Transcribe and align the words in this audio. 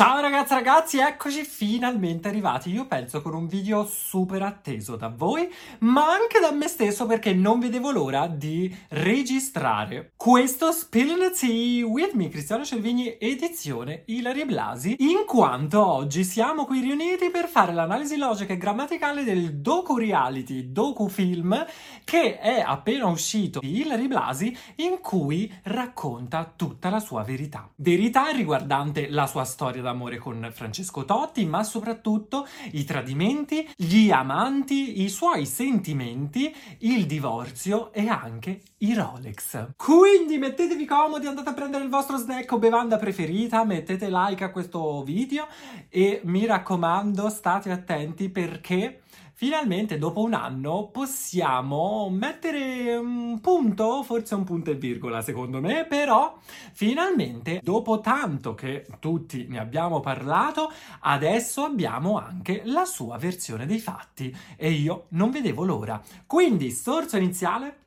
Ciao 0.00 0.18
ragazzi 0.18 0.54
ragazzi, 0.54 0.98
eccoci 0.98 1.44
finalmente 1.44 2.28
arrivati, 2.28 2.70
io 2.70 2.86
penso 2.86 3.20
con 3.20 3.34
un 3.34 3.46
video 3.46 3.84
super 3.84 4.40
atteso 4.40 4.96
da 4.96 5.12
voi, 5.14 5.46
ma 5.80 6.10
anche 6.10 6.40
da 6.40 6.52
me 6.52 6.68
stesso 6.68 7.04
perché 7.04 7.34
non 7.34 7.60
vedevo 7.60 7.90
l'ora 7.90 8.26
di 8.26 8.74
registrare 8.88 10.12
questo 10.16 10.72
Spill 10.72 11.18
the 11.18 11.30
Tea 11.32 11.84
with 11.84 12.14
me, 12.14 12.30
Cristiano 12.30 12.64
Cervigni, 12.64 13.18
edizione 13.20 14.04
Ilari 14.06 14.46
Blasi, 14.46 14.96
in 15.00 15.26
quanto 15.26 15.84
oggi 15.84 16.24
siamo 16.24 16.64
qui 16.64 16.80
riuniti 16.80 17.28
per 17.28 17.46
fare 17.46 17.74
l'analisi 17.74 18.16
logica 18.16 18.54
e 18.54 18.56
grammaticale 18.56 19.22
del 19.22 19.56
docu-reality, 19.56 20.72
docu-film 20.72 21.66
che 22.04 22.38
è 22.38 22.64
appena 22.66 23.04
uscito 23.04 23.60
di 23.60 23.82
Ilari 23.82 24.08
Blasi 24.08 24.56
in 24.76 25.00
cui 25.02 25.52
racconta 25.64 26.50
tutta 26.56 26.88
la 26.88 27.00
sua 27.00 27.22
verità. 27.22 27.68
Verità 27.76 28.30
riguardante 28.30 29.10
la 29.10 29.26
sua 29.26 29.44
storia 29.44 29.80
storia 29.80 29.89
d'amore 29.90 30.18
con 30.18 30.48
Francesco 30.52 31.04
Totti, 31.04 31.44
ma 31.44 31.62
soprattutto 31.64 32.46
i 32.72 32.84
tradimenti, 32.84 33.68
gli 33.76 34.10
amanti, 34.10 35.02
i 35.02 35.08
suoi 35.08 35.46
sentimenti, 35.46 36.54
il 36.78 37.06
divorzio 37.06 37.92
e 37.92 38.08
anche 38.08 38.60
i 38.78 38.94
Rolex. 38.94 39.72
Quindi 39.76 40.38
mettetevi 40.38 40.84
comodi, 40.84 41.26
andate 41.26 41.50
a 41.50 41.54
prendere 41.54 41.84
il 41.84 41.90
vostro 41.90 42.16
snack 42.16 42.50
o 42.52 42.58
bevanda 42.58 42.96
preferita, 42.96 43.64
mettete 43.64 44.08
like 44.10 44.44
a 44.44 44.50
questo 44.50 45.02
video 45.02 45.46
e 45.88 46.20
mi 46.24 46.46
raccomando 46.46 47.28
state 47.28 47.70
attenti 47.70 48.28
perché 48.28 48.99
Finalmente, 49.40 49.96
dopo 49.96 50.20
un 50.20 50.34
anno, 50.34 50.88
possiamo 50.90 52.10
mettere 52.10 52.94
un 52.96 53.40
punto, 53.40 54.02
forse 54.02 54.34
un 54.34 54.44
punto 54.44 54.70
e 54.70 54.74
virgola 54.74 55.22
secondo 55.22 55.62
me, 55.62 55.86
però 55.86 56.38
finalmente, 56.74 57.58
dopo 57.62 58.00
tanto 58.00 58.52
che 58.54 58.86
tutti 58.98 59.46
ne 59.48 59.58
abbiamo 59.58 60.00
parlato, 60.00 60.70
adesso 61.00 61.64
abbiamo 61.64 62.18
anche 62.18 62.60
la 62.66 62.84
sua 62.84 63.16
versione 63.16 63.64
dei 63.64 63.78
fatti 63.78 64.30
e 64.56 64.72
io 64.72 65.06
non 65.12 65.30
vedevo 65.30 65.64
l'ora. 65.64 65.98
Quindi, 66.26 66.70
sorso 66.70 67.16
iniziale. 67.16 67.78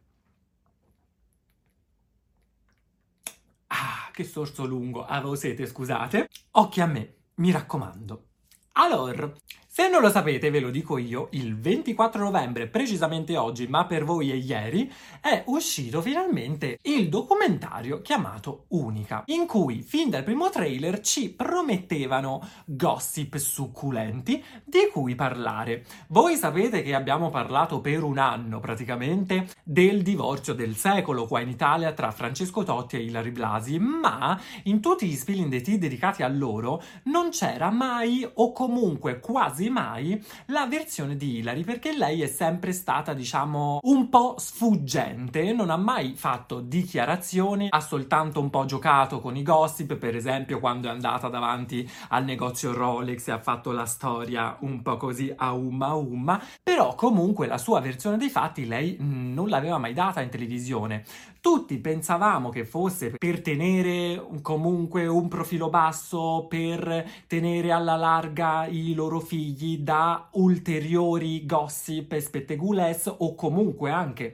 Ah, 3.67 4.09
che 4.11 4.23
sorso 4.23 4.65
lungo, 4.65 5.05
avevo 5.05 5.35
sete, 5.35 5.65
scusate. 5.65 6.29
Occhi 6.51 6.81
a 6.81 6.85
me, 6.85 7.13
mi 7.35 7.51
raccomando. 7.51 8.27
Allora, 8.73 9.31
se 9.75 9.89
non 9.89 10.01
lo 10.01 10.11
sapete, 10.11 10.51
ve 10.51 10.59
lo 10.59 10.69
dico 10.69 10.99
io, 10.99 11.29
il 11.31 11.57
24 11.57 12.23
novembre, 12.23 12.67
precisamente 12.67 13.35
oggi, 13.35 13.65
ma 13.65 13.85
per 13.85 14.03
voi 14.03 14.29
è 14.29 14.35
ieri, 14.35 14.87
è 15.19 15.45
uscito 15.47 15.99
finalmente 15.99 16.77
il 16.83 17.09
documentario 17.09 17.99
chiamato 18.03 18.65
Unica, 18.67 19.23
in 19.25 19.47
cui 19.47 19.81
fin 19.81 20.11
dal 20.11 20.23
primo 20.23 20.51
trailer 20.51 20.99
ci 20.99 21.33
promettevano 21.33 22.47
gossip 22.65 23.35
succulenti 23.37 24.43
di 24.63 24.89
cui 24.91 25.15
parlare. 25.15 25.85
Voi 26.09 26.35
sapete 26.35 26.83
che 26.83 26.93
abbiamo 26.93 27.31
parlato 27.31 27.81
per 27.81 28.03
un 28.03 28.19
anno 28.19 28.59
praticamente 28.59 29.47
del 29.63 30.03
divorzio 30.03 30.53
del 30.53 30.75
secolo 30.75 31.25
qua 31.25 31.39
in 31.39 31.49
Italia 31.49 31.93
tra 31.93 32.11
Francesco 32.11 32.61
Totti 32.61 32.97
e 32.97 33.05
Ilari 33.05 33.31
Blasi, 33.31 33.79
ma 33.79 34.39
in 34.65 34.79
tutti 34.81 35.07
gli 35.07 35.15
spilling 35.15 35.49
the 35.49 35.61
tea 35.61 35.79
dedicati 35.79 36.21
a 36.21 36.27
loro 36.27 36.79
non 37.05 37.31
c'era 37.31 37.71
mai 37.71 38.29
o 38.35 38.51
comunque 38.51 39.19
quasi 39.19 39.61
quasi 39.63 39.69
mai 39.69 40.23
la 40.47 40.65
versione 40.65 41.15
di 41.15 41.37
Hilary 41.37 41.63
perché 41.63 41.95
lei 41.95 42.21
è 42.21 42.27
sempre 42.27 42.71
stata, 42.73 43.13
diciamo, 43.13 43.79
un 43.83 44.09
po' 44.09 44.35
sfuggente, 44.37 45.53
non 45.53 45.69
ha 45.69 45.77
mai 45.77 46.13
fatto 46.15 46.59
dichiarazioni, 46.59 47.67
ha 47.69 47.79
soltanto 47.79 48.39
un 48.39 48.49
po' 48.49 48.65
giocato 48.65 49.19
con 49.19 49.35
i 49.35 49.43
gossip, 49.43 49.95
per 49.95 50.15
esempio 50.15 50.59
quando 50.59 50.87
è 50.87 50.91
andata 50.91 51.29
davanti 51.29 51.89
al 52.09 52.23
negozio 52.25 52.73
Rolex 52.73 53.27
e 53.27 53.31
ha 53.31 53.39
fatto 53.39 53.71
la 53.71 53.85
storia 53.85 54.57
un 54.61 54.81
po' 54.81 54.97
così 54.97 55.31
a 55.35 55.53
umma 55.53 55.93
umma, 55.93 56.41
però 56.61 56.95
comunque 56.95 57.47
la 57.47 57.57
sua 57.57 57.79
versione 57.79 58.17
dei 58.17 58.29
fatti 58.29 58.65
lei 58.65 58.97
non 58.99 59.49
l'aveva 59.49 59.77
mai 59.77 59.93
data 59.93 60.21
in 60.21 60.29
televisione. 60.29 61.03
Tutti 61.43 61.77
pensavamo 61.77 62.47
che 62.47 62.63
fosse 62.63 63.09
per 63.17 63.41
tenere 63.41 64.25
comunque 64.41 65.07
un 65.07 65.27
profilo 65.27 65.69
basso, 65.69 66.45
per 66.47 67.05
tenere 67.27 67.69
alla 67.73 67.97
larga 67.97 68.65
i 68.65 68.93
loro 68.93 69.19
figli 69.19 69.79
da 69.79 70.29
ulteriori 70.35 71.45
gossip 71.45 72.13
e 72.13 72.21
spettegules 72.21 73.13
o 73.17 73.35
comunque 73.35 73.91
anche 73.91 74.33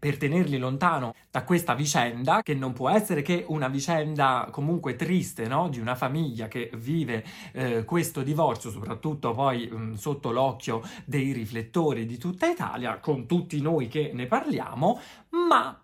per 0.00 0.16
tenerli 0.16 0.58
lontano 0.58 1.14
da 1.30 1.44
questa 1.44 1.74
vicenda, 1.74 2.42
che 2.42 2.54
non 2.54 2.72
può 2.72 2.88
essere 2.88 3.22
che 3.22 3.44
una 3.46 3.68
vicenda 3.68 4.48
comunque 4.50 4.96
triste, 4.96 5.46
no? 5.46 5.68
Di 5.68 5.78
una 5.78 5.94
famiglia 5.94 6.48
che 6.48 6.72
vive 6.74 7.24
eh, 7.52 7.84
questo 7.84 8.22
divorzio, 8.22 8.70
soprattutto 8.70 9.30
poi 9.30 9.68
mh, 9.68 9.94
sotto 9.94 10.32
l'occhio 10.32 10.82
dei 11.04 11.30
riflettori 11.30 12.04
di 12.04 12.18
tutta 12.18 12.48
Italia, 12.48 12.98
con 12.98 13.26
tutti 13.26 13.60
noi 13.60 13.86
che 13.86 14.10
ne 14.12 14.26
parliamo, 14.26 15.00
ma 15.48 15.82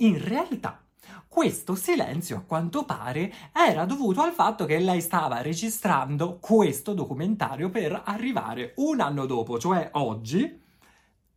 in 0.00 0.22
realtà 0.22 0.84
questo 1.28 1.74
silenzio, 1.76 2.38
a 2.38 2.42
quanto 2.42 2.84
pare, 2.84 3.32
era 3.52 3.84
dovuto 3.84 4.20
al 4.20 4.32
fatto 4.32 4.64
che 4.64 4.78
lei 4.78 5.00
stava 5.00 5.42
registrando 5.42 6.38
questo 6.40 6.92
documentario 6.92 7.70
per 7.70 8.02
arrivare 8.04 8.72
un 8.76 9.00
anno 9.00 9.26
dopo, 9.26 9.58
cioè 9.58 9.90
oggi, 9.92 10.60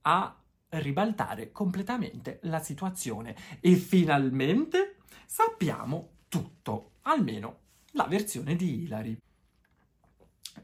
a 0.02 0.36
ribaltare 0.70 1.52
completamente 1.52 2.40
la 2.44 2.60
situazione. 2.60 3.36
E 3.60 3.76
finalmente 3.76 4.98
sappiamo 5.28 6.10
tutto, 6.28 6.94
almeno 7.04 7.60
la 7.92 8.06
versione 8.06 8.56
di 8.56 8.84
Hilary. 8.84 9.18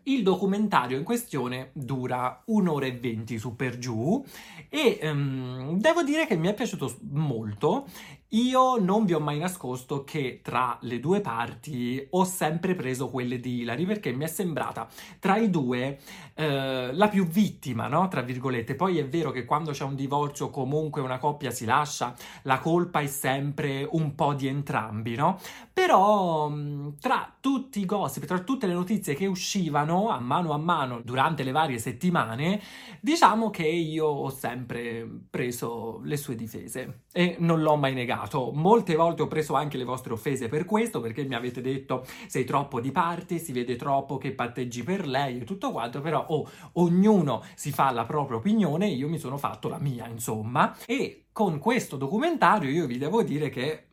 Il 0.03 0.23
documentario 0.23 0.97
in 0.97 1.03
questione 1.03 1.71
dura 1.73 2.41
un'ora 2.45 2.85
e 2.85 2.93
venti 2.93 3.37
su 3.37 3.55
per 3.55 3.77
giù 3.77 4.23
e 4.69 4.99
um, 5.03 5.77
devo 5.79 6.03
dire 6.03 6.25
che 6.25 6.35
mi 6.35 6.47
è 6.47 6.53
piaciuto 6.53 6.99
molto 7.11 7.87
io 8.33 8.77
non 8.77 9.05
vi 9.05 9.13
ho 9.13 9.19
mai 9.19 9.39
nascosto 9.39 10.03
che 10.03 10.41
tra 10.43 10.77
le 10.81 10.99
due 10.99 11.19
parti 11.19 12.05
ho 12.11 12.23
sempre 12.25 12.75
preso 12.75 13.09
quelle 13.09 13.39
di 13.39 13.61
Hilary 13.61 13.85
perché 13.85 14.11
mi 14.11 14.25
è 14.25 14.27
sembrata 14.27 14.87
tra 15.17 15.37
i 15.37 15.49
due 15.49 15.97
eh, 16.35 16.93
la 16.93 17.07
più 17.07 17.25
vittima, 17.25 17.87
no? 17.87 18.07
Tra 18.07 18.21
virgolette. 18.21 18.75
Poi 18.75 18.99
è 18.99 19.07
vero 19.07 19.31
che 19.31 19.45
quando 19.45 19.71
c'è 19.71 19.83
un 19.83 19.95
divorzio 19.95 20.51
comunque 20.51 21.01
una 21.01 21.17
coppia 21.17 21.49
si 21.49 21.65
lascia, 21.65 22.13
la 22.43 22.59
colpa 22.59 22.99
è 22.99 23.07
sempre 23.07 23.87
un 23.89 24.13
po' 24.13 24.35
di 24.35 24.45
entrambi, 24.45 25.15
no? 25.15 25.39
Però 25.73 26.51
tra 26.99 27.33
tutti 27.39 27.79
i 27.79 27.85
gossip, 27.85 28.25
tra 28.25 28.39
tutte 28.39 28.67
le 28.67 28.73
notizie 28.73 29.15
che 29.15 29.25
uscivano 29.25 30.09
a 30.09 30.19
mano 30.19 30.51
a 30.51 30.57
mano 30.57 31.01
durante 31.01 31.41
le 31.41 31.51
varie 31.51 31.79
settimane, 31.79 32.61
diciamo 32.99 33.49
che 33.49 33.65
io 33.65 34.05
ho 34.05 34.29
sempre 34.29 35.07
preso 35.29 36.01
le 36.03 36.17
sue 36.17 36.35
difese 36.35 37.05
e 37.11 37.37
non 37.39 37.61
l'ho 37.61 37.75
mai 37.75 37.93
negato 37.93 38.18
sbagliato. 38.19 38.51
Molte 38.53 38.95
volte 38.95 39.21
ho 39.21 39.27
preso 39.27 39.53
anche 39.53 39.77
le 39.77 39.83
vostre 39.83 40.13
offese 40.13 40.47
per 40.47 40.65
questo, 40.65 40.99
perché 40.99 41.23
mi 41.23 41.35
avete 41.35 41.61
detto 41.61 42.05
sei 42.27 42.43
troppo 42.43 42.81
di 42.81 42.91
parte, 42.91 43.37
si 43.37 43.51
vede 43.51 43.75
troppo 43.75 44.17
che 44.17 44.31
patteggi 44.31 44.83
per 44.83 45.07
lei 45.07 45.39
e 45.39 45.43
tutto 45.43 45.71
quanto, 45.71 46.01
però 46.01 46.25
oh, 46.27 46.49
ognuno 46.73 47.43
si 47.55 47.71
fa 47.71 47.91
la 47.91 48.05
propria 48.05 48.37
opinione, 48.37 48.87
io 48.87 49.07
mi 49.07 49.17
sono 49.17 49.37
fatto 49.37 49.69
la 49.69 49.79
mia, 49.79 50.07
insomma. 50.07 50.75
E 50.85 51.25
con 51.31 51.59
questo 51.59 51.95
documentario 51.95 52.69
io 52.69 52.85
vi 52.85 52.97
devo 52.97 53.23
dire 53.23 53.49
che 53.49 53.88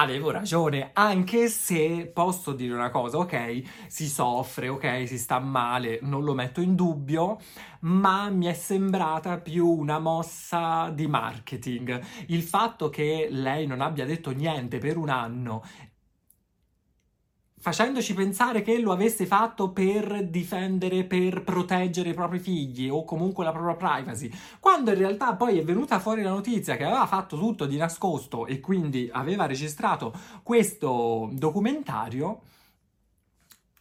avevo 0.00 0.30
ragione, 0.30 0.90
anche 0.92 1.48
se 1.48 2.10
posso 2.12 2.52
dire 2.52 2.72
una 2.72 2.90
cosa, 2.90 3.18
ok, 3.18 3.62
si 3.88 4.08
soffre, 4.08 4.68
ok, 4.68 5.08
si 5.08 5.18
sta 5.18 5.40
male, 5.40 5.98
non 6.02 6.22
lo 6.22 6.34
metto 6.34 6.60
in 6.60 6.76
dubbio, 6.76 7.38
ma 7.80 8.30
mi 8.30 8.46
è 8.46 8.52
sembrata 8.52 9.38
più 9.38 9.66
una 9.66 9.98
mossa 9.98 10.90
di 10.94 11.06
marketing. 11.08 12.00
Il 12.26 12.42
fatto 12.42 12.88
che 12.88 13.26
lei 13.30 13.66
non 13.66 13.80
abbia 13.80 14.04
detto 14.04 14.30
niente 14.30 14.78
per 14.78 14.96
un 14.96 15.08
anno 15.08 15.64
facendoci 17.58 18.14
pensare 18.14 18.62
che 18.62 18.78
lo 18.78 18.92
avesse 18.92 19.26
fatto 19.26 19.70
per 19.70 20.26
difendere, 20.28 21.04
per 21.04 21.42
proteggere 21.42 22.10
i 22.10 22.14
propri 22.14 22.38
figli 22.38 22.88
o 22.88 23.04
comunque 23.04 23.44
la 23.44 23.52
propria 23.52 23.74
privacy, 23.74 24.30
quando 24.60 24.90
in 24.90 24.98
realtà 24.98 25.34
poi 25.34 25.58
è 25.58 25.64
venuta 25.64 25.98
fuori 25.98 26.22
la 26.22 26.30
notizia 26.30 26.76
che 26.76 26.84
aveva 26.84 27.06
fatto 27.06 27.36
tutto 27.36 27.66
di 27.66 27.76
nascosto 27.76 28.46
e 28.46 28.60
quindi 28.60 29.08
aveva 29.12 29.46
registrato 29.46 30.12
questo 30.42 31.28
documentario. 31.32 32.40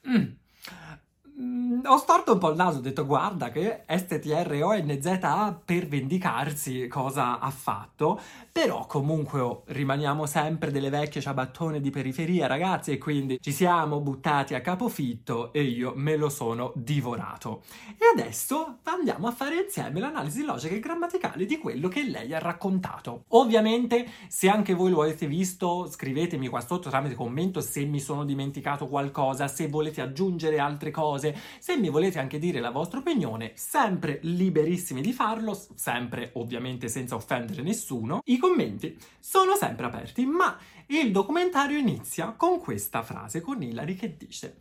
Mm. 0.07 0.15
mm 0.15 1.68
ho 1.85 1.97
storto 1.97 2.33
un 2.33 2.39
po' 2.39 2.50
il 2.50 2.56
naso, 2.56 2.80
ho 2.80 2.81
detto 2.81 3.06
guarda 3.06 3.51
che 3.51 3.83
STRONZA 3.88 5.62
per 5.63 5.88
vendicarsi 5.88 6.88
cosa 6.88 7.39
ha 7.39 7.50
fatto, 7.51 8.19
però 8.57 8.88
comunque 8.88 9.39
oh, 9.39 9.62
rimaniamo 9.68 10.25
sempre 10.25 10.71
delle 10.71 10.89
vecchie 10.89 11.21
ciabattone 11.21 11.80
di 11.80 11.92
periferia 11.92 12.48
ragazzi 12.48 12.89
e 12.89 12.98
quindi 12.98 13.38
ci 13.39 13.51
siamo 13.51 14.00
buttati 14.00 14.56
a 14.56 14.62
capofitto 14.62 15.54
e 15.54 15.62
io 15.62 15.94
me 15.95 16.15
lo 16.15 16.27
sono 16.30 16.71
divorato. 16.75 17.62
E 17.89 18.19
adesso 18.19 18.80
andiamo 18.86 19.27
a 19.27 19.31
fare 19.31 19.62
insieme 19.62 20.00
l'analisi 20.00 20.44
logica 20.44 20.74
e 20.74 20.80
grammaticale 20.80 21.45
di 21.45 21.59
quello 21.59 21.88
che 21.88 22.01
lei 22.01 22.33
ha 22.33 22.39
raccontato. 22.39 23.25
Ovviamente 23.27 24.07
se 24.27 24.50
anche 24.50 24.74
voi 24.74 24.89
lo 24.89 25.04
avete 25.04 25.27
visto 25.27 25.88
scrivetemi 25.88 26.48
qua 26.48 26.62
sotto 26.62 26.89
tramite 26.89 27.13
commento 27.13 27.62
se 27.62 27.86
mi 27.86 28.00
sono 28.00 28.25
dimenticato 28.25 28.88
qualcosa, 28.88 29.48
se 29.48 29.68
volete 29.68 30.01
aggiungere 30.01 30.57
altre 30.57 30.89
cose, 30.89 31.38
se 31.59 31.77
mi 31.77 31.89
volete 31.89 32.18
anche 32.18 32.39
dire 32.39 32.59
la 32.59 32.71
vostra 32.71 32.98
opinione, 32.98 33.51
sempre 33.54 34.18
liberissimi 34.24 35.01
di 35.01 35.13
farlo, 35.13 35.56
sempre 35.75 36.31
ovviamente 36.33 36.88
senza 36.88 37.13
offendere 37.13 37.62
nessuno. 37.62 38.21
I 38.25 38.39
commenti 38.47 38.97
sono 39.19 39.55
sempre 39.55 39.85
aperti, 39.85 40.25
ma 40.25 40.57
il 40.88 41.11
documentario 41.11 41.77
inizia 41.77 42.31
con 42.31 42.59
questa 42.59 43.03
frase, 43.03 43.41
con 43.41 43.61
Hilary 43.61 43.95
che 43.95 44.15
dice 44.15 44.57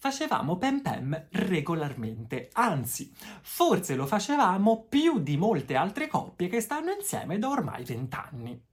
facevamo 0.00 0.58
pem 0.58 0.80
pem 0.80 1.26
regolarmente, 1.32 2.50
anzi, 2.52 3.12
forse 3.42 3.96
lo 3.96 4.06
facevamo 4.06 4.86
più 4.88 5.18
di 5.18 5.36
molte 5.36 5.74
altre 5.74 6.06
coppie 6.06 6.46
che 6.46 6.60
stanno 6.60 6.92
insieme 6.92 7.38
da 7.38 7.48
ormai 7.48 7.82
vent'anni. 7.82 8.67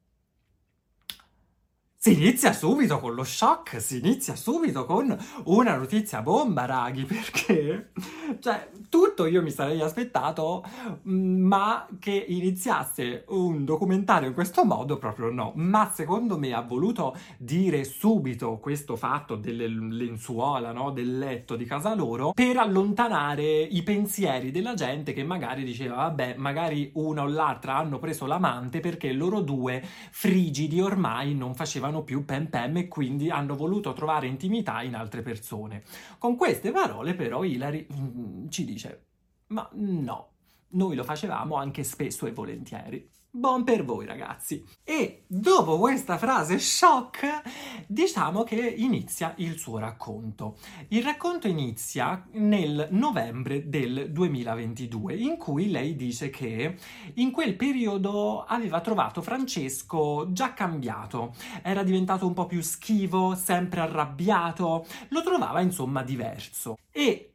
Si 2.05 2.13
inizia 2.13 2.53
subito 2.53 2.99
con 2.99 3.15
lo 3.15 3.23
shock, 3.23 3.81
si 3.81 3.97
inizia 3.97 4.35
subito 4.35 4.85
con 4.85 5.17
una 5.45 5.75
notizia 5.75 6.21
bomba, 6.21 6.65
raghi, 6.65 7.01
perché 7.09 7.89
cioè 8.37 8.69
tutto 8.89 9.25
io 9.25 9.41
mi 9.41 9.49
sarei 9.49 9.81
aspettato, 9.81 10.63
mm, 11.09 11.41
ma 11.47 11.87
che 11.97 12.11
iniziasse 12.11 13.25
un 13.29 13.65
documentario 13.65 14.27
in 14.27 14.35
questo 14.35 14.63
modo 14.65 14.99
proprio 14.99 15.31
no. 15.31 15.53
Ma 15.55 15.91
secondo 15.95 16.37
me 16.37 16.53
ha 16.53 16.61
voluto 16.61 17.17
dire 17.39 17.83
subito 17.83 18.59
questo 18.59 18.95
fatto 18.95 19.35
delle 19.35 19.67
lenzuola, 19.67 20.71
no? 20.71 20.91
del 20.91 21.17
letto 21.17 21.55
di 21.55 21.65
casa 21.65 21.95
loro, 21.95 22.33
per 22.33 22.57
allontanare 22.57 23.61
i 23.61 23.81
pensieri 23.81 24.51
della 24.51 24.75
gente 24.75 25.11
che 25.11 25.23
magari 25.23 25.63
diceva, 25.63 25.95
vabbè, 25.95 26.35
magari 26.37 26.91
una 26.93 27.23
o 27.23 27.27
l'altra 27.27 27.77
hanno 27.77 27.97
preso 27.97 28.27
l'amante 28.27 28.79
perché 28.79 29.11
loro 29.11 29.41
due 29.41 29.83
frigidi 30.11 30.79
ormai 30.79 31.33
non 31.33 31.55
facevano 31.55 31.93
facevano 31.95 32.03
più 32.03 32.25
pem 32.25 32.47
pem 32.47 32.77
e 32.77 32.87
quindi 32.87 33.29
hanno 33.29 33.55
voluto 33.55 33.93
trovare 33.93 34.27
intimità 34.27 34.81
in 34.81 34.95
altre 34.95 35.21
persone. 35.21 35.83
Con 36.17 36.35
queste 36.35 36.71
parole 36.71 37.13
però 37.13 37.43
Hilary 37.43 37.87
mm, 37.91 38.47
ci 38.49 38.65
dice, 38.65 39.03
ma 39.47 39.67
no, 39.73 40.29
noi 40.69 40.95
lo 40.95 41.03
facevamo 41.03 41.55
anche 41.55 41.83
spesso 41.83 42.25
e 42.25 42.31
volentieri. 42.31 43.09
Buon 43.37 43.65
per 43.65 43.83
voi 43.83 44.05
ragazzi. 44.05 44.63
E 44.81 45.25
dopo 45.27 45.77
questa 45.77 46.17
frase 46.17 46.57
shock, 46.57 47.41
diciamo 47.85 48.43
che 48.43 48.55
inizia 48.55 49.33
il 49.39 49.57
suo 49.57 49.77
racconto. 49.77 50.55
Il 50.87 51.03
racconto 51.03 51.49
inizia 51.49 52.25
nel 52.31 52.87
novembre 52.91 53.67
del 53.67 54.09
2022, 54.13 55.15
in 55.15 55.35
cui 55.35 55.69
lei 55.69 55.97
dice 55.97 56.29
che 56.29 56.77
in 57.15 57.31
quel 57.31 57.57
periodo 57.57 58.45
aveva 58.45 58.79
trovato 58.79 59.21
Francesco 59.21 60.31
già 60.31 60.53
cambiato, 60.53 61.35
era 61.61 61.83
diventato 61.83 62.25
un 62.25 62.33
po' 62.33 62.45
più 62.45 62.61
schivo, 62.61 63.35
sempre 63.35 63.81
arrabbiato, 63.81 64.85
lo 65.09 65.21
trovava 65.23 65.59
insomma 65.59 66.03
diverso. 66.03 66.77
E 66.89 67.34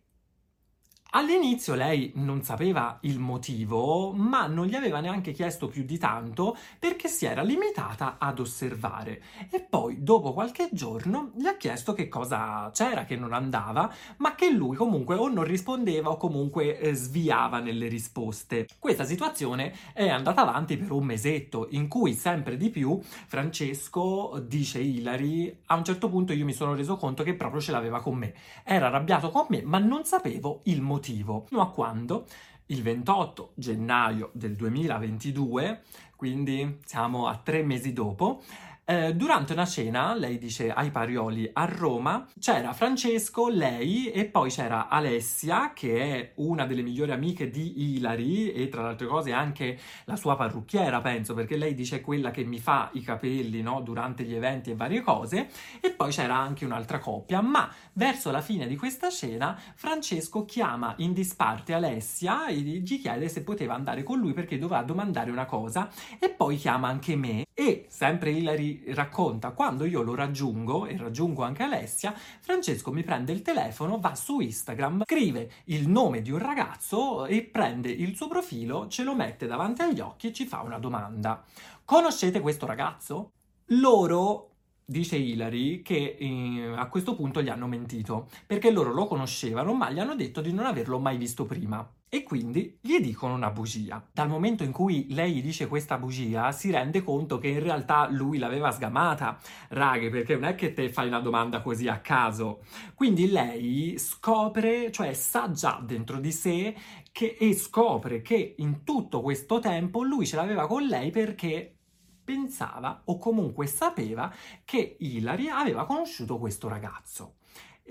All'inizio 1.12 1.74
lei 1.74 2.12
non 2.16 2.44
sapeva 2.44 2.98
il 3.02 3.18
motivo, 3.18 4.12
ma 4.12 4.46
non 4.46 4.66
gli 4.66 4.76
aveva 4.76 5.00
neanche 5.00 5.32
chiesto 5.32 5.66
più 5.66 5.82
di 5.82 5.98
tanto 5.98 6.56
perché 6.78 7.08
si 7.08 7.26
era 7.26 7.42
limitata 7.42 8.14
ad 8.16 8.38
osservare. 8.38 9.20
E 9.50 9.58
poi, 9.60 10.04
dopo 10.04 10.32
qualche 10.32 10.68
giorno, 10.70 11.32
gli 11.34 11.46
ha 11.46 11.56
chiesto 11.56 11.94
che 11.94 12.08
cosa 12.08 12.70
c'era 12.72 13.06
che 13.06 13.16
non 13.16 13.32
andava, 13.32 13.92
ma 14.18 14.36
che 14.36 14.52
lui 14.52 14.76
comunque 14.76 15.16
o 15.16 15.28
non 15.28 15.42
rispondeva 15.42 16.10
o 16.10 16.16
comunque 16.16 16.78
eh, 16.78 16.94
sviava 16.94 17.58
nelle 17.58 17.88
risposte. 17.88 18.68
Questa 18.78 19.04
situazione 19.04 19.74
è 19.92 20.08
andata 20.08 20.42
avanti 20.42 20.76
per 20.76 20.92
un 20.92 21.06
mesetto, 21.06 21.66
in 21.70 21.88
cui 21.88 22.12
sempre 22.12 22.56
di 22.56 22.70
più 22.70 23.00
Francesco, 23.02 24.40
dice 24.46 24.78
Hilary, 24.78 25.62
a 25.66 25.74
un 25.74 25.82
certo 25.84 26.08
punto 26.08 26.32
io 26.32 26.44
mi 26.44 26.52
sono 26.52 26.76
reso 26.76 26.96
conto 26.96 27.24
che 27.24 27.34
proprio 27.34 27.60
ce 27.60 27.72
l'aveva 27.72 28.00
con 28.00 28.16
me. 28.16 28.32
Era 28.62 28.86
arrabbiato 28.86 29.30
con 29.30 29.46
me, 29.48 29.62
ma 29.62 29.78
non 29.78 30.04
sapevo 30.04 30.60
il 30.64 30.80
motivo 30.80 30.98
motivo, 31.00 31.44
fino 31.48 31.62
a 31.62 31.70
quando? 31.70 32.26
Il 32.66 32.82
28 32.82 33.52
gennaio 33.54 34.30
del 34.34 34.54
2022, 34.54 35.82
quindi 36.14 36.78
siamo 36.84 37.26
a 37.26 37.36
tre 37.36 37.62
mesi 37.62 37.94
dopo, 37.94 38.42
eh, 38.90 39.14
durante 39.14 39.52
una 39.52 39.66
cena, 39.66 40.14
lei 40.14 40.36
dice 40.36 40.72
ai 40.72 40.90
Parioli 40.90 41.48
a 41.52 41.64
Roma, 41.64 42.26
c'era 42.40 42.72
Francesco, 42.72 43.48
lei 43.48 44.10
e 44.10 44.24
poi 44.24 44.50
c'era 44.50 44.88
Alessia, 44.88 45.70
che 45.72 46.00
è 46.00 46.32
una 46.36 46.66
delle 46.66 46.82
migliori 46.82 47.12
amiche 47.12 47.50
di 47.50 47.94
Ilari 47.94 48.50
e 48.50 48.68
tra 48.68 48.82
le 48.82 48.88
altre 48.88 49.06
cose 49.06 49.32
anche 49.32 49.78
la 50.06 50.16
sua 50.16 50.34
parrucchiera, 50.34 51.00
penso, 51.00 51.34
perché 51.34 51.56
lei 51.56 51.74
dice 51.74 52.00
quella 52.00 52.32
che 52.32 52.42
mi 52.42 52.58
fa 52.58 52.90
i 52.94 53.00
capelli 53.00 53.62
no, 53.62 53.80
durante 53.80 54.24
gli 54.24 54.34
eventi 54.34 54.72
e 54.72 54.74
varie 54.74 55.02
cose, 55.02 55.50
e 55.80 55.92
poi 55.92 56.10
c'era 56.10 56.34
anche 56.34 56.64
un'altra 56.64 56.98
coppia, 56.98 57.40
ma 57.40 57.72
verso 57.92 58.32
la 58.32 58.40
fine 58.40 58.66
di 58.66 58.74
questa 58.74 59.08
cena 59.08 59.56
Francesco 59.76 60.44
chiama 60.44 60.94
in 60.96 61.12
disparte 61.12 61.74
Alessia 61.74 62.48
e 62.48 62.56
gli 62.56 63.00
chiede 63.00 63.28
se 63.28 63.44
poteva 63.44 63.74
andare 63.74 64.02
con 64.02 64.18
lui 64.18 64.32
perché 64.32 64.58
doveva 64.58 64.82
domandare 64.82 65.30
una 65.30 65.44
cosa. 65.44 65.88
E 66.18 66.28
poi 66.28 66.56
chiama 66.56 66.88
anche 66.88 67.14
me 67.14 67.44
e 67.60 67.84
sempre 67.90 68.30
Ilari 68.30 68.84
racconta, 68.94 69.50
quando 69.50 69.84
io 69.84 70.00
lo 70.00 70.14
raggiungo 70.14 70.86
e 70.86 70.96
raggiungo 70.96 71.42
anche 71.42 71.62
Alessia, 71.62 72.14
Francesco 72.14 72.90
mi 72.90 73.02
prende 73.02 73.32
il 73.32 73.42
telefono, 73.42 74.00
va 74.00 74.14
su 74.14 74.40
Instagram, 74.40 75.02
scrive 75.04 75.50
il 75.64 75.86
nome 75.86 76.22
di 76.22 76.30
un 76.30 76.38
ragazzo 76.38 77.26
e 77.26 77.42
prende 77.42 77.90
il 77.90 78.16
suo 78.16 78.28
profilo, 78.28 78.88
ce 78.88 79.02
lo 79.02 79.14
mette 79.14 79.46
davanti 79.46 79.82
agli 79.82 80.00
occhi 80.00 80.28
e 80.28 80.32
ci 80.32 80.46
fa 80.46 80.62
una 80.62 80.78
domanda. 80.78 81.44
Conoscete 81.84 82.40
questo 82.40 82.64
ragazzo? 82.64 83.32
Loro 83.72 84.52
dice 84.82 85.16
Hilary 85.16 85.82
che 85.82 86.16
eh, 86.18 86.72
a 86.74 86.88
questo 86.88 87.14
punto 87.14 87.42
gli 87.42 87.50
hanno 87.50 87.66
mentito 87.66 88.28
perché 88.46 88.70
loro 88.70 88.94
lo 88.94 89.06
conoscevano 89.06 89.74
ma 89.74 89.90
gli 89.90 90.00
hanno 90.00 90.16
detto 90.16 90.40
di 90.40 90.52
non 90.52 90.64
averlo 90.64 90.98
mai 90.98 91.18
visto 91.18 91.44
prima 91.44 91.86
e 92.12 92.24
quindi 92.24 92.76
gli 92.80 92.98
dicono 92.98 93.34
una 93.34 93.50
bugia. 93.50 94.04
Dal 94.12 94.28
momento 94.28 94.64
in 94.64 94.72
cui 94.72 95.06
lei 95.10 95.32
gli 95.32 95.42
dice 95.42 95.68
questa 95.68 95.96
bugia 95.96 96.50
si 96.50 96.68
rende 96.72 97.04
conto 97.04 97.38
che 97.38 97.46
in 97.46 97.62
realtà 97.62 98.08
lui 98.10 98.36
l'aveva 98.38 98.72
sgamata, 98.72 99.38
raghe, 99.68 100.10
perché 100.10 100.34
non 100.34 100.44
è 100.44 100.56
che 100.56 100.72
te 100.72 100.90
fai 100.90 101.06
una 101.06 101.20
domanda 101.20 101.62
così 101.62 101.86
a 101.86 102.00
caso. 102.00 102.64
Quindi 102.94 103.30
lei 103.30 103.94
scopre, 103.96 104.90
cioè 104.90 105.14
sa 105.14 105.52
già 105.52 105.80
dentro 105.80 106.18
di 106.18 106.32
sé 106.32 106.74
che, 107.12 107.36
e 107.38 107.54
scopre 107.54 108.22
che 108.22 108.56
in 108.58 108.82
tutto 108.82 109.20
questo 109.20 109.60
tempo 109.60 110.02
lui 110.02 110.26
ce 110.26 110.34
l'aveva 110.34 110.66
con 110.66 110.82
lei 110.82 111.12
perché 111.12 111.76
pensava 112.24 113.02
o 113.04 113.18
comunque 113.18 113.68
sapeva 113.68 114.32
che 114.64 114.96
Hilary 114.98 115.48
aveva 115.48 115.86
conosciuto 115.86 116.38
questo 116.38 116.66
ragazzo. 116.66 117.34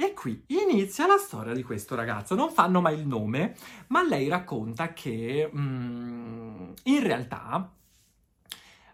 E 0.02 0.14
qui 0.14 0.42
inizia 0.48 1.06
la 1.08 1.18
storia 1.18 1.54
di 1.54 1.62
questo 1.62 1.94
ragazzo. 1.94 2.34
Non 2.34 2.52
fanno 2.52 2.80
mai 2.80 2.98
il 2.98 3.06
nome, 3.06 3.58
ma 3.88 4.02
lei 4.02 4.30
racconta 4.30 4.94
che 4.94 5.52
mm, 5.54 6.72
in 6.84 7.04
realtà 7.04 7.70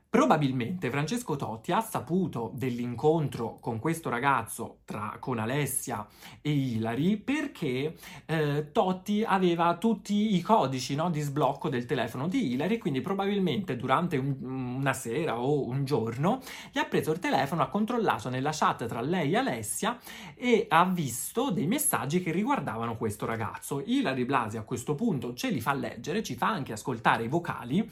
Probabilmente 0.09 0.89
Francesco 0.89 1.35
Totti 1.35 1.73
ha 1.73 1.81
saputo 1.81 2.51
dell'incontro 2.53 3.57
con 3.59 3.79
questo 3.79 4.09
ragazzo, 4.09 4.77
tra, 4.85 5.17
con 5.19 5.39
Alessia 5.39 6.07
e 6.39 6.51
Ilari, 6.51 7.17
perché 7.17 7.95
eh, 8.25 8.71
Totti 8.71 9.23
aveva 9.25 9.75
tutti 9.75 10.35
i 10.35 10.41
codici 10.41 10.95
no, 10.95 11.09
di 11.09 11.19
sblocco 11.19 11.67
del 11.67 11.85
telefono 11.85 12.29
di 12.29 12.53
Ilari, 12.53 12.77
quindi 12.77 13.01
probabilmente 13.01 13.75
durante 13.75 14.15
un, 14.15 14.37
una 14.41 14.93
sera 14.93 15.37
o 15.37 15.65
un 15.67 15.83
giorno 15.83 16.39
gli 16.71 16.79
ha 16.79 16.85
preso 16.85 17.11
il 17.11 17.19
telefono, 17.19 17.63
ha 17.63 17.67
controllato 17.67 18.29
nella 18.29 18.51
chat 18.53 18.85
tra 18.85 19.01
lei 19.01 19.33
e 19.33 19.37
Alessia 19.37 19.99
e 20.33 20.65
ha 20.69 20.85
visto 20.85 21.51
dei 21.51 21.67
messaggi 21.67 22.21
che 22.21 22.31
riguardavano 22.31 22.95
questo 22.95 23.25
ragazzo. 23.25 23.81
Ilari 23.85 24.23
Blasi 24.23 24.55
a 24.55 24.63
questo 24.63 24.95
punto 24.95 25.33
ce 25.33 25.49
li 25.49 25.59
fa 25.59 25.73
leggere, 25.73 26.23
ci 26.23 26.35
fa 26.35 26.47
anche 26.47 26.71
ascoltare 26.71 27.25
i 27.25 27.27
vocali 27.27 27.85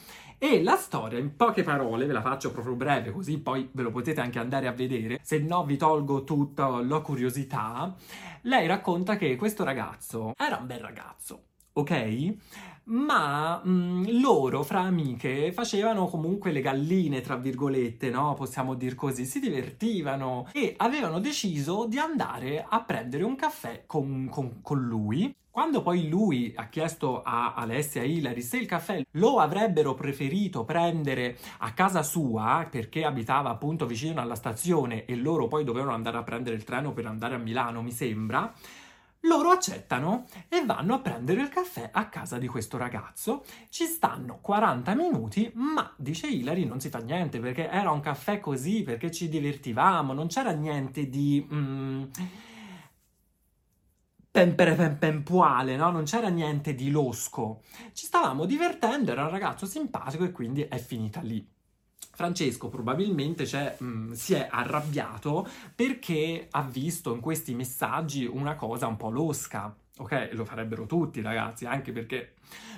e 0.43 0.61
la 0.61 0.75
storia, 0.75 1.19
in 1.19 1.37
poche 1.37 1.63
parole, 1.63 2.05
ve 2.05 2.11
la 2.11 2.21
faccio 2.21 2.51
proprio 2.51 2.75
breve, 2.75 3.11
così 3.11 3.39
poi 3.39 3.69
ve 3.71 3.81
lo 3.81 3.91
potete 3.91 4.19
anche 4.19 4.39
andare 4.39 4.67
a 4.67 4.73
vedere, 4.73 5.21
se 5.23 5.39
no 5.39 5.63
vi 5.63 5.77
tolgo 5.77 6.25
tutta 6.25 6.81
la 6.81 6.99
curiosità. 6.99 7.95
Lei 8.41 8.67
racconta 8.67 9.15
che 9.15 9.37
questo 9.37 9.63
ragazzo 9.63 10.33
era 10.35 10.57
un 10.57 10.67
bel 10.67 10.81
ragazzo, 10.81 11.43
ok? 11.71 12.35
Ma 12.85 13.61
mh, 13.63 13.69
mm, 13.69 14.03
loro 14.19 14.63
fra 14.63 14.81
amiche 14.81 15.51
facevano 15.51 16.07
comunque 16.07 16.51
le 16.51 16.61
galline, 16.61 17.21
tra 17.21 17.35
virgolette, 17.35 18.09
no? 18.09 18.33
Possiamo 18.33 18.73
dir 18.75 18.95
così, 18.95 19.25
si 19.25 19.39
divertivano 19.39 20.47
e 20.51 20.73
avevano 20.77 21.19
deciso 21.19 21.85
di 21.85 21.97
andare 21.97 22.65
a 22.67 22.81
prendere 22.81 23.23
un 23.23 23.35
caffè 23.35 23.83
con, 23.85 24.27
con, 24.29 24.61
con 24.61 24.81
lui. 24.81 25.33
Quando 25.53 25.83
poi 25.83 26.09
lui 26.09 26.51
ha 26.55 26.67
chiesto 26.67 27.21
a 27.21 27.53
Alessia 27.53 28.01
e 28.01 28.09
Hilary 28.09 28.41
se 28.41 28.57
il 28.57 28.65
caffè 28.65 29.05
lo 29.11 29.37
avrebbero 29.37 29.93
preferito 29.93 30.65
prendere 30.65 31.37
a 31.59 31.73
casa 31.73 32.01
sua, 32.01 32.67
perché 32.71 33.05
abitava 33.05 33.51
appunto 33.51 33.85
vicino 33.85 34.19
alla 34.19 34.33
stazione 34.33 35.05
e 35.05 35.15
loro 35.15 35.47
poi 35.47 35.63
dovevano 35.63 35.93
andare 35.93 36.17
a 36.17 36.23
prendere 36.23 36.55
il 36.55 36.63
treno 36.63 36.91
per 36.91 37.05
andare 37.05 37.35
a 37.35 37.37
Milano, 37.37 37.83
mi 37.83 37.91
sembra, 37.91 38.51
loro 39.23 39.49
accettano 39.49 40.25
e 40.49 40.65
vanno 40.65 40.95
a 40.95 40.99
prendere 40.99 41.41
il 41.41 41.49
caffè 41.49 41.89
a 41.91 42.07
casa 42.07 42.37
di 42.37 42.47
questo 42.47 42.77
ragazzo. 42.77 43.43
Ci 43.69 43.85
stanno 43.85 44.39
40 44.41 44.95
minuti, 44.95 45.51
ma 45.55 45.93
dice 45.97 46.27
Hilary 46.27 46.65
non 46.65 46.79
si 46.79 46.89
fa 46.89 46.99
niente 46.99 47.39
perché 47.39 47.69
era 47.69 47.91
un 47.91 47.99
caffè 47.99 48.39
così, 48.39 48.83
perché 48.83 49.11
ci 49.11 49.29
divertivamo, 49.29 50.13
non 50.13 50.27
c'era 50.27 50.51
niente 50.51 51.09
di... 51.09 51.45
Mm, 51.51 52.03
pempere 54.31 54.75
no? 55.75 55.91
Non 55.91 56.05
c'era 56.05 56.29
niente 56.29 56.73
di 56.73 56.89
losco. 56.89 57.61
Ci 57.93 58.05
stavamo 58.05 58.45
divertendo, 58.45 59.11
era 59.11 59.23
un 59.23 59.29
ragazzo 59.29 59.67
simpatico 59.67 60.23
e 60.23 60.31
quindi 60.31 60.63
è 60.63 60.79
finita 60.79 61.21
lì. 61.21 61.47
Francesco 62.11 62.69
probabilmente 62.69 63.45
cioè, 63.45 63.75
mh, 63.77 63.85
mm, 63.85 64.11
si 64.11 64.33
è 64.33 64.47
arrabbiato 64.49 65.47
perché 65.75 66.47
ha 66.49 66.61
visto 66.63 67.13
in 67.13 67.19
questi 67.19 67.53
messaggi 67.53 68.25
una 68.25 68.55
cosa 68.55 68.87
un 68.87 68.97
po' 68.97 69.09
losca. 69.09 69.75
Ok, 69.97 70.29
lo 70.33 70.43
farebbero 70.43 70.85
tutti 70.87 71.21
ragazzi, 71.21 71.65
anche 71.65 71.91
perché 71.91 72.33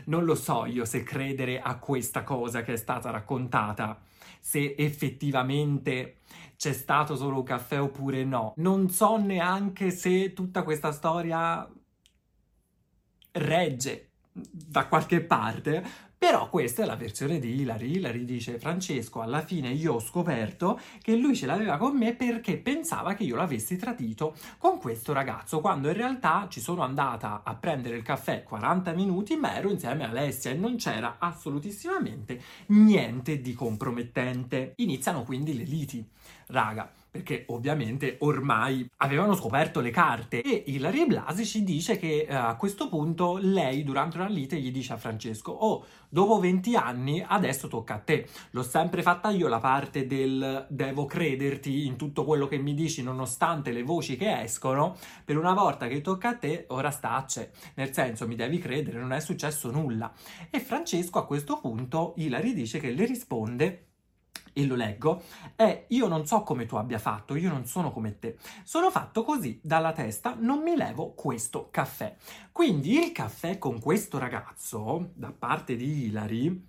non 0.06 0.26
lo 0.26 0.36
so 0.36 0.66
io 0.66 0.84
se 0.84 1.04
credere 1.04 1.62
a 1.62 1.78
questa 1.78 2.24
cosa 2.24 2.62
che 2.62 2.74
è 2.74 2.78
stata 2.78 3.10
raccontata, 3.10 4.02
se 4.40 4.76
effettivamente 4.78 6.18
c'è 6.58 6.74
stato 6.74 7.16
solo 7.16 7.38
un 7.38 7.44
caffè 7.44 7.82
oppure 7.82 8.24
no. 8.24 8.54
Non 8.58 8.90
so 8.90 9.18
neanche 9.18 9.92
se 9.92 10.34
tutta 10.34 10.64
questa 10.64 10.92
storia 10.92 11.68
regge 13.32 14.10
da 14.32 14.88
qualche 14.88 15.22
parte, 15.22 15.84
però 16.26 16.50
questa 16.50 16.82
è 16.82 16.88
la 16.88 16.96
versione 16.96 17.38
di 17.38 17.62
Hilary. 17.62 17.98
Hilary 17.98 18.26
dice 18.26 18.58
Francesco, 18.58 19.22
alla 19.22 19.42
fine 19.42 19.70
io 19.70 19.94
ho 19.94 20.00
scoperto 20.00 20.80
che 21.04 21.16
lui 21.16 21.36
ce 21.36 21.46
l'aveva 21.46 21.78
con 21.78 21.96
me 21.96 22.16
perché 22.16 22.58
pensava 22.58 23.14
che 23.14 23.22
io 23.22 23.36
l'avessi 23.36 23.78
tradito 23.78 24.36
con 24.58 24.80
questo 24.80 25.14
ragazzo, 25.14 25.62
quando 25.62 25.88
in 25.88 25.94
realtà 25.94 26.48
ci 26.50 26.62
sono 26.62 26.82
andata 26.82 27.44
a 27.44 27.54
prendere 27.54 27.96
il 27.96 28.02
caffè 28.02 28.42
40 28.42 28.94
minuti, 28.94 29.36
ma 29.36 29.56
ero 29.56 29.70
insieme 29.70 30.04
a 30.04 30.10
Alessia 30.10 30.50
e 30.50 30.56
non 30.56 30.78
c'era 30.78 31.18
assolutissimamente 31.20 32.42
niente 32.70 33.40
di 33.40 33.54
compromettente. 33.54 34.74
Iniziano 34.78 35.22
quindi 35.22 35.56
le 35.56 35.64
liti. 35.64 36.04
Raga, 36.48 36.92
perché 37.16 37.46
ovviamente 37.48 38.18
ormai 38.20 38.86
avevano 38.98 39.36
scoperto 39.36 39.80
le 39.80 39.90
carte. 39.90 40.42
E 40.42 40.66
Ilaria 40.68 41.06
Blasi 41.06 41.46
ci 41.46 41.64
dice 41.64 41.98
che 41.98 42.26
eh, 42.28 42.36
a 42.36 42.58
questo 42.58 42.90
punto 42.90 43.38
lei 43.40 43.86
durante 43.86 44.18
una 44.18 44.28
lite 44.28 44.60
gli 44.60 44.70
dice 44.70 44.92
a 44.92 44.98
Francesco 44.98 45.54
oh 45.54 45.86
dopo 46.10 46.40
20 46.40 46.76
anni 46.76 47.24
adesso 47.26 47.70
tocca 47.70 47.94
a 47.94 48.00
te. 48.00 48.28
L'ho 48.52 48.64
sempre 48.64 49.02
fatta 49.02 49.30
io 49.30 49.48
la 49.48 49.60
parte 49.60 50.06
del 50.06 50.66
devo 50.68 51.06
crederti 51.06 51.86
in 51.86 51.96
tutto 51.96 52.26
quello 52.26 52.48
che 52.48 52.58
mi 52.58 52.74
dici 52.74 53.02
nonostante 53.02 53.72
le 53.72 53.84
voci 53.84 54.18
che 54.18 54.42
escono. 54.42 54.98
Per 55.24 55.38
una 55.38 55.54
volta 55.54 55.88
che 55.88 56.02
tocca 56.02 56.30
a 56.30 56.36
te 56.36 56.66
ora 56.68 56.92
stacce 56.92 57.54
nel 57.76 57.94
senso 57.94 58.28
mi 58.28 58.36
devi 58.36 58.58
credere 58.58 59.00
non 59.00 59.14
è 59.14 59.22
successo 59.22 59.72
nulla. 59.72 60.12
E 60.50 60.60
Francesco 60.60 61.18
a 61.18 61.26
questo 61.26 61.62
punto 61.62 62.14
Ilari 62.18 62.54
dice 62.54 62.78
che 62.78 62.92
le 62.92 63.06
risponde 63.06 63.86
e 64.58 64.66
lo 64.66 64.76
leggo, 64.76 65.22
è 65.56 65.86
io 65.90 66.08
non 66.08 66.26
so 66.26 66.44
come 66.44 66.66
tu 66.66 66.78
abbia 66.78 66.98
fatto, 66.98 67.36
io 67.36 67.50
non 67.50 67.66
sono 67.66 67.92
come 67.92 68.20
te. 68.20 68.38
Sono 68.64 68.90
fatto 68.90 69.24
così 69.26 69.60
dalla 69.62 69.92
testa, 69.92 70.34
non 70.40 70.64
mi 70.64 70.78
levo 70.78 71.14
questo 71.14 71.68
caffè. 71.70 72.16
Quindi 72.54 73.04
il 73.04 73.12
caffè 73.12 73.58
con 73.58 73.82
questo 73.82 74.18
ragazzo, 74.18 75.12
da 75.14 75.34
parte 75.38 75.76
di 75.76 76.06
Hilary, 76.06 76.68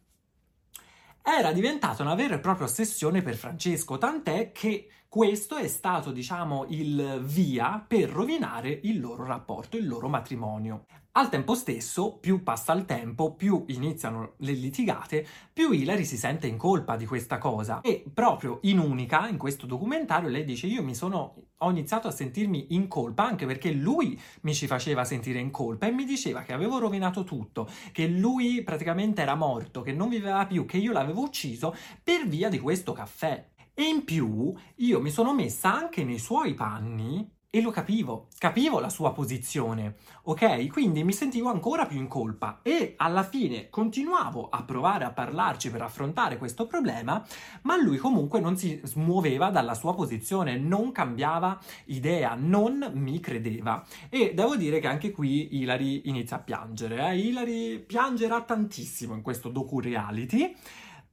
era 1.23 1.53
diventata 1.53 2.03
una 2.03 2.17
vera 2.17 2.35
e 2.35 2.41
propria 2.41 2.67
ossessione 2.67 3.23
per 3.23 3.37
Francesco, 3.37 3.99
tant'è 3.99 4.51
che 4.51 4.89
questo 5.17 5.57
è 5.57 5.67
stato, 5.67 6.13
diciamo, 6.13 6.67
il 6.69 7.23
via 7.25 7.83
per 7.89 8.11
rovinare 8.11 8.81
il 8.83 9.01
loro 9.01 9.25
rapporto, 9.25 9.79
il 9.79 9.89
loro 9.89 10.11
matrimonio. 10.11 10.85
Al 11.13 11.31
tempo 11.31 11.55
stesso, 11.55 12.19
più 12.19 12.43
passa 12.43 12.75
il 12.75 12.85
tempo, 12.85 13.33
più 13.33 13.65
iniziano 13.69 14.35
le 14.41 14.53
litigate, 14.53 15.27
più 15.55 15.71
Hilary 15.71 16.05
si 16.05 16.19
sente 16.19 16.47
in 16.47 16.59
colpa 16.59 16.97
di 16.97 17.07
questa 17.07 17.39
cosa. 17.39 17.81
E 17.81 18.05
proprio 18.13 18.59
in 18.65 18.79
unica, 18.79 19.27
in 19.27 19.39
questo 19.39 19.65
documentario, 19.65 20.29
lei 20.29 20.45
dice: 20.45 20.67
Io 20.67 20.83
mi 20.83 20.95
sono. 20.95 21.45
ho 21.57 21.71
iniziato 21.71 22.09
a 22.09 22.11
sentirmi 22.11 22.75
in 22.75 22.87
colpa 22.87 23.27
anche 23.27 23.47
perché 23.47 23.73
lui 23.73 24.21
mi 24.43 24.53
ci 24.53 24.67
faceva 24.67 25.05
sentire 25.05 25.39
in 25.39 25.51
colpa 25.51 25.87
e 25.87 25.93
mi 25.93 26.05
diceva 26.05 26.43
che 26.43 26.53
avevo 26.53 26.79
rovinato 26.79 27.25
tutto, 27.25 27.67
che 27.91 28.07
lui 28.07 28.63
praticamente 28.63 29.23
era 29.23 29.35
morto, 29.35 29.81
che 29.81 29.93
non 29.95 30.11
viveva 30.11 30.45
più, 30.45 30.67
che 30.67 30.77
io 30.77 30.93
l'avevo 30.93 31.23
ucciso 31.23 31.75
per 32.03 32.29
via 32.29 32.51
di 32.51 32.59
questo 32.59 32.93
caffè. 32.93 33.55
E 33.79 33.83
in 33.83 34.05
più 34.05 34.55
io 34.77 35.01
mi 35.03 35.11
sono 35.11 35.35
messa 35.35 35.71
anche 35.71 36.03
nei 36.03 36.19
suoi 36.19 36.55
panni 36.55 37.31
e 37.51 37.61
lo 37.61 37.71
capivo, 37.71 38.29
capivo 38.39 38.81
la 38.81 38.89
sua 38.89 39.13
posizione, 39.13 39.97
ok? 40.23 40.69
Quindi 40.69 41.05
mi 41.05 41.13
sentivo 41.13 41.51
ancora 41.51 41.85
più 41.85 41.99
in 41.99 42.09
colpa 42.09 42.61
e 42.63 42.95
alla 42.97 43.23
fine 43.23 43.69
continuavo 43.69 44.49
a 44.49 44.63
provare 44.63 45.05
a 45.05 45.13
parlarci 45.13 45.71
per 45.71 45.83
affrontare 45.83 46.39
questo 46.39 46.67
problema, 46.67 47.23
ma 47.63 47.77
lui 47.77 47.99
comunque 47.99 48.41
non 48.41 48.57
si 48.57 48.81
muoveva 48.95 49.51
dalla 49.51 49.75
sua 49.75 49.95
posizione, 49.95 50.57
non 50.57 50.91
cambiava 50.91 51.61
idea, 51.87 52.35
non 52.35 52.93
mi 52.95 53.21
credeva. 53.21 53.85
E 54.09 54.33
devo 54.33 54.57
dire 54.57 54.79
che 54.79 54.87
anche 54.87 55.11
qui 55.11 55.59
Hilary 55.59 56.03
inizia 56.07 56.37
a 56.37 56.41
piangere, 56.41 57.11
eh? 57.11 57.19
Hilary 57.19 57.79
piangerà 57.81 58.41
tantissimo 58.41 59.13
in 59.13 59.21
questo 59.21 59.51
docu-reality 59.51 60.55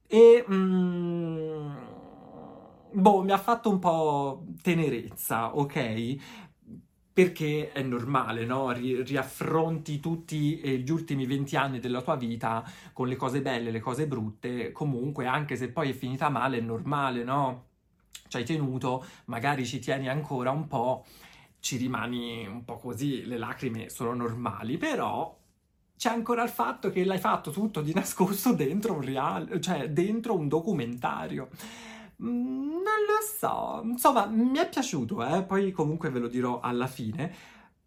e... 0.06 0.44
Mm, 0.50 2.02
boh, 2.94 3.22
mi 3.22 3.32
ha 3.32 3.38
fatto 3.38 3.70
un 3.70 3.78
po' 3.78 4.46
tenerezza, 4.62 5.56
ok? 5.56 6.16
Perché 7.12 7.70
è 7.72 7.82
normale, 7.82 8.44
no? 8.44 8.72
Ri- 8.72 9.02
riaffronti 9.02 10.00
tutti 10.00 10.60
eh, 10.60 10.78
gli 10.78 10.90
ultimi 10.90 11.26
20 11.26 11.56
anni 11.56 11.78
della 11.78 12.02
tua 12.02 12.16
vita 12.16 12.64
con 12.92 13.06
le 13.08 13.16
cose 13.16 13.40
belle, 13.40 13.70
le 13.70 13.80
cose 13.80 14.06
brutte, 14.08 14.72
comunque 14.72 15.26
anche 15.26 15.56
se 15.56 15.70
poi 15.70 15.90
è 15.90 15.92
finita 15.92 16.28
male 16.28 16.58
è 16.58 16.60
normale, 16.60 17.22
no? 17.22 17.66
Ci 18.28 18.36
hai 18.38 18.44
tenuto, 18.44 19.04
magari 19.26 19.64
ci 19.64 19.78
tieni 19.78 20.08
ancora 20.08 20.50
un 20.50 20.66
po', 20.66 21.04
ci 21.60 21.76
rimani 21.76 22.46
un 22.46 22.64
po' 22.64 22.78
così, 22.78 23.24
le 23.24 23.38
lacrime 23.38 23.88
sono 23.90 24.12
normali, 24.14 24.76
però 24.76 25.36
c'è 25.96 26.10
ancora 26.10 26.42
il 26.42 26.50
fatto 26.50 26.90
che 26.90 27.04
l'hai 27.04 27.18
fatto 27.18 27.50
tutto 27.50 27.80
di 27.80 27.92
nascosto 27.94 28.52
dentro 28.54 28.94
un 28.94 29.02
real, 29.02 29.60
cioè 29.60 29.88
dentro 29.90 30.34
un 30.34 30.48
documentario. 30.48 31.48
Mm, 32.22 32.70
non 32.70 33.00
lo 33.06 33.20
so, 33.38 33.80
insomma, 33.84 34.26
mi 34.26 34.58
è 34.58 34.68
piaciuto, 34.68 35.24
eh? 35.24 35.42
poi 35.42 35.72
comunque 35.72 36.10
ve 36.10 36.20
lo 36.20 36.28
dirò 36.28 36.60
alla 36.60 36.86
fine, 36.86 37.32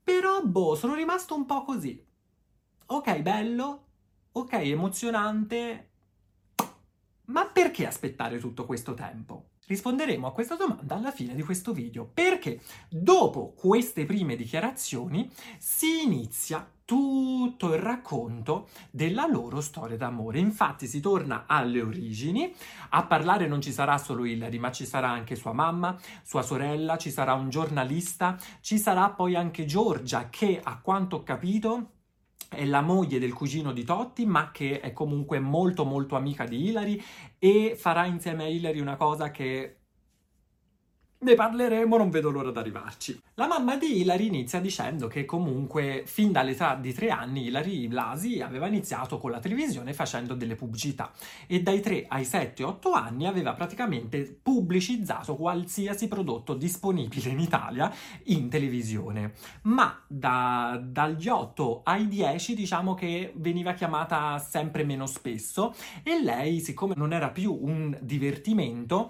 però 0.03 0.41
boh, 0.43 0.75
sono 0.75 0.95
rimasto 0.95 1.35
un 1.35 1.45
po' 1.45 1.63
così. 1.63 2.03
Ok, 2.87 3.19
bello, 3.21 3.85
ok, 4.33 4.53
emozionante, 4.53 5.89
ma 7.25 7.45
perché 7.45 7.85
aspettare 7.85 8.39
tutto 8.39 8.65
questo 8.65 8.93
tempo? 8.93 9.49
Risponderemo 9.65 10.27
a 10.27 10.31
questa 10.31 10.55
domanda 10.55 10.95
alla 10.95 11.11
fine 11.11 11.35
di 11.35 11.43
questo 11.43 11.73
video, 11.73 12.05
perché 12.05 12.61
dopo 12.89 13.51
queste 13.53 14.05
prime 14.05 14.35
dichiarazioni 14.37 15.29
si 15.57 16.03
inizia 16.03 16.65
tutto 16.87 17.73
il 17.73 17.81
racconto 17.81 18.69
della 18.89 19.27
loro 19.27 19.59
storia 19.59 19.97
d'amore. 19.97 20.39
Infatti 20.39 20.87
si 20.87 21.01
torna 21.01 21.43
alle 21.45 21.81
origini, 21.81 22.53
a 22.91 23.03
parlare 23.03 23.45
non 23.45 23.59
ci 23.59 23.73
sarà 23.73 23.97
solo 23.97 24.23
Hillary, 24.23 24.57
ma 24.57 24.71
ci 24.71 24.85
sarà 24.85 25.09
anche 25.09 25.35
sua 25.35 25.51
mamma, 25.51 25.97
sua 26.23 26.43
sorella, 26.43 26.97
ci 26.97 27.11
sarà 27.11 27.33
un 27.33 27.49
giornalista, 27.49 28.37
ci 28.61 28.77
sarà 28.77 29.09
poi 29.09 29.35
anche 29.35 29.65
Giorgia 29.65 30.29
che 30.29 30.61
a 30.63 30.79
quanto 30.79 31.17
ho 31.17 31.23
capito 31.23 31.89
è 32.47 32.63
la 32.63 32.79
moglie 32.79 33.19
del 33.19 33.33
cugino 33.33 33.73
di 33.73 33.83
Totti, 33.83 34.25
ma 34.25 34.51
che 34.51 34.79
è 34.79 34.93
comunque 34.93 35.41
molto 35.41 35.83
molto 35.83 36.15
amica 36.15 36.45
di 36.45 36.69
Hilary 36.69 37.03
e 37.37 37.75
farà 37.77 38.05
insieme 38.05 38.45
a 38.45 38.47
Hilary 38.47 38.79
una 38.79 38.95
cosa 38.95 39.29
che 39.29 39.76
Ne 41.19 41.33
parleremo, 41.33 41.97
non 41.97 42.11
vedo 42.11 42.29
l'ora 42.29 42.51
di 42.51 42.59
arrivarci. 42.59 43.19
La 43.33 43.47
mamma 43.47 43.75
di 43.75 44.01
Hilary 44.01 44.27
inizia 44.27 44.59
dicendo 44.59 45.07
che 45.07 45.25
comunque 45.25 46.03
fin 46.05 46.31
dall'età 46.31 46.75
di 46.75 46.93
tre 46.93 47.09
anni 47.09 47.47
Hilary 47.47 47.87
Blasi 47.87 48.39
aveva 48.39 48.67
iniziato 48.67 49.17
con 49.17 49.31
la 49.31 49.39
televisione 49.39 49.93
facendo 49.93 50.35
delle 50.35 50.53
pubblicità 50.53 51.11
e 51.47 51.63
dai 51.63 51.81
3 51.81 52.05
ai 52.07 52.21
7-8 52.21 52.93
anni 52.93 53.25
aveva 53.25 53.53
praticamente 53.53 54.39
pubblicizzato 54.43 55.35
qualsiasi 55.35 56.07
prodotto 56.07 56.53
disponibile 56.53 57.31
in 57.31 57.39
Italia 57.39 57.91
in 58.25 58.47
televisione. 58.47 59.33
Ma 59.63 59.99
da, 60.05 60.79
dagli 60.79 61.29
8 61.29 61.81
ai 61.83 62.07
10 62.07 62.53
diciamo 62.53 62.93
che 62.93 63.33
veniva 63.37 63.73
chiamata 63.73 64.37
sempre 64.37 64.83
meno 64.83 65.07
spesso 65.07 65.73
e 66.03 66.21
lei, 66.21 66.59
siccome 66.59 66.93
non 66.95 67.11
era 67.11 67.29
più 67.29 67.57
un 67.59 67.97
divertimento, 68.01 69.09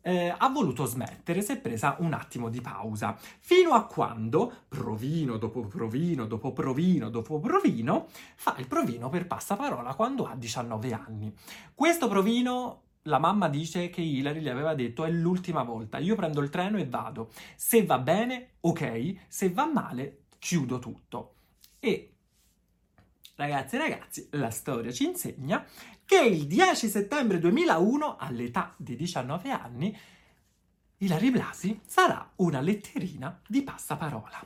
eh, 0.00 0.34
ha 0.36 0.48
voluto 0.48 0.84
smettere, 0.84 1.42
si 1.42 1.52
è 1.52 1.58
presa 1.58 1.96
un 2.00 2.12
attimo 2.12 2.48
di 2.48 2.60
pausa, 2.60 3.16
fino 3.40 3.70
a 3.70 3.84
quando, 3.86 4.52
provino 4.68 5.36
dopo 5.36 5.66
provino 5.66 6.26
dopo 6.26 6.52
provino 6.52 7.10
dopo 7.10 7.38
provino, 7.38 8.06
fa 8.36 8.54
il 8.58 8.66
provino 8.66 9.08
per 9.08 9.26
passaparola 9.26 9.94
quando 9.94 10.24
ha 10.24 10.34
19 10.34 10.92
anni. 10.92 11.34
Questo 11.74 12.08
provino 12.08 12.82
la 13.02 13.18
mamma 13.18 13.48
dice 13.48 13.88
che 13.90 14.00
Hilary 14.00 14.40
gli 14.40 14.48
aveva 14.48 14.74
detto 14.74 15.04
è 15.04 15.10
l'ultima 15.10 15.62
volta, 15.62 15.98
io 15.98 16.14
prendo 16.14 16.40
il 16.40 16.50
treno 16.50 16.78
e 16.78 16.86
vado. 16.86 17.30
Se 17.56 17.84
va 17.84 17.98
bene, 17.98 18.56
ok, 18.60 19.14
se 19.28 19.50
va 19.50 19.66
male, 19.66 20.24
chiudo 20.38 20.78
tutto. 20.78 21.34
E 21.80 22.12
ragazzi 23.36 23.76
e 23.76 23.78
ragazzi, 23.78 24.28
la 24.32 24.50
storia 24.50 24.92
ci 24.92 25.06
insegna 25.06 25.64
che 26.08 26.22
il 26.22 26.46
10 26.46 26.88
settembre 26.88 27.38
2001, 27.38 28.16
all'età 28.16 28.72
di 28.78 28.96
19 28.96 29.50
anni, 29.50 29.94
Ilari 30.96 31.30
Blasi 31.30 31.80
sarà 31.86 32.32
una 32.36 32.62
letterina 32.62 33.38
di 33.46 33.60
passaparola 33.60 34.42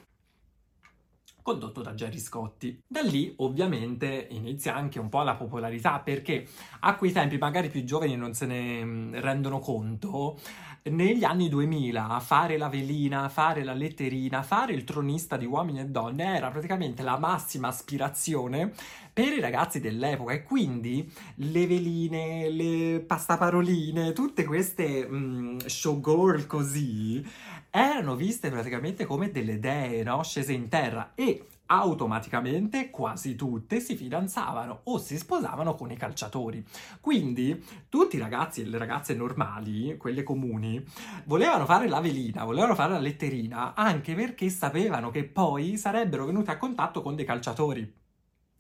condotto 1.42 1.82
da 1.82 1.94
Gerry 1.94 2.18
Scotti. 2.18 2.80
Da 2.86 3.02
lì 3.02 3.34
ovviamente 3.38 4.28
inizia 4.30 4.74
anche 4.74 4.98
un 4.98 5.08
po' 5.08 5.22
la 5.22 5.34
popolarità 5.34 5.98
perché 5.98 6.46
a 6.80 6.94
quei 6.94 7.12
tempi 7.12 7.36
magari 7.36 7.68
più 7.68 7.84
giovani 7.84 8.16
non 8.16 8.32
se 8.32 8.46
ne 8.46 8.84
mm, 8.84 9.14
rendono 9.16 9.58
conto. 9.58 10.38
Negli 10.84 11.22
anni 11.22 11.48
2000 11.48 12.18
fare 12.20 12.56
la 12.56 12.68
velina, 12.68 13.28
fare 13.28 13.62
la 13.62 13.74
letterina, 13.74 14.42
fare 14.42 14.72
il 14.72 14.84
tronista 14.84 15.36
di 15.36 15.46
uomini 15.46 15.80
e 15.80 15.86
donne 15.86 16.36
era 16.36 16.50
praticamente 16.50 17.02
la 17.02 17.18
massima 17.18 17.68
aspirazione 17.68 18.72
per 19.12 19.32
i 19.32 19.40
ragazzi 19.40 19.78
dell'epoca 19.78 20.32
e 20.32 20.42
quindi 20.42 21.10
le 21.36 21.66
veline, 21.66 22.48
le 22.48 23.00
pastaparoline, 23.00 24.12
tutte 24.12 24.44
queste 24.44 25.06
mm, 25.06 25.58
showgirl 25.66 26.46
così 26.46 27.24
erano 27.70 28.16
viste 28.16 28.50
praticamente 28.50 29.04
come 29.04 29.30
delle 29.30 29.58
dee, 29.58 30.02
no? 30.02 30.22
Scese 30.22 30.52
in 30.52 30.68
terra 30.68 31.12
e 31.14 31.46
automaticamente 31.66 32.90
quasi 32.90 33.34
tutte 33.34 33.80
si 33.80 33.96
fidanzavano 33.96 34.80
o 34.84 34.98
si 34.98 35.16
sposavano 35.16 35.74
con 35.74 35.90
i 35.90 35.96
calciatori. 35.96 36.64
Quindi 37.00 37.64
tutti 37.88 38.16
i 38.16 38.18
ragazzi 38.18 38.60
e 38.60 38.66
le 38.66 38.78
ragazze 38.78 39.14
normali, 39.14 39.96
quelle 39.96 40.22
comuni, 40.22 40.84
volevano 41.24 41.64
fare 41.64 41.88
la 41.88 42.00
velina, 42.00 42.44
volevano 42.44 42.74
fare 42.74 42.92
la 42.92 42.98
letterina, 42.98 43.74
anche 43.74 44.14
perché 44.14 44.50
sapevano 44.50 45.10
che 45.10 45.24
poi 45.24 45.76
sarebbero 45.76 46.26
venuti 46.26 46.50
a 46.50 46.58
contatto 46.58 47.00
con 47.00 47.14
dei 47.14 47.24
calciatori. 47.24 48.00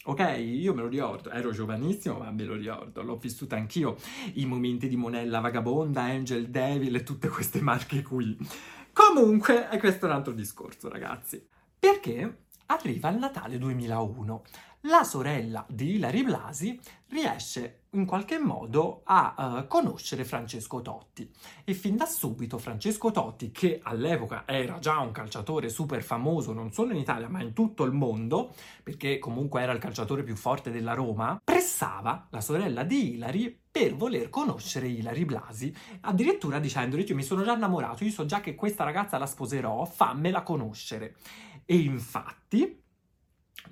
Ok, 0.04 0.18
io 0.38 0.74
me 0.74 0.82
lo 0.82 0.88
ricordo, 0.88 1.30
ero 1.30 1.52
giovanissimo, 1.52 2.18
ma 2.18 2.32
me 2.32 2.42
lo 2.42 2.54
ricordo, 2.54 3.02
l'ho 3.02 3.16
vissuta 3.18 3.54
anch'io, 3.54 3.96
i 4.34 4.46
momenti 4.46 4.88
di 4.88 4.96
Monella 4.96 5.38
Vagabonda, 5.38 6.02
Angel 6.02 6.48
Devil 6.48 6.96
e 6.96 7.04
tutte 7.04 7.28
queste 7.28 7.60
marche 7.60 8.02
qui. 8.02 8.36
Comunque, 8.92 9.70
e 9.70 9.78
questo 9.78 10.06
è 10.06 10.08
un 10.08 10.16
altro 10.16 10.32
discorso, 10.32 10.88
ragazzi. 10.88 11.46
Perché 11.78 12.46
arriva 12.66 13.10
il 13.10 13.18
Natale 13.18 13.58
2001. 13.58 14.42
La 14.86 15.04
sorella 15.04 15.64
di 15.68 15.94
Hilary 15.94 16.24
Blasi 16.24 16.80
riesce 17.10 17.81
in 17.94 18.06
qualche 18.06 18.38
modo 18.38 19.02
a 19.04 19.34
uh, 19.36 19.66
conoscere 19.66 20.24
Francesco 20.24 20.80
Totti 20.80 21.30
e 21.64 21.74
fin 21.74 21.96
da 21.96 22.06
subito 22.06 22.56
Francesco 22.56 23.10
Totti, 23.10 23.50
che 23.50 23.80
all'epoca 23.82 24.44
era 24.46 24.78
già 24.78 24.98
un 25.00 25.12
calciatore 25.12 25.68
super 25.68 26.02
famoso 26.02 26.52
non 26.52 26.72
solo 26.72 26.92
in 26.92 26.98
Italia 26.98 27.28
ma 27.28 27.42
in 27.42 27.52
tutto 27.52 27.84
il 27.84 27.92
mondo, 27.92 28.54
perché 28.82 29.18
comunque 29.18 29.60
era 29.60 29.72
il 29.72 29.78
calciatore 29.78 30.22
più 30.22 30.36
forte 30.36 30.70
della 30.70 30.94
Roma, 30.94 31.40
pressava 31.42 32.28
la 32.30 32.40
sorella 32.40 32.82
di 32.82 33.14
Hilary 33.14 33.58
per 33.70 33.94
voler 33.94 34.30
conoscere 34.30 34.88
Ilari 34.88 35.24
Blasi, 35.24 35.74
addirittura 36.00 36.58
dicendogli 36.58 37.08
io 37.08 37.14
mi 37.14 37.22
sono 37.22 37.42
già 37.42 37.54
innamorato, 37.54 38.04
io 38.04 38.10
so 38.10 38.24
già 38.24 38.40
che 38.40 38.54
questa 38.54 38.84
ragazza 38.84 39.18
la 39.18 39.26
sposerò, 39.26 39.84
fammela 39.84 40.42
conoscere. 40.42 41.16
E 41.64 41.76
infatti 41.76 42.81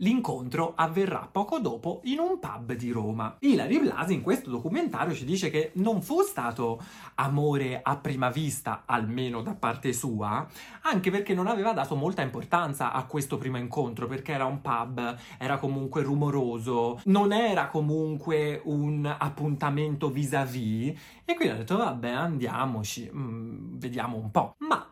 L'incontro 0.02 0.72
avverrà 0.76 1.28
poco 1.30 1.58
dopo 1.58 2.00
in 2.04 2.20
un 2.20 2.38
pub 2.38 2.72
di 2.72 2.90
Roma. 2.90 3.36
Ilari 3.40 3.80
Blasi 3.80 4.14
in 4.14 4.22
questo 4.22 4.48
documentario 4.48 5.14
ci 5.14 5.26
dice 5.26 5.50
che 5.50 5.72
non 5.74 6.00
fu 6.00 6.22
stato 6.22 6.80
amore 7.16 7.80
a 7.82 7.96
prima 7.98 8.30
vista, 8.30 8.84
almeno 8.86 9.42
da 9.42 9.54
parte 9.54 9.92
sua, 9.92 10.46
anche 10.82 11.10
perché 11.10 11.34
non 11.34 11.48
aveva 11.48 11.72
dato 11.72 11.96
molta 11.96 12.22
importanza 12.22 12.92
a 12.92 13.04
questo 13.04 13.36
primo 13.36 13.58
incontro, 13.58 14.06
perché 14.06 14.32
era 14.32 14.46
un 14.46 14.62
pub, 14.62 15.18
era 15.38 15.58
comunque 15.58 16.02
rumoroso, 16.02 17.00
non 17.04 17.32
era 17.32 17.68
comunque 17.68 18.58
un 18.64 19.04
appuntamento 19.04 20.08
vis-à-vis, 20.08 20.98
e 21.26 21.34
quindi 21.34 21.52
ha 21.52 21.58
detto 21.58 21.76
vabbè 21.76 22.08
andiamoci, 22.08 23.10
mm, 23.14 23.78
vediamo 23.78 24.16
un 24.16 24.30
po'. 24.30 24.54
Ma 24.60 24.89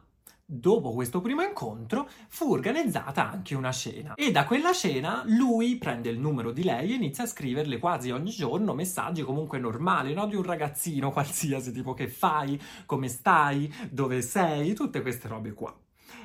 Dopo 0.50 0.94
questo 0.94 1.20
primo 1.20 1.42
incontro 1.42 2.08
fu 2.28 2.52
organizzata 2.52 3.30
anche 3.30 3.54
una 3.54 3.70
cena 3.70 4.14
e 4.14 4.30
da 4.30 4.46
quella 4.46 4.72
cena 4.72 5.22
lui 5.26 5.76
prende 5.76 6.08
il 6.08 6.18
numero 6.18 6.52
di 6.52 6.64
lei 6.64 6.90
e 6.90 6.94
inizia 6.94 7.24
a 7.24 7.26
scriverle 7.26 7.76
quasi 7.78 8.10
ogni 8.12 8.30
giorno 8.30 8.72
messaggi 8.72 9.20
comunque 9.22 9.58
normali, 9.58 10.14
no? 10.14 10.26
Di 10.26 10.36
un 10.36 10.42
ragazzino 10.42 11.10
qualsiasi, 11.12 11.70
tipo 11.70 11.92
che 11.92 12.08
fai, 12.08 12.58
come 12.86 13.08
stai, 13.08 13.70
dove 13.90 14.22
sei, 14.22 14.72
tutte 14.72 15.02
queste 15.02 15.28
robe 15.28 15.52
qua. 15.52 15.78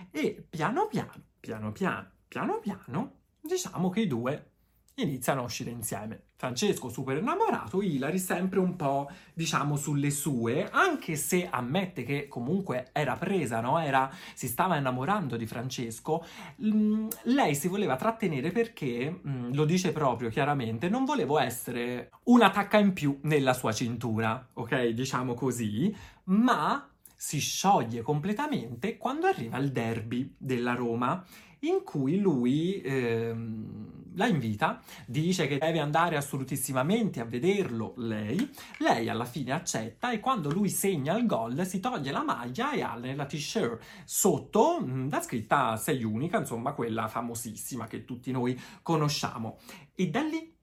E 0.10 0.46
piano 0.50 0.88
piano, 0.88 1.12
piano 1.42 1.74
piano, 1.74 2.12
piano 2.30 2.60
piano, 2.62 3.16
diciamo 3.42 3.90
che 3.90 4.00
i 4.00 4.08
due 4.08 4.53
iniziano 4.96 5.42
a 5.42 5.46
uscire 5.46 5.72
insieme. 5.72 6.24
Francesco 6.36 6.90
super 6.90 7.18
innamorato, 7.18 7.82
Hilary 7.82 8.20
sempre 8.20 8.60
un 8.60 8.76
po', 8.76 9.10
diciamo, 9.34 9.78
sulle 9.78 10.12
sue, 10.12 10.70
anche 10.70 11.16
se 11.16 11.48
ammette 11.50 12.04
che 12.04 12.28
comunque 12.28 12.90
era 12.92 13.16
presa, 13.16 13.62
no? 13.62 13.80
Era, 13.80 14.12
si 14.34 14.48
stava 14.48 14.76
innamorando 14.76 15.38
di 15.38 15.48
Francesco, 15.48 16.26
mm, 16.62 17.08
lei 17.24 17.56
si 17.56 17.70
voleva 17.70 17.96
trattenere 17.96 18.52
perché, 18.52 19.22
mm, 19.26 19.54
lo 19.54 19.64
dice 19.64 19.94
proprio 19.94 20.30
chiaramente, 20.30 20.90
non 20.90 21.06
volevo 21.06 21.40
essere 21.40 22.10
una 22.26 22.50
tacca 22.50 22.78
in 22.78 22.92
più 22.92 23.20
nella 23.24 23.54
sua 23.54 23.72
cintura, 23.72 24.46
ok? 24.54 24.88
Diciamo 24.88 25.34
così, 25.34 25.96
ma 26.26 26.88
si 27.16 27.40
scioglie 27.40 28.02
completamente 28.02 28.98
quando 28.98 29.28
arriva 29.28 29.58
il 29.58 29.72
derby 29.72 30.36
della 30.38 30.74
Roma 30.74 31.24
in 31.60 31.84
cui 31.84 32.20
lui 32.20 32.82
ehm, 32.82 34.03
la 34.16 34.28
invita, 34.28 34.82
dice 35.06 35.48
che 35.48 35.58
deve 35.58 35.80
andare 35.80 36.18
assolutissimamente 36.18 37.20
a 37.20 37.26
vederlo 37.26 37.94
lei, 37.98 38.50
lei 38.80 39.10
alla 39.10 39.26
fine 39.26 39.52
accetta 39.52 40.12
e 40.12 40.20
quando 40.20 40.52
lui 40.52 40.70
segna 40.70 41.18
il 41.18 41.26
gol 41.26 41.66
si 41.66 41.80
toglie 41.80 42.12
la 42.12 42.24
maglia 42.24 42.74
e 42.74 42.82
ha 42.82 42.96
nella 42.96 43.26
t-shirt 43.26 43.84
sotto 44.06 44.80
mm, 44.82 45.10
la 45.10 45.22
scritta 45.22 45.78
Sei 45.78 46.04
unica, 46.04 46.38
insomma 46.38 46.74
quella 46.74 47.08
famosissima 47.08 47.88
che 47.88 48.06
tutti 48.06 48.32
noi 48.32 48.60
conosciamo. 48.82 49.58
E 49.96 50.10
da 50.10 50.22
lì 50.22 50.56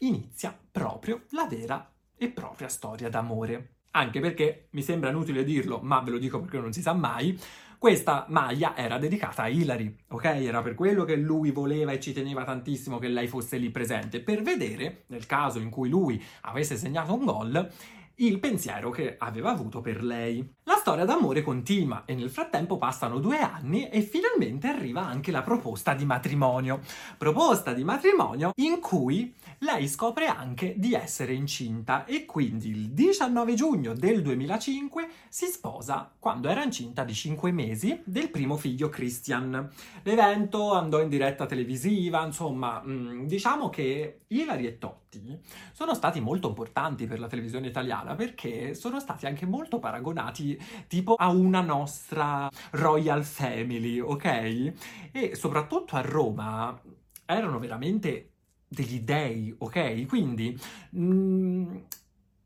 inizia 0.00 0.56
proprio 0.70 1.24
la 1.30 1.46
vera 1.46 1.90
e 2.16 2.28
propria 2.30 2.68
storia 2.68 3.08
d'amore. 3.08 3.76
Anche 3.94 4.20
perché 4.20 4.68
mi 4.70 4.82
sembra 4.82 5.10
inutile 5.10 5.44
dirlo, 5.44 5.80
ma 5.82 6.00
ve 6.00 6.12
lo 6.12 6.18
dico 6.18 6.40
perché 6.40 6.58
non 6.58 6.72
si 6.72 6.80
sa 6.80 6.94
mai, 6.94 7.38
questa 7.82 8.26
maglia 8.28 8.76
era 8.76 8.96
dedicata 8.96 9.42
a 9.42 9.48
Hilary, 9.48 9.92
ok? 10.10 10.24
Era 10.24 10.62
per 10.62 10.76
quello 10.76 11.02
che 11.02 11.16
lui 11.16 11.50
voleva 11.50 11.90
e 11.90 11.98
ci 11.98 12.12
teneva 12.12 12.44
tantissimo 12.44 13.00
che 13.00 13.08
lei 13.08 13.26
fosse 13.26 13.56
lì 13.56 13.70
presente, 13.70 14.20
per 14.20 14.40
vedere, 14.40 15.02
nel 15.08 15.26
caso 15.26 15.58
in 15.58 15.68
cui 15.68 15.88
lui 15.88 16.22
avesse 16.42 16.76
segnato 16.76 17.12
un 17.12 17.24
gol, 17.24 17.72
il 18.14 18.38
pensiero 18.38 18.90
che 18.90 19.16
aveva 19.18 19.50
avuto 19.50 19.80
per 19.80 20.04
lei. 20.04 20.48
La 20.64 20.76
storia 20.76 21.04
d'amore 21.04 21.42
continua 21.42 22.04
e 22.04 22.14
nel 22.14 22.30
frattempo 22.30 22.78
passano 22.78 23.18
due 23.18 23.40
anni 23.40 23.88
e 23.88 24.00
finalmente 24.00 24.68
arriva 24.68 25.04
anche 25.04 25.32
la 25.32 25.42
proposta 25.42 25.92
di 25.92 26.04
matrimonio. 26.04 26.78
Proposta 27.18 27.72
di 27.72 27.82
matrimonio 27.82 28.52
in 28.56 28.78
cui 28.78 29.34
lei 29.58 29.88
scopre 29.88 30.26
anche 30.26 30.74
di 30.76 30.94
essere 30.94 31.34
incinta 31.34 32.04
e 32.04 32.26
quindi 32.26 32.68
il 32.68 32.90
19 32.90 33.54
giugno 33.54 33.92
del 33.92 34.22
2005 34.22 35.08
si 35.28 35.46
sposa 35.46 36.08
quando 36.16 36.48
era 36.48 36.62
incinta 36.62 37.02
di 37.02 37.12
5 37.12 37.50
mesi 37.50 38.00
del 38.04 38.30
primo 38.30 38.56
figlio 38.56 38.88
Christian. 38.88 39.68
L'evento 40.04 40.74
andò 40.74 41.00
in 41.00 41.08
diretta 41.08 41.44
televisiva, 41.44 42.24
insomma, 42.24 42.80
mm, 42.86 43.26
diciamo 43.26 43.68
che 43.68 44.20
Hilary 44.28 44.66
e 44.66 44.78
Totti 44.78 45.38
sono 45.72 45.94
stati 45.94 46.20
molto 46.20 46.48
importanti 46.48 47.06
per 47.06 47.18
la 47.18 47.26
televisione 47.26 47.66
italiana 47.66 48.14
perché 48.14 48.74
sono 48.74 49.00
stati 49.00 49.26
anche 49.26 49.44
molto 49.44 49.80
paragonati 49.80 50.51
tipo 50.86 51.14
a 51.14 51.28
una 51.28 51.60
nostra 51.60 52.48
royal 52.72 53.24
family, 53.24 53.98
ok? 54.00 54.72
E 55.12 55.34
soprattutto 55.34 55.96
a 55.96 56.00
Roma 56.00 56.80
erano 57.24 57.58
veramente 57.58 58.30
degli 58.68 59.00
dei, 59.00 59.54
ok? 59.56 60.06
Quindi... 60.06 60.58
Mh, 60.90 61.04
mm, 61.04 61.76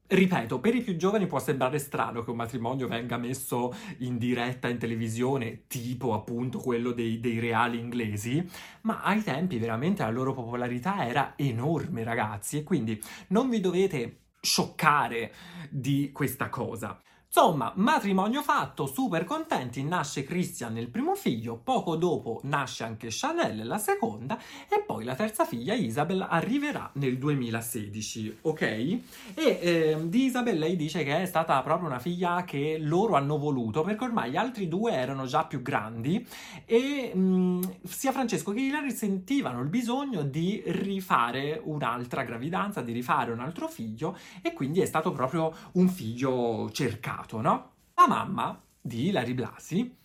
Ripeto, 0.08 0.60
per 0.60 0.72
i 0.72 0.82
più 0.82 0.94
giovani 0.94 1.26
può 1.26 1.40
sembrare 1.40 1.80
strano 1.80 2.22
che 2.22 2.30
un 2.30 2.36
matrimonio 2.36 2.86
venga 2.86 3.16
messo 3.16 3.74
in 3.98 4.18
diretta 4.18 4.68
in 4.68 4.78
televisione, 4.78 5.64
tipo 5.66 6.14
appunto 6.14 6.60
quello 6.60 6.92
dei, 6.92 7.18
dei, 7.18 7.40
reali 7.40 7.80
inglesi, 7.80 8.48
ma 8.82 9.02
ai 9.02 9.24
tempi 9.24 9.58
veramente 9.58 10.04
la 10.04 10.10
loro 10.10 10.32
popolarità 10.32 11.04
era 11.08 11.32
enorme, 11.34 12.04
ragazzi, 12.04 12.58
e 12.58 12.62
quindi 12.62 13.02
non 13.28 13.50
vi 13.50 13.58
dovete 13.58 14.20
scioccare 14.40 15.34
di 15.70 16.10
questa 16.12 16.48
cosa. 16.50 17.00
Insomma, 17.28 17.70
matrimonio 17.76 18.40
fatto, 18.40 18.86
super 18.86 19.24
contenti, 19.24 19.82
nasce 19.84 20.24
Christian 20.24 20.78
il 20.78 20.88
primo 20.88 21.14
figlio, 21.14 21.60
poco 21.62 21.96
dopo 21.96 22.40
nasce 22.44 22.82
anche 22.82 23.08
Chanel 23.10 23.66
la 23.66 23.76
seconda 23.76 24.38
e 24.70 24.82
poi 24.86 25.04
la 25.04 25.14
terza 25.14 25.44
figlia 25.44 25.74
Isabel 25.74 26.24
arriverà 26.26 26.88
nel 26.94 27.18
2016, 27.18 28.38
ok? 28.40 28.62
E 28.62 29.00
eh, 29.34 29.98
di 30.04 30.24
Isabel 30.24 30.58
lei 30.58 30.76
dice 30.76 31.04
che 31.04 31.20
è 31.20 31.26
stata 31.26 31.60
proprio 31.60 31.88
una 31.88 31.98
figlia 31.98 32.42
che 32.44 32.78
loro 32.80 33.16
hanno 33.16 33.36
voluto 33.36 33.82
perché 33.82 34.04
ormai 34.04 34.30
gli 34.30 34.36
altri 34.36 34.66
due 34.66 34.92
erano 34.92 35.26
già 35.26 35.44
più 35.44 35.60
grandi 35.60 36.26
e 36.64 37.12
mh, 37.14 37.20
mm, 37.20 37.62
sia 37.82 38.12
Francesco 38.12 38.52
che 38.52 38.60
Hilary 38.60 38.92
sentivano 38.92 39.60
il 39.60 39.68
bisogno 39.68 40.22
di 40.22 40.62
rifare 40.64 41.60
un'altra 41.62 42.22
gravidanza, 42.22 42.80
di 42.80 42.92
rifare 42.92 43.30
un 43.30 43.40
altro 43.40 43.68
figlio 43.68 44.16
e 44.40 44.54
quindi 44.54 44.80
è 44.80 44.86
stato 44.86 45.12
proprio 45.12 45.52
un 45.72 45.88
figlio 45.88 46.70
cercato 46.72 47.15
passato, 47.16 47.40
no? 47.40 47.70
La 47.94 48.06
mamma 48.06 48.60
di 48.78 49.06
Hilary 49.06 49.32
Blasi 49.32 49.96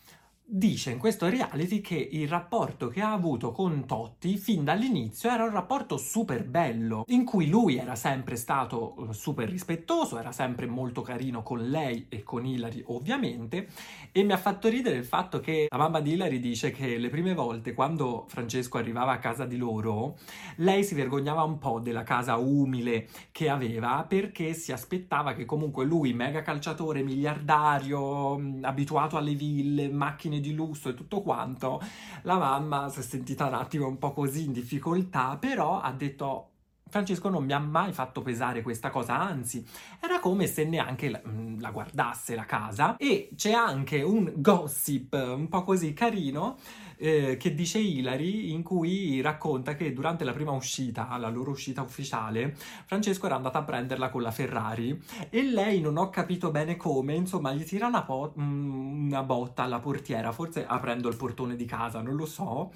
dice 0.54 0.92
in 0.92 0.98
questo 0.98 1.30
reality 1.30 1.80
che 1.80 1.96
il 1.96 2.28
rapporto 2.28 2.90
che 2.90 3.00
ha 3.00 3.14
avuto 3.14 3.54
con 3.54 3.86
Totti 3.86 4.36
fin 4.36 4.66
dall'inizio 4.66 5.30
era 5.30 5.46
un 5.46 5.52
rapporto 5.52 5.96
super 5.96 6.44
bello, 6.44 7.06
in 7.08 7.24
cui 7.24 7.48
lui 7.48 7.78
era 7.78 7.96
sempre 7.96 8.36
stato 8.36 9.10
eh, 9.10 9.14
super 9.14 9.48
rispettoso, 9.48 10.20
era 10.20 10.34
sempre 10.34 10.66
molto 10.66 11.04
carino 11.04 11.42
con 11.42 11.70
lei 11.70 12.08
e 12.10 12.24
con 12.24 12.46
Hilary 12.46 12.84
ovviamente, 12.88 13.70
e 14.12 14.24
mi 14.24 14.34
ha 14.34 14.38
fatto 14.38 14.68
ridere 14.68 14.98
il 14.98 15.06
fatto 15.06 15.40
che 15.40 15.68
la 15.70 15.78
mamma 15.78 16.02
di 16.02 16.12
Hilary 16.12 16.42
dice 16.42 16.72
che 16.72 16.98
le 16.98 17.08
prime 17.08 17.34
volte 17.34 17.74
quando 17.74 18.26
Francesco 18.28 18.78
arrivava 18.78 19.14
a 19.14 19.20
casa 19.20 19.46
di 19.46 19.56
loro, 19.56 20.18
lei 20.58 20.84
si 20.84 20.96
vergognava 20.96 21.44
un 21.44 21.60
po' 21.60 21.80
della 21.80 22.04
casa 22.04 22.36
umile 22.36 23.08
che 23.32 23.48
aveva 23.48 24.06
perché 24.06 24.54
si 24.54 24.74
aspettava 24.74 25.32
che 25.32 25.46
comunque 25.46 25.86
lui, 25.86 26.12
mega 26.12 26.42
calciatore, 26.42 27.04
miliardario, 27.04 28.38
abituato 28.64 29.16
alle 29.16 29.34
ville, 29.34 29.88
macchine 29.88 30.40
di 30.41 30.54
lusso 30.54 30.89
e 30.89 30.93
tutto 30.93 31.21
quanto, 31.21 31.82
la 32.23 32.38
mamma 32.38 32.89
si 32.89 32.99
è 32.99 33.04
sentita 33.04 33.47
un 33.47 33.54
attimo 33.54 33.88
un 33.88 33.97
po' 33.97 34.12
così 34.12 34.45
in 34.45 34.51
difficoltà, 34.51 35.38
però 35.38 35.80
ha 35.80 35.91
detto 35.91 36.51
Francesco 36.91 37.30
non 37.30 37.45
mi 37.45 37.54
ha 37.54 37.60
mai 37.60 37.93
fatto 37.93 38.21
pesare 38.21 38.62
questa 38.62 38.89
cosa, 38.89 39.17
anzi, 39.17 39.65
era 40.01 40.19
come 40.19 40.45
se 40.45 40.65
neanche 40.65 41.10
la, 41.10 41.21
mm, 41.25 41.62
la, 41.62 41.71
guardasse 41.71 42.36
la 42.36 42.45
casa. 42.45 42.97
E 42.97 43.30
c'è 43.34 43.54
anche 43.54 44.01
un 44.01 44.30
gossip 44.36 45.13
un 45.13 45.47
po' 45.47 45.63
così 45.63 45.93
carino 45.93 46.58
eh, 46.97 47.38
che 47.38 47.54
dice 47.56 47.80
Hilary, 47.80 48.51
in 48.51 48.62
cui 48.62 49.21
racconta 49.21 49.73
che 49.75 49.93
durante 49.93 50.25
la 50.25 50.34
prima 50.34 50.51
uscita, 50.51 51.17
la 51.17 51.30
loro 51.30 51.51
uscita 51.51 51.82
ufficiale, 51.82 52.56
Francesco 52.86 53.25
era 53.25 53.36
andata 53.36 53.60
a 53.60 53.63
prenderla 53.63 54.10
con 54.10 54.21
la 54.21 54.32
Ferrari 54.32 55.01
e 55.30 55.43
lei, 55.43 55.80
non 55.80 55.95
ho 55.95 56.10
capito 56.10 56.51
bene 56.51 56.75
come, 56.75 57.15
insomma, 57.15 57.54
gli 57.54 57.63
tira 57.63 57.88
una, 57.88 58.04
po- 58.04 58.34
mm, 58.38 59.08
una 59.08 59.23
botta 59.23 59.63
alla 59.63 59.80
portiera, 59.80 60.34
forse 60.34 60.65
aprendo 60.65 61.08
il 61.08 61.15
portone 61.15 61.56
di 61.56 61.65
casa, 61.65 62.01
non 62.01 62.15
lo 62.15 62.25
so. 62.25 62.71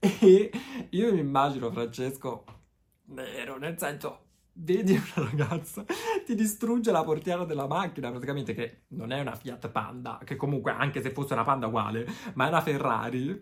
E 0.20 0.50
io 0.90 1.12
mi 1.12 1.20
immagino 1.20 1.70
Francesco 1.70 2.44
vero, 3.08 3.58
nel 3.58 3.78
senso, 3.78 4.26
vedi 4.52 4.92
una 4.92 5.28
ragazza, 5.30 5.84
ti 6.24 6.34
distrugge 6.34 6.90
la 6.90 7.04
portiera 7.04 7.44
della 7.44 7.66
macchina, 7.66 8.10
praticamente 8.10 8.54
che 8.54 8.82
non 8.88 9.12
è 9.12 9.20
una 9.20 9.34
Fiat 9.34 9.68
Panda, 9.70 10.20
che 10.24 10.36
comunque 10.36 10.72
anche 10.72 11.02
se 11.02 11.10
fosse 11.10 11.34
una 11.34 11.44
Panda 11.44 11.66
uguale, 11.66 12.06
ma 12.34 12.46
è 12.46 12.48
una 12.48 12.60
Ferrari. 12.60 13.40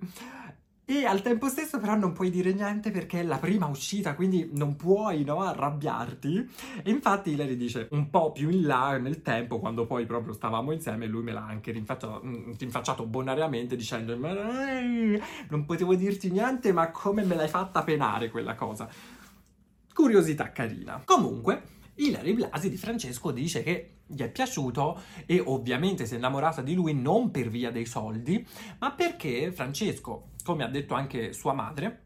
E 0.88 1.04
al 1.04 1.20
tempo 1.20 1.48
stesso 1.48 1.80
però 1.80 1.96
non 1.96 2.12
puoi 2.12 2.30
dire 2.30 2.52
niente 2.52 2.92
perché 2.92 3.18
è 3.18 3.22
la 3.24 3.38
prima 3.38 3.66
uscita, 3.66 4.14
quindi 4.14 4.50
non 4.52 4.76
puoi 4.76 5.24
no, 5.24 5.40
arrabbiarti. 5.40 6.48
E 6.84 6.90
infatti 6.92 7.30
Hilary 7.30 7.56
dice 7.56 7.88
un 7.90 8.08
po' 8.08 8.30
più 8.30 8.50
in 8.50 8.66
là 8.66 8.96
nel 8.96 9.20
tempo, 9.20 9.58
quando 9.58 9.84
poi 9.84 10.06
proprio 10.06 10.32
stavamo 10.32 10.70
insieme, 10.70 11.08
lui 11.08 11.24
me 11.24 11.32
l'ha 11.32 11.44
anche 11.44 11.72
rinfacciato, 11.72 12.22
mm, 12.24 12.52
rinfacciato 12.56 13.04
bonariamente 13.04 13.74
dicendo 13.74 14.16
non 14.16 15.64
potevo 15.66 15.96
dirti 15.96 16.30
niente, 16.30 16.72
ma 16.72 16.92
come 16.92 17.24
me 17.24 17.34
l'hai 17.34 17.48
fatta 17.48 17.82
penare 17.82 18.30
quella 18.30 18.54
cosa. 18.54 18.88
Curiosità 19.96 20.52
carina. 20.52 21.00
Comunque, 21.06 21.62
Ilari 21.94 22.34
Blasi 22.34 22.68
di 22.68 22.76
Francesco 22.76 23.30
dice 23.30 23.62
che 23.62 24.00
gli 24.06 24.20
è 24.20 24.30
piaciuto 24.30 25.00
e 25.24 25.42
ovviamente 25.42 26.04
si 26.04 26.12
è 26.12 26.16
innamorata 26.18 26.60
di 26.60 26.74
lui 26.74 26.92
non 26.92 27.30
per 27.30 27.48
via 27.48 27.70
dei 27.70 27.86
soldi, 27.86 28.46
ma 28.78 28.92
perché 28.92 29.50
Francesco, 29.52 30.32
come 30.44 30.64
ha 30.64 30.68
detto 30.68 30.92
anche 30.92 31.32
sua 31.32 31.54
madre, 31.54 32.05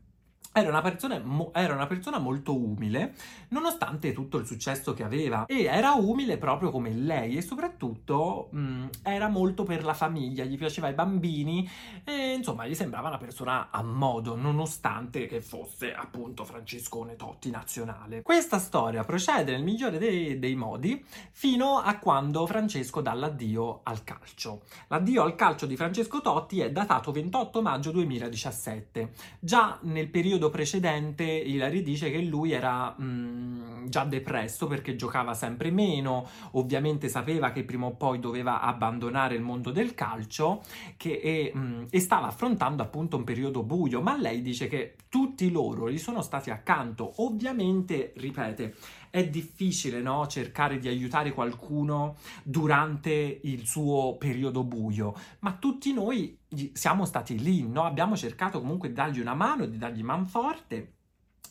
era 0.52 0.68
una, 0.68 0.80
persona, 0.80 1.22
era 1.52 1.74
una, 1.74 1.86
persona, 1.86 2.18
molto 2.18 2.56
umile, 2.56 3.14
nonostante 3.50 4.12
tutto 4.12 4.36
il 4.36 4.46
successo 4.46 4.94
che 4.94 5.04
aveva. 5.04 5.46
E 5.46 5.64
era 5.64 5.92
umile 5.92 6.38
proprio 6.38 6.70
come 6.70 6.90
lei 6.90 7.36
e 7.36 7.42
soprattutto 7.42 8.48
mh, 8.50 8.86
era 9.04 9.28
molto 9.28 9.62
per 9.62 9.84
la 9.84 9.94
famiglia, 9.94 10.44
gli 10.44 10.58
piaceva 10.58 10.88
i 10.88 10.94
bambini 10.94 11.68
e 12.02 12.32
insomma 12.32 12.66
gli 12.66 12.74
sembrava 12.74 13.08
una 13.08 13.18
persona 13.18 13.68
a 13.70 13.82
modo, 13.84 14.34
nonostante 14.34 15.26
che 15.26 15.40
fosse 15.40 15.94
appunto 15.94 16.44
Francescone 16.44 17.14
Totti 17.14 17.50
nazionale. 17.50 18.22
Questa 18.22 18.58
storia 18.58 19.04
procede 19.04 19.52
nel 19.52 19.62
migliore 19.62 19.98
dei, 19.98 20.40
dei 20.40 20.56
modi 20.56 21.04
fino 21.30 21.78
a 21.78 21.96
quando 21.98 22.44
Francesco 22.46 23.00
dà 23.00 23.12
l'addio 23.12 23.80
al 23.84 24.02
calcio. 24.02 24.62
L'addio 24.88 25.22
al 25.22 25.36
calcio 25.36 25.66
di 25.66 25.76
Francesco 25.76 26.20
Totti 26.20 26.58
è 26.60 26.72
datato 26.72 27.12
28 27.12 27.62
maggio 27.62 27.92
2017. 27.92 29.12
Già 29.38 29.78
nel 29.82 30.08
periodo 30.08 30.39
periodo 30.40 30.48
precedente 30.48 31.24
Hilary 31.24 31.82
dice 31.82 32.10
che 32.10 32.20
lui 32.22 32.52
era 32.52 32.94
mh, 32.96 33.04
mm, 33.04 33.86
già 33.88 34.04
depresso 34.04 34.66
perché 34.66 34.96
giocava 34.96 35.34
sempre 35.34 35.70
meno, 35.70 36.26
ovviamente 36.52 37.08
sapeva 37.08 37.50
che 37.50 37.64
prima 37.64 37.86
o 37.86 37.90
poi 37.90 38.18
doveva 38.18 38.62
abbandonare 38.62 39.34
il 39.34 39.42
mondo 39.42 39.70
del 39.70 39.94
calcio 39.94 40.62
che, 40.96 41.20
e, 41.22 41.52
mh, 41.52 41.58
mm, 41.58 41.84
e 41.90 42.00
stava 42.00 42.28
affrontando 42.28 42.82
appunto 42.82 43.18
un 43.18 43.24
periodo 43.24 43.62
buio, 43.62 44.00
ma 44.00 44.16
lei 44.16 44.40
dice 44.40 44.66
che 44.66 44.94
tutti 45.10 45.50
loro 45.50 45.90
gli 45.90 45.98
sono 45.98 46.22
stati 46.22 46.50
accanto, 46.50 47.12
ovviamente, 47.16 48.12
ripete, 48.16 48.76
è 49.10 49.28
difficile 49.28 50.00
no? 50.00 50.26
cercare 50.26 50.78
di 50.78 50.88
aiutare 50.88 51.32
qualcuno 51.32 52.16
durante 52.42 53.40
il 53.42 53.66
suo 53.66 54.16
periodo 54.16 54.64
buio, 54.64 55.14
ma 55.40 55.52
tutti 55.52 55.92
noi 55.92 56.38
siamo 56.72 57.04
stati 57.04 57.38
lì, 57.38 57.66
no? 57.66 57.84
abbiamo 57.84 58.16
cercato 58.16 58.60
comunque 58.60 58.88
di 58.88 58.94
dargli 58.94 59.20
una 59.20 59.34
mano, 59.34 59.66
di 59.66 59.76
dargli 59.76 60.02
manforte. 60.02 60.94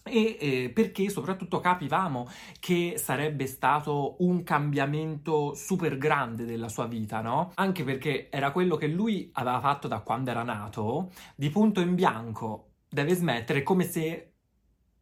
E 0.01 0.37
eh, 0.39 0.71
perché 0.73 1.09
soprattutto 1.09 1.59
capivamo 1.59 2.27
che 2.59 2.95
sarebbe 2.97 3.45
stato 3.45 4.15
un 4.19 4.43
cambiamento 4.43 5.53
super 5.53 5.97
grande 5.97 6.45
della 6.45 6.69
sua 6.69 6.87
vita, 6.87 7.21
no? 7.21 7.51
Anche 7.55 7.83
perché 7.83 8.29
era 8.31 8.51
quello 8.51 8.75
che 8.77 8.87
lui 8.87 9.29
aveva 9.33 9.59
fatto 9.59 9.87
da 9.87 9.99
quando 9.99 10.31
era 10.31 10.41
nato, 10.41 11.11
di 11.35 11.49
punto 11.49 11.81
in 11.81 11.95
bianco 11.95 12.69
deve 12.89 13.13
smettere 13.13 13.61
come 13.61 13.83
se 13.83 14.31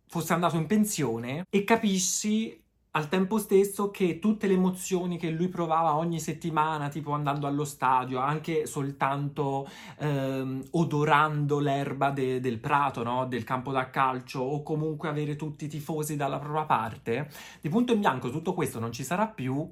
fosse 0.08 0.34
andato 0.34 0.56
in 0.56 0.66
pensione 0.66 1.46
e 1.50 1.64
capisci 1.64 2.64
al 2.92 3.10
tempo 3.10 3.38
stesso 3.38 3.92
che 3.92 4.18
tutte 4.18 4.48
le 4.48 4.54
emozioni 4.54 5.18
che 5.18 5.30
lui 5.30 5.50
provava 5.50 5.96
ogni 5.98 6.20
settimana, 6.20 6.90
tipo 6.90 7.12
andando 7.12 7.46
allo 7.46 7.64
stadio, 7.64 8.18
anche 8.18 8.66
soltanto 8.66 9.70
ehm, 10.00 10.64
odorando 10.72 11.60
l'erba 11.60 12.10
de- 12.10 12.40
del 12.40 12.58
prato, 12.58 13.04
no? 13.04 13.28
del 13.28 13.44
campo 13.44 13.72
da 13.72 13.92
calcio, 13.92 14.40
o 14.40 14.64
comunque 14.64 15.10
avere 15.10 15.36
tutti 15.36 15.66
i 15.66 15.68
tifosi 15.68 16.16
dalla 16.16 16.40
propria 16.40 16.66
parte, 16.66 17.30
di 17.62 17.70
punto 17.70 17.94
in 17.94 18.00
bianco 18.00 18.32
tutto 18.32 18.54
questo 18.56 18.80
non 18.80 18.92
ci 18.92 19.04
sarà 19.04 19.28
più, 19.28 19.70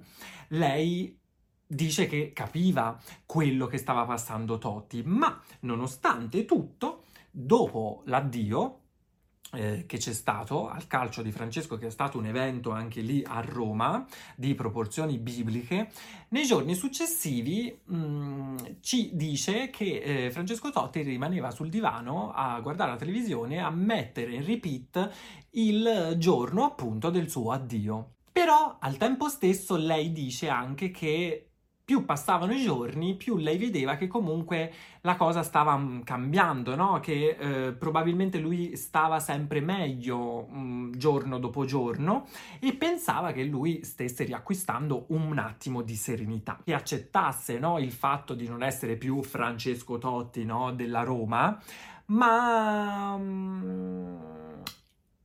lei 0.50 1.18
dice 1.68 2.06
che 2.06 2.32
capiva 2.32 3.00
quello 3.26 3.66
che 3.66 3.80
stava 3.80 4.06
passando 4.06 4.60
Totti, 4.60 5.02
ma 5.04 5.42
nonostante 5.62 6.46
tutto, 6.46 7.06
dopo 7.32 8.04
l'addio, 8.06 8.82
eh, 9.54 9.86
che 9.86 9.98
c'è 9.98 10.14
stato 10.14 10.68
al 10.68 10.88
calcio 10.88 11.22
di 11.22 11.32
Francesco, 11.32 11.78
che 11.78 11.88
è 11.88 11.92
stato 11.92 12.18
un 12.18 12.26
evento 12.26 12.72
anche 12.72 13.02
lì 13.02 13.24
a 13.26 13.42
Roma 13.42 14.06
di 14.36 14.54
proporzioni 14.56 15.18
bibliche, 15.18 15.90
nei 16.30 16.46
giorni 16.46 16.76
successivi 16.76 17.80
mh, 17.84 17.96
mm, 17.96 18.58
ci 18.82 19.12
dice 19.14 19.70
che 19.70 20.26
eh, 20.26 20.32
Francesco 20.32 20.72
Totti 20.72 21.02
rimaneva 21.02 21.52
sul 21.52 21.70
divano 21.70 22.32
a 22.32 22.60
guardare 22.60 22.92
la 22.92 22.98
televisione, 22.98 23.60
a 23.60 23.70
mettere 23.70 24.34
in 24.34 24.46
repeat 24.46 25.12
il 25.52 26.16
giorno 26.18 26.66
appunto 26.66 27.10
del 27.10 27.30
suo 27.30 27.52
addio. 27.52 28.16
Però 28.32 28.78
al 28.80 28.98
tempo 28.98 29.30
stesso 29.30 29.78
lei 29.78 30.12
dice 30.12 30.50
anche 30.50 30.92
che 30.92 31.52
più 31.86 32.04
passavano 32.04 32.52
i 32.52 32.64
giorni, 32.64 33.16
più 33.16 33.38
lei 33.38 33.60
vedeva 33.60 33.96
che 33.96 34.08
comunque 34.08 34.74
la 35.02 35.16
cosa 35.16 35.44
stava 35.44 35.78
mm, 35.78 36.02
cambiando, 36.02 36.76
no? 36.76 37.00
Che 37.00 37.38
eh, 37.40 37.74
probabilmente 37.74 38.40
lui 38.40 38.76
stava 38.76 39.20
sempre 39.20 39.62
meglio 39.62 40.48
um, 40.50 40.92
giorno 40.98 41.38
dopo 41.38 41.64
giorno 41.66 42.26
e 42.60 42.74
pensava 42.74 43.32
che 43.32 43.44
lui 43.44 43.84
stesse 43.84 44.24
riacquistando 44.24 45.06
un 45.10 45.38
attimo 45.38 45.84
di 45.84 45.96
serenità, 45.96 46.60
che 46.64 46.74
accettasse 46.74 47.60
no? 47.60 47.78
il 47.78 47.92
fatto 47.92 48.34
di 48.34 48.48
non 48.48 48.64
essere 48.64 48.96
più 48.96 49.22
Francesco 49.22 50.00
Totti 50.00 50.44
no? 50.44 50.74
della 50.74 51.04
Roma, 51.04 51.62
ma 52.08 53.14
um, 53.14 54.64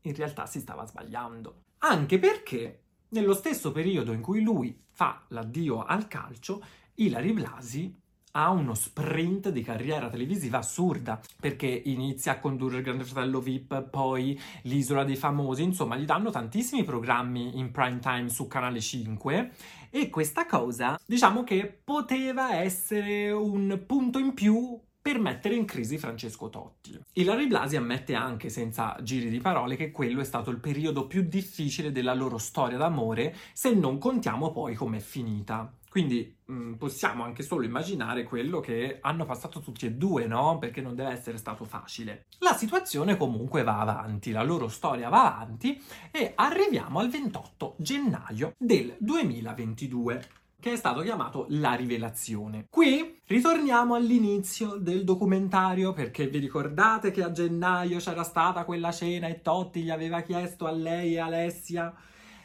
in 0.03 0.14
realtà 0.14 0.44
si 0.44 0.61
stava 0.61 0.85
sbagliando. 0.85 1.62
Anche 1.79 2.18
perché 2.18 2.81
nello 3.11 3.35
stesso 3.35 3.73
periodo 3.73 4.12
in 4.12 4.20
cui 4.20 4.42
lui 4.42 4.77
fa 4.90 5.23
l'addio 5.29 5.85
al 5.85 6.07
calcio, 6.09 6.62
Ilari 6.96 7.33
Blasi 7.33 7.99
ha 8.33 8.51
uno 8.51 8.75
sprint 8.75 9.49
di 9.49 9.62
carriera 9.62 10.09
televisiva 10.09 10.59
assurda 10.59 11.20
perché 11.40 11.66
inizia 11.66 12.33
a 12.33 12.38
condurre 12.38 12.79
il 12.79 12.85
Grande 12.85 13.05
Fratello 13.05 13.40
VIP, 13.40 13.83
poi 13.88 14.38
l'Isola 14.62 15.03
dei 15.03 15.16
Famosi, 15.16 15.62
insomma 15.62 15.96
gli 15.96 16.05
danno 16.05 16.31
tantissimi 16.31 16.85
programmi 16.85 17.59
in 17.59 17.73
prime 17.73 17.99
time 17.99 18.29
su 18.29 18.46
Canale 18.46 18.81
5 18.81 19.51
e 19.90 20.09
questa 20.09 20.46
cosa 20.46 21.01
diciamo 21.05 21.42
che 21.42 21.81
poteva 21.83 22.55
essere 22.55 23.33
un 23.33 23.83
punto 23.87 24.18
in 24.20 24.35
più 24.35 24.81
per 25.03 25.19
mettere 25.19 25.55
in 25.55 25.65
crisi 25.65 25.99
Francesco 25.99 26.51
Totti. 26.51 26.99
Ilari 27.15 27.47
Blasi 27.47 27.77
ammette 27.77 28.15
anche, 28.15 28.49
senza 28.51 28.97
giri 29.03 29.31
di 29.31 29.41
parole, 29.41 29.77
che 29.77 29.91
quello 29.91 30.21
è 30.21 30.25
stato 30.25 30.51
il 30.51 30.59
periodo 30.59 31.07
più 31.07 31.23
difficile 31.23 31.91
della 31.91 32.15
loro 32.15 32.39
storia 32.39 32.77
d'amore, 32.77 33.35
se 33.53 33.73
non 33.75 33.99
contiamo 33.99 34.51
poi 34.51 34.75
com'è 34.75 35.01
finita. 35.01 35.73
Quindi 35.91 36.37
mh, 36.45 36.53
mm, 36.53 36.73
possiamo 36.75 37.25
anche 37.25 37.43
solo 37.43 37.65
immaginare 37.65 38.23
quello 38.23 38.61
che 38.61 38.99
hanno 39.01 39.25
passato 39.25 39.61
tutti 39.61 39.87
e 39.87 39.93
due, 39.93 40.27
no? 40.27 40.59
Perché 40.59 40.81
non 40.81 40.95
deve 40.95 41.11
essere 41.11 41.37
stato 41.37 41.65
facile. 41.65 42.27
La 42.39 42.55
situazione 42.55 43.17
comunque 43.17 43.65
va 43.65 43.81
avanti, 43.81 44.31
la 44.31 44.45
loro 44.45 44.69
storia 44.69 45.09
va 45.09 45.35
avanti 45.35 45.83
e 46.13 46.33
arriviamo 46.37 47.01
al 47.01 47.11
28 47.11 47.75
gennaio 47.79 48.53
del 48.57 48.95
2022 48.99 50.29
che 50.61 50.73
è 50.73 50.77
stato 50.77 51.01
chiamato 51.01 51.46
La 51.49 51.73
Rivelazione. 51.75 52.66
Qui 52.70 53.23
ritorniamo 53.27 53.94
all'inizio 53.94 54.77
del 54.77 55.05
documentario 55.05 55.92
perché 55.92 56.29
vi 56.29 56.38
ricordate 56.38 57.11
che 57.11 57.23
a 57.23 57.33
gennaio 57.33 57.99
c'era 57.99 58.23
stata 58.23 58.64
quella 58.64 58.92
cena 58.92 59.27
e 59.27 59.40
Totti 59.40 59.83
gli 59.83 59.90
aveva 59.90 60.20
chiesto 60.20 60.66
a 60.66 60.70
lei 60.70 61.14
e 61.14 61.18
Alessia 61.18 61.92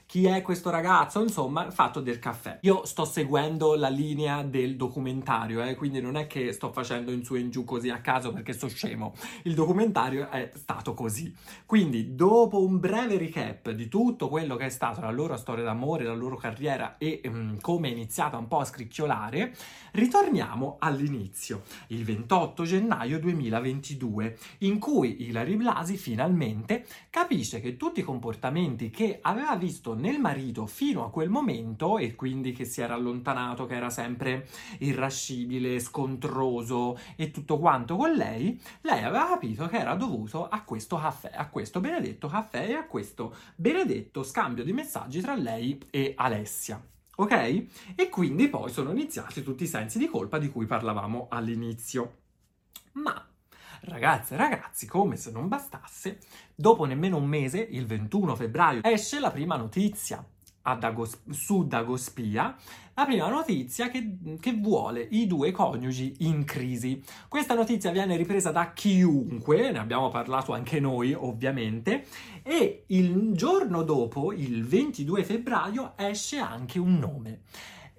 chi 0.06 0.26
è 0.26 0.42
questo 0.42 0.70
ragazzo, 0.70 1.22
insomma, 1.22 1.72
fatto 1.72 2.00
del 2.00 2.20
caffè. 2.20 2.60
Io 2.62 2.86
sto 2.86 3.06
seguendo 3.06 3.76
la 3.76 3.90
linea 3.90 4.44
del 4.44 4.76
documentario, 4.76 5.64
eh, 5.64 5.76
quindi 5.76 6.00
non 6.00 6.16
è 6.16 6.28
che 6.28 6.52
sto 6.52 6.72
facendo 6.72 7.12
in 7.12 7.24
su 7.24 7.36
e 7.36 7.40
in 7.40 7.50
giù 7.50 7.64
così 7.64 7.90
a 7.90 8.00
caso 8.02 8.32
perché 8.32 8.54
sto 8.54 8.68
scemo. 8.68 9.16
Il 9.44 9.56
documentario 9.56 10.30
è 10.30 10.52
stato 10.54 10.94
così. 10.94 11.34
Quindi, 11.66 12.16
dopo 12.16 12.64
un 12.64 12.80
breve 12.80 13.18
recap 13.18 13.72
di 13.72 13.88
tutto 13.88 14.30
quello 14.30 14.56
che 14.56 14.66
è 14.66 14.70
stato 14.70 15.02
la 15.02 15.12
loro 15.12 15.36
storia 15.38 15.64
d'amore, 15.64 16.04
la 16.04 16.14
loro 16.14 16.36
carriera 16.36 16.98
e 16.98 17.22
um, 17.26 17.60
come 17.60 17.90
è 17.90 17.92
iniziata 17.92 18.38
un 18.38 18.48
po' 18.48 18.60
a 18.60 18.66
scricchiolare, 18.66 19.56
ritorniamo 19.92 20.78
all'inizio, 20.80 21.64
il 21.88 22.04
28 22.04 22.64
gennaio 22.64 23.20
2022, 23.20 24.38
in 24.60 24.78
cui 24.78 25.24
Ilari 25.28 25.56
Blasi 25.56 25.98
finalmente 25.98 26.86
capisce 27.10 27.60
che 27.60 27.76
tutti 27.76 28.02
i 28.02 28.04
comportamenti 28.04 28.90
che 28.92 29.20
aveva 29.22 29.56
visto 29.56 29.94
nel 29.96 30.20
marito 30.20 30.66
fino 30.68 31.04
a 31.04 31.10
quel 31.10 31.30
momento 31.30 31.98
e 31.98 32.16
quindi 32.16 32.52
che 32.52 32.66
si 32.66 32.82
era 32.82 32.94
allontanato, 32.94 33.66
che 33.66 33.76
era 33.76 33.90
sempre 33.90 34.48
irascibile, 34.80 35.80
scontroso 35.80 36.98
e 37.16 37.32
tutto 37.32 37.58
quanto 37.58 37.96
con 37.96 38.12
lei, 38.12 38.60
lei 38.82 39.04
aveva 39.04 39.28
capito 39.28 39.68
che 39.68 39.78
era 39.78 39.96
dovuto 39.96 40.48
a 40.48 40.62
questo 40.64 40.98
caffè, 40.98 41.32
a 41.34 41.50
questo 41.50 41.80
benedetto 41.80 42.28
caffè 42.28 42.68
e 42.70 42.74
a 42.74 42.86
questo 42.86 43.36
benedetto 43.56 44.24
scambio 44.24 44.64
di 44.64 44.74
messaggi 44.74 45.22
tra 45.22 45.36
lei 45.36 45.80
e 45.90 46.14
Alessia. 46.16 46.82
Ok? 47.18 47.66
E 47.96 48.10
quindi 48.10 48.50
poi 48.50 48.70
sono 48.70 48.92
iniziati 48.92 49.42
tutti 49.42 49.64
i 49.64 49.68
sensi 49.68 49.98
di 49.98 50.08
colpa 50.08 50.38
di 50.38 50.50
cui 50.50 50.66
parlavamo 50.66 51.28
all'inizio. 51.30 52.18
Ma 52.94 53.26
Ragazze 53.88 54.34
e 54.34 54.38
ragazzi, 54.38 54.88
come 54.88 55.16
se 55.16 55.30
non 55.30 55.48
bastasse, 55.48 56.18
dopo 56.56 56.86
nemmeno 56.86 57.18
un 57.18 57.26
mese, 57.26 57.60
il 57.60 57.86
21 57.86 58.36
febbraio, 58.36 58.82
esce 58.84 59.20
la 59.20 59.30
prima 59.30 59.58
notizia 59.58 60.26
Dagos- 60.74 61.22
su 61.30 61.68
Dagospia, 61.68 62.56
la 62.96 63.06
prima 63.06 63.30
notizia 63.30 63.90
che, 63.90 64.18
che, 64.40 64.54
vuole 64.54 65.08
i 65.12 65.28
due 65.28 65.52
coniugi 65.52 66.16
in 66.22 66.44
crisi. 66.46 67.04
Questa 67.28 67.54
notizia 67.54 67.92
viene 67.92 68.18
ripresa 68.18 68.50
da 68.50 68.74
chiunque, 68.74 69.70
ne 69.70 69.78
abbiamo 69.78 70.10
parlato 70.10 70.54
anche 70.54 70.80
noi 70.80 71.14
ovviamente, 71.14 72.06
e 72.42 72.86
il 72.88 73.34
giorno 73.34 73.84
dopo, 73.84 74.34
il 74.34 74.66
22 74.66 75.24
febbraio, 75.24 75.94
esce 75.96 76.40
anche 76.40 76.80
un 76.80 76.98
nome 76.98 77.42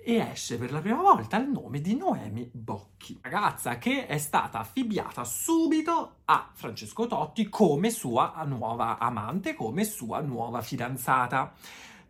e 0.09 0.19
esce 0.19 0.57
per 0.57 0.71
la 0.71 0.81
prima 0.81 1.01
volta 1.01 1.37
il 1.37 1.49
nome 1.49 1.81
di 1.81 1.97
Noemi 1.97 2.49
Bocchi, 2.53 3.19
ragazza 3.23 3.77
che 3.77 4.07
è 4.07 4.19
stata 4.19 4.61
affibbiata 4.61 5.25
subito 5.25 6.19
a 6.27 6.49
Francesco 6.53 7.09
Totti 7.09 7.49
come 7.49 7.91
sua 7.91 8.41
nuova 8.47 8.99
amante, 8.99 9.55
come 9.55 9.83
sua 9.83 10.21
nuova 10.21 10.63
fidanzata. 10.63 11.53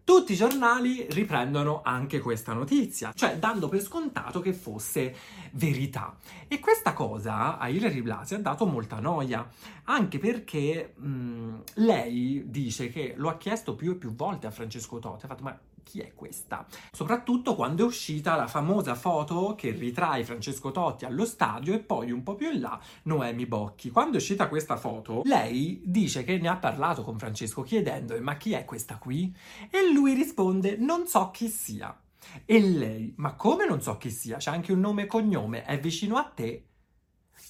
Tutti 0.05 0.35
i 0.35 0.37
giornali 0.37 1.07
riprendono 1.09 1.81
anche 1.83 2.21
questa 2.21 2.53
notizia, 2.53 3.13
cioè 3.15 3.39
dando 3.39 3.71
per 3.71 3.81
scontato 3.81 4.41
che 4.41 4.53
fosse 4.53 5.17
verità. 5.53 6.19
E 6.49 6.61
questa 6.61 6.93
cosa 6.93 7.57
a 7.57 7.67
Hilary 7.69 8.03
Blasi 8.03 8.35
ha 8.35 8.39
dato 8.39 8.67
molta 8.67 9.01
noia, 9.01 9.49
anche 9.85 10.19
perché 10.19 10.93
mh, 10.95 11.63
lei 11.77 12.43
dice 12.45 12.91
che 12.91 13.15
lo 13.17 13.31
ha 13.31 13.39
chiesto 13.39 13.75
più 13.75 13.93
e 13.93 13.97
più 13.97 14.15
volte 14.15 14.47
a 14.47 14.51
Francesco 14.51 14.99
Totti, 14.99 15.25
ha 15.25 15.29
fatto 15.29 15.43
ma 15.43 15.59
chi 15.87 16.01
è 16.01 16.12
questa? 16.14 16.66
Soprattutto 16.90 17.55
quando 17.55 17.85
è 17.85 17.87
uscita 17.87 18.35
la 18.35 18.49
famosa 18.49 18.96
foto 18.96 19.55
che 19.57 19.70
ritrae 19.70 20.25
Francesco 20.25 20.72
Totti 20.72 21.05
allo 21.05 21.25
stadio 21.25 21.75
e 21.75 21.79
poi 21.79 22.11
un 22.11 22.25
po' 22.25 22.35
più 22.35 22.51
in 22.51 22.61
là 22.61 22.81
Noemi 23.05 23.46
Bocchi. 23.46 23.90
Quando 23.90 24.14
è 24.14 24.16
uscita 24.16 24.49
questa 24.49 24.77
foto, 24.77 25.22
lei 25.25 25.81
dice 25.85 26.25
che 26.25 26.38
ne 26.38 26.49
ha 26.49 26.57
parlato 26.57 27.05
con 27.05 27.16
Francesco 27.16 27.62
chiedendo 27.62 28.20
ma 28.20 28.37
chi 28.37 28.53
è 28.53 28.64
questa 28.64 28.96
qui? 28.96 29.33
E 29.70 29.92
lui 29.92 30.14
risponde 30.14 30.77
non 30.77 31.07
so 31.07 31.31
chi 31.31 31.49
sia. 31.49 31.96
E 32.44 32.61
lei, 32.61 33.14
ma 33.18 33.35
come 33.35 33.64
non 33.64 33.81
so 33.81 33.96
chi 33.96 34.11
sia? 34.11 34.38
C'è 34.38 34.51
anche 34.51 34.72
un 34.72 34.81
nome 34.81 35.03
e 35.03 35.07
cognome, 35.07 35.62
è 35.64 35.79
vicino 35.79 36.16
a 36.16 36.25
te. 36.25 36.64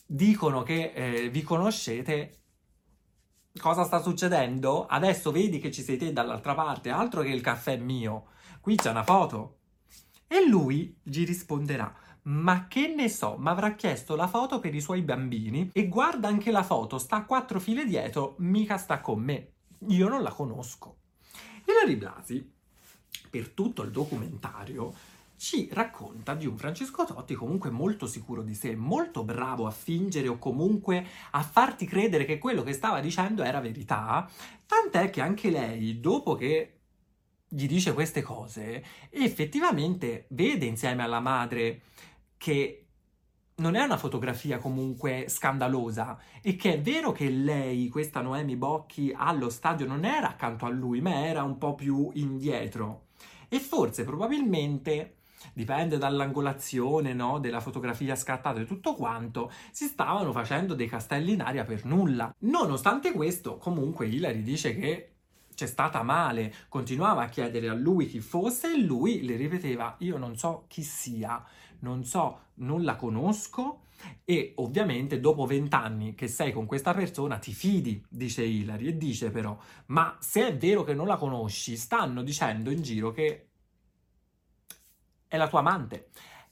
Dicono 0.05 0.62
che 0.62 0.92
eh, 0.92 1.31
vi 1.31 1.42
conoscete 1.42 2.40
Cosa 3.59 3.85
sta 3.85 4.03
succedendo? 4.03 4.87
Adesso 4.87 5.33
vedi 5.33 5.59
che 5.59 5.73
ci 5.73 5.83
sei 5.83 5.97
te 5.97 6.12
dall'altra 6.12 6.55
parte, 6.55 6.90
altro 6.90 7.23
che 7.23 7.31
il 7.31 7.40
caffè 7.40 7.77
mio. 7.77 8.27
Qui 8.61 8.77
c'è 8.77 8.90
una 8.90 9.03
foto. 9.03 9.59
E 10.27 10.47
lui 10.47 10.97
gli 11.03 11.25
risponderà: 11.25 11.92
Ma 12.23 12.66
che 12.69 12.92
ne 12.95 13.09
so, 13.09 13.37
mi 13.38 13.49
avrà 13.49 13.75
chiesto 13.75 14.14
la 14.14 14.29
foto 14.29 14.61
per 14.61 14.75
i 14.75 14.81
suoi 14.81 15.03
bambini 15.03 15.71
e 15.73 15.88
guarda 15.88 16.29
anche 16.29 16.51
la 16.51 16.62
foto, 16.62 16.99
sta 16.99 17.16
a 17.16 17.25
quattro 17.25 17.59
file 17.59 17.85
dietro, 17.85 18.35
mica 18.38 18.77
sta 18.77 19.01
con 19.01 19.23
me. 19.23 19.53
Io 19.88 20.09
non 20.09 20.23
la 20.23 20.33
conosco. 20.33 20.99
Hilary 21.66 21.97
Blasi, 21.97 22.53
per 23.31 23.51
tutto 23.51 23.83
il 23.83 23.90
documentario, 23.90 24.92
ci 25.37 25.68
racconta 25.72 26.35
di 26.35 26.46
un 26.46 26.57
Francesco 26.57 27.05
Totti 27.05 27.35
comunque 27.35 27.70
molto 27.70 28.07
sicuro 28.07 28.42
di 28.42 28.55
sé, 28.55 28.75
molto 28.75 29.25
bravo 29.25 29.66
a 29.66 29.70
fingere 29.70 30.29
o 30.29 30.38
comunque 30.38 31.07
a 31.31 31.42
farti 31.42 31.87
credere 31.87 32.25
che 32.25 32.38
quello 32.38 32.62
che 32.62 32.72
stava 32.72 33.01
dicendo 33.01 33.42
era 33.42 33.61
verità, 33.61 34.29
tant'è 34.66 35.11
che 35.11 35.20
anche 35.20 35.51
lei, 35.51 36.01
dopo 36.01 36.35
che 36.35 36.72
gli 37.49 37.66
dice 37.66 37.92
queste 37.92 38.22
cose, 38.22 38.85
effettivamente 39.11 40.27
vede 40.31 40.66
insieme 40.66 41.03
alla 41.03 41.20
madre 41.20 41.83
che 42.37 42.87
non 43.57 43.75
è 43.75 43.83
una 43.83 43.96
fotografia 43.96 44.59
comunque 44.59 45.27
scandalosa 45.29 46.18
e 46.42 46.57
che 46.57 46.75
è 46.75 46.81
vero 46.81 47.12
che 47.12 47.31
lei, 47.31 47.88
questa 47.88 48.20
Noemi 48.20 48.57
Bocchi, 48.57 49.14
allo 49.16 49.49
stadio 49.49 49.87
non 49.87 50.05
era 50.05 50.29
accanto 50.29 50.66
a 50.66 50.70
lui, 50.70 51.01
ma 51.01 51.25
era 51.27 51.42
un 51.42 51.57
po' 51.57 51.75
più 51.75 52.11
indietro. 52.14 53.07
E 53.49 53.59
forse 53.61 54.05
probabilmente 54.05 55.16
dipende 55.53 55.99
dall'angolazione 55.99 57.12
no, 57.12 57.38
della 57.38 57.61
fotografia 57.61 58.14
scattata 58.14 58.61
e 58.61 58.66
tutto 58.66 58.94
quanto, 58.94 59.51
si 59.70 59.87
stavano 59.87 60.33
facendo 60.33 60.75
dei 60.75 60.88
castelli 60.88 61.33
in 61.33 61.42
aria 61.42 61.64
per 61.64 61.85
nulla. 61.85 62.35
Nonostante 62.40 63.12
questo, 63.12 63.59
comunque 63.59 64.07
Hilary 64.07 64.42
dice 64.42 64.75
che 64.75 65.11
c'è 65.57 65.66
stata 65.66 66.03
male, 66.03 66.53
continuava 66.68 67.22
a 67.22 67.29
chiedere 67.29 67.68
a 67.68 67.75
lui 67.75 68.07
chi 68.07 68.20
fosse 68.20 68.75
e 68.75 68.79
lui 68.79 69.25
le 69.25 69.37
ripeteva 69.37 69.96
io 70.01 70.18
non 70.18 70.37
so 70.37 70.64
chi 70.68 70.83
sia, 70.83 71.42
non 71.81 72.05
so, 72.05 72.40
non 72.57 72.85
la 72.85 72.94
conosco 72.94 73.81
e 74.25 74.53
ovviamente 74.57 75.18
dopo 75.18 75.46
vent'anni 75.46 76.14
che 76.14 76.29
sei 76.29 76.53
con 76.53 76.66
questa 76.66 76.92
persona 76.92 77.38
ti 77.38 77.53
fidi, 77.53 78.05
dice 78.07 78.44
Hilary 78.44 78.88
e 78.88 78.96
dice 78.99 79.31
però 79.31 79.59
ma 79.87 80.16
se 80.20 80.49
è 80.49 80.57
vero 80.57 80.85
che 80.85 80.92
non 80.92 81.07
la 81.07 81.16
conosci 81.16 81.77
stanno 81.77 82.22
dicendo 82.22 82.70
in 82.70 82.83
giro 82.83 83.11
che 83.11 83.46
è 85.29 85.37
la 85.37 85.49
tua 85.49 85.61
amante. 85.61 86.09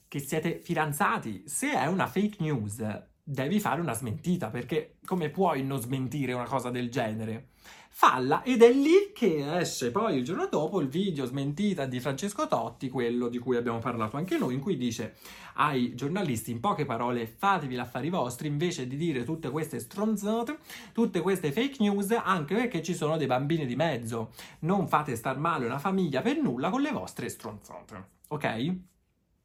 che 0.07 0.19
siete 0.19 0.59
fidanzati. 0.61 1.43
Se 1.45 1.71
è 1.73 1.87
una 1.87 2.07
fake 2.07 2.37
news, 2.39 2.81
devi 3.21 3.59
fare 3.59 3.81
una 3.81 3.93
smentita, 3.93 4.49
perché 4.49 4.97
come 5.05 5.29
puoi 5.29 5.63
non 5.63 5.81
smentire 5.81 6.31
una 6.33 6.45
cosa 6.45 6.69
del 6.69 6.89
genere? 6.89 7.49
Falla 7.89 8.43
ed 8.43 8.61
è 8.61 8.71
lì 8.73 9.11
che 9.13 9.57
esce 9.57 9.89
poi 9.89 10.17
il 10.17 10.25
giorno 10.25 10.47
dopo 10.47 10.81
il 10.81 10.89
video 10.89 11.25
smentita 11.25 11.85
di 11.85 12.01
Francesco 12.01 12.45
Totti, 12.45 12.89
quello 12.89 13.29
di 13.29 13.37
cui 13.37 13.55
abbiamo 13.55 13.79
parlato 13.79 14.17
anche 14.17 14.37
noi, 14.37 14.53
in 14.53 14.59
cui 14.59 14.75
dice 14.75 15.15
ai 15.55 15.95
giornalisti 15.95 16.51
in 16.51 16.59
poche 16.59 16.83
parole 16.85 17.25
fatevi 17.25 17.75
l'affari 17.75 18.09
vostri 18.09 18.47
invece 18.49 18.85
di 18.87 18.97
dire 18.97 19.23
tutte 19.23 19.49
queste 19.49 19.79
stronzate, 19.79 20.59
tutte 20.91 21.21
queste 21.21 21.53
fake 21.53 21.77
news, 21.79 22.11
anche 22.11 22.55
perché 22.55 22.83
ci 22.83 22.93
sono 22.93 23.15
dei 23.15 23.27
bambini 23.27 23.65
di 23.65 23.77
mezzo. 23.77 24.31
Non 24.59 24.89
fate 24.89 25.15
star 25.15 25.37
male 25.39 25.65
una 25.65 25.79
famiglia 25.79 26.21
per 26.21 26.37
nulla 26.37 26.69
con 26.69 26.81
le 26.81 26.91
vostre 26.91 27.29
stronzate, 27.29 28.14
ok? 28.27 28.75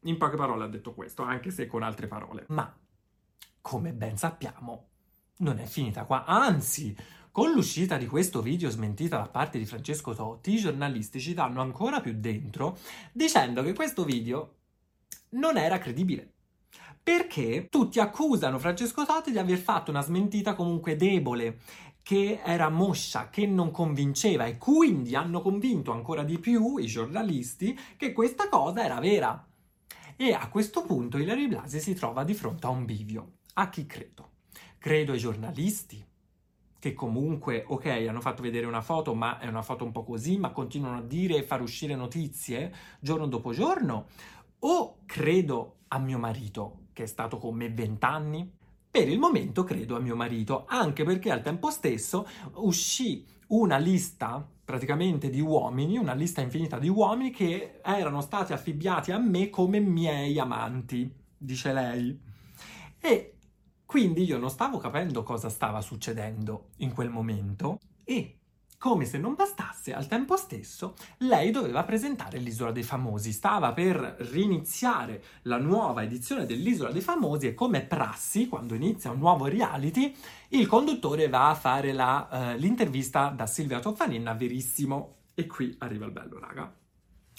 In 0.05 0.17
poche 0.17 0.35
parole 0.35 0.63
ha 0.63 0.67
detto 0.67 0.93
questo, 0.93 1.23
anche 1.23 1.51
se 1.51 1.67
con 1.67 1.83
altre 1.83 2.07
parole. 2.07 2.45
Ma, 2.49 2.75
come 3.61 3.93
ben 3.93 4.17
sappiamo, 4.17 4.89
non 5.37 5.59
è 5.59 5.65
finita 5.65 6.05
qua, 6.05 6.25
anzi, 6.25 6.95
con 7.31 7.51
l'uscita 7.51 7.97
di 7.97 8.07
questo 8.07 8.41
video 8.41 8.69
smentita 8.69 9.17
da 9.17 9.29
parte 9.29 9.57
di 9.57 9.65
Francesco 9.65 10.13
Totti, 10.13 10.53
i 10.53 10.59
giornalisti 10.59 11.19
ci 11.19 11.33
danno 11.33 11.61
ancora 11.61 12.01
più 12.01 12.13
dentro 12.17 12.77
dicendo 13.13 13.63
che 13.63 13.73
questo 13.73 14.03
video 14.03 14.55
non 15.29 15.57
era 15.57 15.77
credibile. 15.77 16.33
Perché 17.03 17.67
tutti 17.69 17.99
accusano 17.99 18.59
Francesco 18.59 19.05
Totti 19.05 19.31
di 19.31 19.37
aver 19.37 19.57
fatto 19.57 19.91
una 19.91 20.01
smentita 20.01 20.55
comunque 20.55 20.95
debole, 20.95 21.59
che 22.03 22.41
era 22.43 22.69
moscia, 22.69 23.29
che 23.29 23.45
non 23.45 23.71
convinceva 23.71 24.45
e 24.45 24.57
quindi 24.57 25.15
hanno 25.15 25.41
convinto 25.41 25.91
ancora 25.91 26.23
di 26.23 26.39
più 26.39 26.77
i 26.77 26.85
giornalisti 26.85 27.77
che 27.97 28.11
questa 28.11 28.49
cosa 28.49 28.83
era 28.83 28.99
vera. 28.99 29.45
E 30.15 30.33
a 30.33 30.49
questo 30.49 30.83
punto 30.85 31.17
Ilari 31.17 31.47
Blasi 31.47 31.79
si 31.79 31.93
trova 31.93 32.23
di 32.23 32.33
fronte 32.33 32.67
a 32.67 32.69
un 32.69 32.85
bivio. 32.85 33.33
A 33.53 33.69
chi 33.69 33.85
credo? 33.85 34.29
Credo 34.77 35.11
ai 35.11 35.19
giornalisti, 35.19 36.03
che 36.81 36.93
comunque, 36.93 37.63
ok, 37.67 37.85
hanno 37.85 38.21
fatto 38.21 38.41
vedere 38.41 38.65
una 38.65 38.81
foto, 38.81 39.13
ma 39.13 39.37
è 39.37 39.47
una 39.47 39.61
foto 39.61 39.83
un 39.83 39.91
po' 39.91 40.03
così, 40.03 40.37
ma 40.37 40.51
continuano 40.51 40.97
a 40.97 41.01
dire 41.03 41.37
e 41.37 41.43
far 41.43 41.61
uscire 41.61 41.95
notizie 41.95 42.73
giorno 42.99 43.27
dopo 43.27 43.51
giorno? 43.51 44.07
O 44.59 44.97
credo 45.05 45.81
a 45.89 45.99
mio 45.99 46.17
marito, 46.17 46.87
che 46.93 47.03
è 47.03 47.05
stato 47.05 47.37
con 47.37 47.55
me 47.55 47.69
vent'anni? 47.69 48.51
Per 48.91 49.07
il 49.07 49.19
momento 49.19 49.63
credo 49.63 49.95
a 49.95 50.01
mio 50.01 50.17
marito, 50.17 50.65
anche 50.67 51.05
perché 51.05 51.31
al 51.31 51.41
tempo 51.41 51.69
stesso 51.69 52.27
uscì 52.55 53.25
una 53.47 53.77
lista 53.77 54.45
praticamente 54.65 55.29
di 55.29 55.39
uomini, 55.39 55.97
una 55.97 56.13
lista 56.13 56.41
infinita 56.41 56.77
di 56.77 56.89
uomini 56.89 57.31
che 57.31 57.79
erano 57.81 58.19
stati 58.19 58.51
affibbiati 58.51 59.13
a 59.13 59.17
me 59.17 59.49
come 59.49 59.79
miei 59.79 60.37
amanti, 60.37 61.09
dice 61.37 61.71
lei. 61.71 62.19
E 62.99 63.35
quindi 63.85 64.25
io 64.25 64.37
non 64.37 64.49
stavo 64.49 64.77
capendo 64.77 65.23
cosa 65.23 65.47
stava 65.47 65.79
succedendo 65.79 66.71
in 66.77 66.93
quel 66.93 67.09
momento 67.09 67.79
e 68.03 68.40
come 68.81 69.05
se 69.05 69.19
non 69.19 69.35
bastasse, 69.35 69.93
al 69.93 70.07
tempo 70.07 70.35
stesso, 70.35 70.95
lei 71.17 71.51
doveva 71.51 71.83
presentare 71.83 72.39
l'Isola 72.39 72.71
dei 72.71 72.81
Famosi. 72.81 73.31
Stava 73.31 73.73
per 73.73 74.15
riniziare 74.31 75.23
la 75.43 75.59
nuova 75.59 76.01
edizione 76.01 76.47
dell'Isola 76.47 76.89
dei 76.89 77.01
Famosi 77.01 77.45
e 77.45 77.53
come 77.53 77.81
prassi, 77.81 78.47
quando 78.47 78.73
inizia 78.73 79.11
un 79.11 79.19
nuovo 79.19 79.45
reality, 79.45 80.15
il 80.47 80.65
conduttore 80.65 81.29
va 81.29 81.51
a 81.51 81.53
fare 81.53 81.93
la, 81.93 82.55
uh, 82.55 82.59
l'intervista 82.59 83.27
da 83.27 83.45
Silvia 83.45 83.79
Toffanin 83.79 84.27
a 84.27 84.33
Verissimo. 84.33 85.17
E 85.35 85.45
qui 85.45 85.75
arriva 85.77 86.07
il 86.07 86.11
bello, 86.11 86.39
raga. 86.39 86.73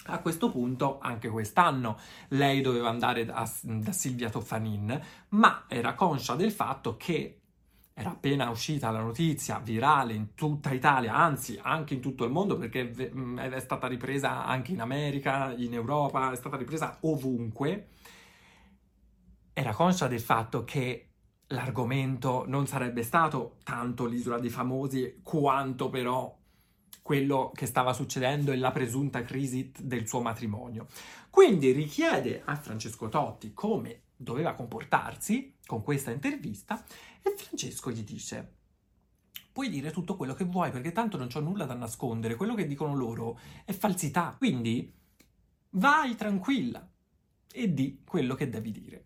A 0.05 0.19
questo 0.19 0.49
punto, 0.49 0.99
anche 1.01 1.27
quest'anno, 1.27 1.99
lei 2.29 2.61
doveva 2.61 2.87
andare 2.87 3.25
da, 3.25 3.45
da 3.63 3.91
Silvia 3.91 4.29
Toffanin, 4.29 4.97
ma 5.31 5.65
era 5.67 5.93
conscia 5.93 6.35
del 6.35 6.53
fatto 6.53 6.95
che 6.95 7.42
era 7.95 8.09
appena 8.09 8.49
uscita 8.49 8.89
la 8.89 9.01
notizia 9.01 9.59
virale 9.59 10.13
in 10.13 10.33
tutta 10.33 10.71
Italia, 10.71 11.13
anzi 11.15 11.59
anche 11.61 11.93
in 11.93 12.01
tutto 12.01 12.23
il 12.23 12.31
mondo 12.31 12.57
perché 12.57 12.91
è 12.91 13.59
stata 13.59 13.87
ripresa 13.87 14.45
anche 14.45 14.71
in 14.71 14.81
America, 14.81 15.53
in 15.55 15.73
Europa, 15.73 16.31
è 16.31 16.35
stata 16.35 16.57
ripresa 16.57 16.97
ovunque. 17.01 17.89
Era 19.53 19.73
conscia 19.73 20.07
del 20.07 20.21
fatto 20.21 20.63
che 20.63 21.09
l'argomento 21.47 22.45
non 22.47 22.65
sarebbe 22.65 23.03
stato 23.03 23.57
tanto 23.63 24.05
l'isola 24.05 24.39
dei 24.39 24.49
famosi 24.49 25.19
quanto 25.21 25.89
però 25.89 26.35
quello 27.03 27.51
che 27.53 27.67
stava 27.67 27.93
succedendo 27.93 28.51
e 28.51 28.57
la 28.57 28.71
presunta 28.71 29.21
crisi 29.21 29.71
del 29.77 30.07
suo 30.07 30.21
matrimonio. 30.21 30.87
Quindi 31.29 31.71
richiede 31.71 32.41
a 32.43 32.55
Francesco 32.55 33.07
Totti 33.07 33.53
come 33.53 34.01
doveva 34.15 34.53
comportarsi 34.53 35.57
con 35.65 35.83
questa 35.83 36.11
intervista 36.11 36.83
e 37.23 37.33
Francesco 37.35 37.91
gli 37.91 38.03
dice 38.03 38.61
puoi 39.53 39.69
dire 39.69 39.91
tutto 39.91 40.15
quello 40.15 40.33
che 40.33 40.45
vuoi 40.45 40.71
perché 40.71 40.91
tanto 40.91 41.15
non 41.15 41.27
c'ho 41.27 41.39
nulla 41.39 41.65
da 41.65 41.75
nascondere, 41.75 42.35
quello 42.35 42.55
che 42.55 42.65
dicono 42.65 42.95
loro 42.95 43.39
è 43.63 43.71
falsità, 43.71 44.35
quindi 44.35 44.91
vai 45.69 46.15
tranquilla 46.15 46.85
e 47.51 47.71
di 47.71 48.01
quello 48.05 48.33
che 48.33 48.49
devi 48.49 48.71
dire. 48.71 49.05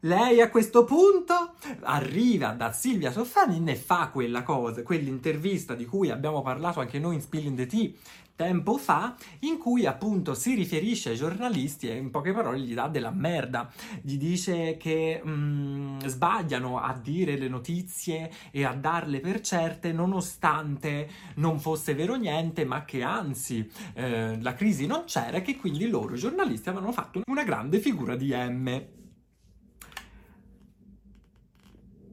Lei 0.00 0.42
a 0.42 0.50
questo 0.50 0.84
punto 0.84 1.54
arriva 1.80 2.52
da 2.52 2.72
Silvia 2.72 3.10
Soffanin 3.10 3.66
e 3.70 3.74
fa 3.74 4.10
quella 4.10 4.42
cosa, 4.42 4.82
quell'intervista 4.82 5.74
di 5.74 5.86
cui 5.86 6.10
abbiamo 6.10 6.42
parlato 6.42 6.80
anche 6.80 6.98
noi 6.98 7.14
in 7.14 7.22
Spilling 7.22 7.56
the 7.56 7.66
Tea 7.66 7.90
tempo 8.36 8.76
fa, 8.76 9.16
in 9.40 9.58
cui 9.58 9.86
appunto 9.86 10.34
si 10.34 10.54
riferisce 10.54 11.10
ai 11.10 11.16
giornalisti 11.16 11.88
e 11.88 11.96
in 11.96 12.10
poche 12.10 12.32
parole 12.32 12.60
gli 12.60 12.74
dà 12.74 12.86
della 12.86 13.10
merda, 13.10 13.68
gli 14.02 14.16
dice 14.16 14.76
che 14.76 15.20
mh, 15.24 15.30
mm, 15.30 15.98
sbagliano 16.04 16.78
a 16.78 16.94
dire 16.94 17.36
le 17.36 17.48
notizie 17.48 18.30
e 18.50 18.64
a 18.64 18.74
darle 18.74 19.20
per 19.20 19.40
certe 19.40 19.92
nonostante 19.92 21.08
non 21.36 21.58
fosse 21.58 21.94
vero 21.94 22.14
niente, 22.14 22.64
ma 22.64 22.84
che 22.84 23.02
anzi 23.02 23.68
eh, 23.94 24.40
la 24.40 24.54
crisi 24.54 24.86
non 24.86 25.04
c'era 25.06 25.38
e 25.38 25.42
che 25.42 25.56
quindi 25.56 25.88
loro 25.88 26.14
i 26.14 26.18
giornalisti 26.18 26.68
avevano 26.68 26.92
fatto 26.92 27.22
una 27.26 27.42
grande 27.42 27.80
figura 27.80 28.14
di 28.14 28.34
M. 28.34 28.84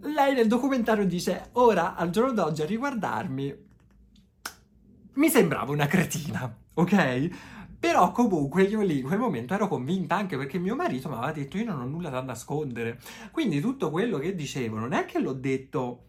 Lei 0.05 0.33
nel 0.33 0.47
documentario 0.47 1.05
dice, 1.05 1.49
ora 1.53 1.95
al 1.95 2.09
giorno 2.09 2.33
d'oggi 2.33 2.61
a 2.61 2.65
riguardarmi 2.65 3.71
mi 5.15 5.29
sembrava 5.29 5.71
una 5.71 5.87
cretina, 5.87 6.55
ok? 6.73 7.29
Però 7.79 8.11
comunque 8.11 8.63
io 8.63 8.81
lì 8.81 8.99
in 8.99 9.05
quel 9.05 9.19
momento 9.19 9.53
ero 9.53 9.67
convinta 9.67 10.15
anche 10.15 10.37
perché 10.37 10.57
mio 10.57 10.75
marito 10.75 11.09
mi 11.09 11.15
aveva 11.15 11.33
detto 11.33 11.57
io 11.57 11.65
non 11.65 11.81
ho 11.81 11.85
nulla 11.85 12.09
da 12.09 12.21
nascondere. 12.21 12.99
Quindi 13.31 13.59
tutto 13.59 13.89
quello 13.89 14.17
che 14.19 14.35
dicevo 14.35 14.79
non 14.79 14.93
è 14.93 15.03
che 15.05 15.19
l'ho 15.19 15.33
detto 15.33 16.05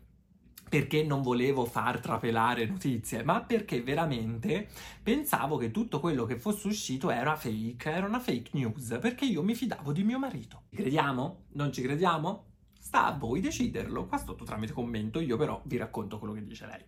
perché 0.68 1.02
non 1.02 1.22
volevo 1.22 1.64
far 1.64 2.00
trapelare 2.00 2.66
notizie, 2.66 3.22
ma 3.22 3.42
perché 3.42 3.82
veramente 3.82 4.68
pensavo 5.02 5.56
che 5.56 5.70
tutto 5.70 6.00
quello 6.00 6.24
che 6.24 6.36
fosse 6.36 6.68
uscito 6.68 7.10
era 7.10 7.36
fake, 7.36 7.90
era 7.90 8.06
una 8.06 8.18
fake 8.18 8.50
news, 8.54 8.98
perché 9.00 9.24
io 9.24 9.42
mi 9.42 9.54
fidavo 9.54 9.92
di 9.92 10.02
mio 10.02 10.18
marito. 10.18 10.62
Crediamo? 10.74 11.44
Non 11.52 11.72
ci 11.72 11.82
crediamo? 11.82 12.44
Sta 12.78 13.06
a 13.06 13.12
voi 13.16 13.40
deciderlo, 13.40 14.06
qua 14.06 14.18
sotto 14.18 14.44
tramite 14.44 14.72
commento, 14.72 15.20
io 15.20 15.36
però 15.36 15.60
vi 15.64 15.76
racconto 15.76 16.18
quello 16.18 16.34
che 16.34 16.44
dice 16.44 16.66
lei. 16.66 16.84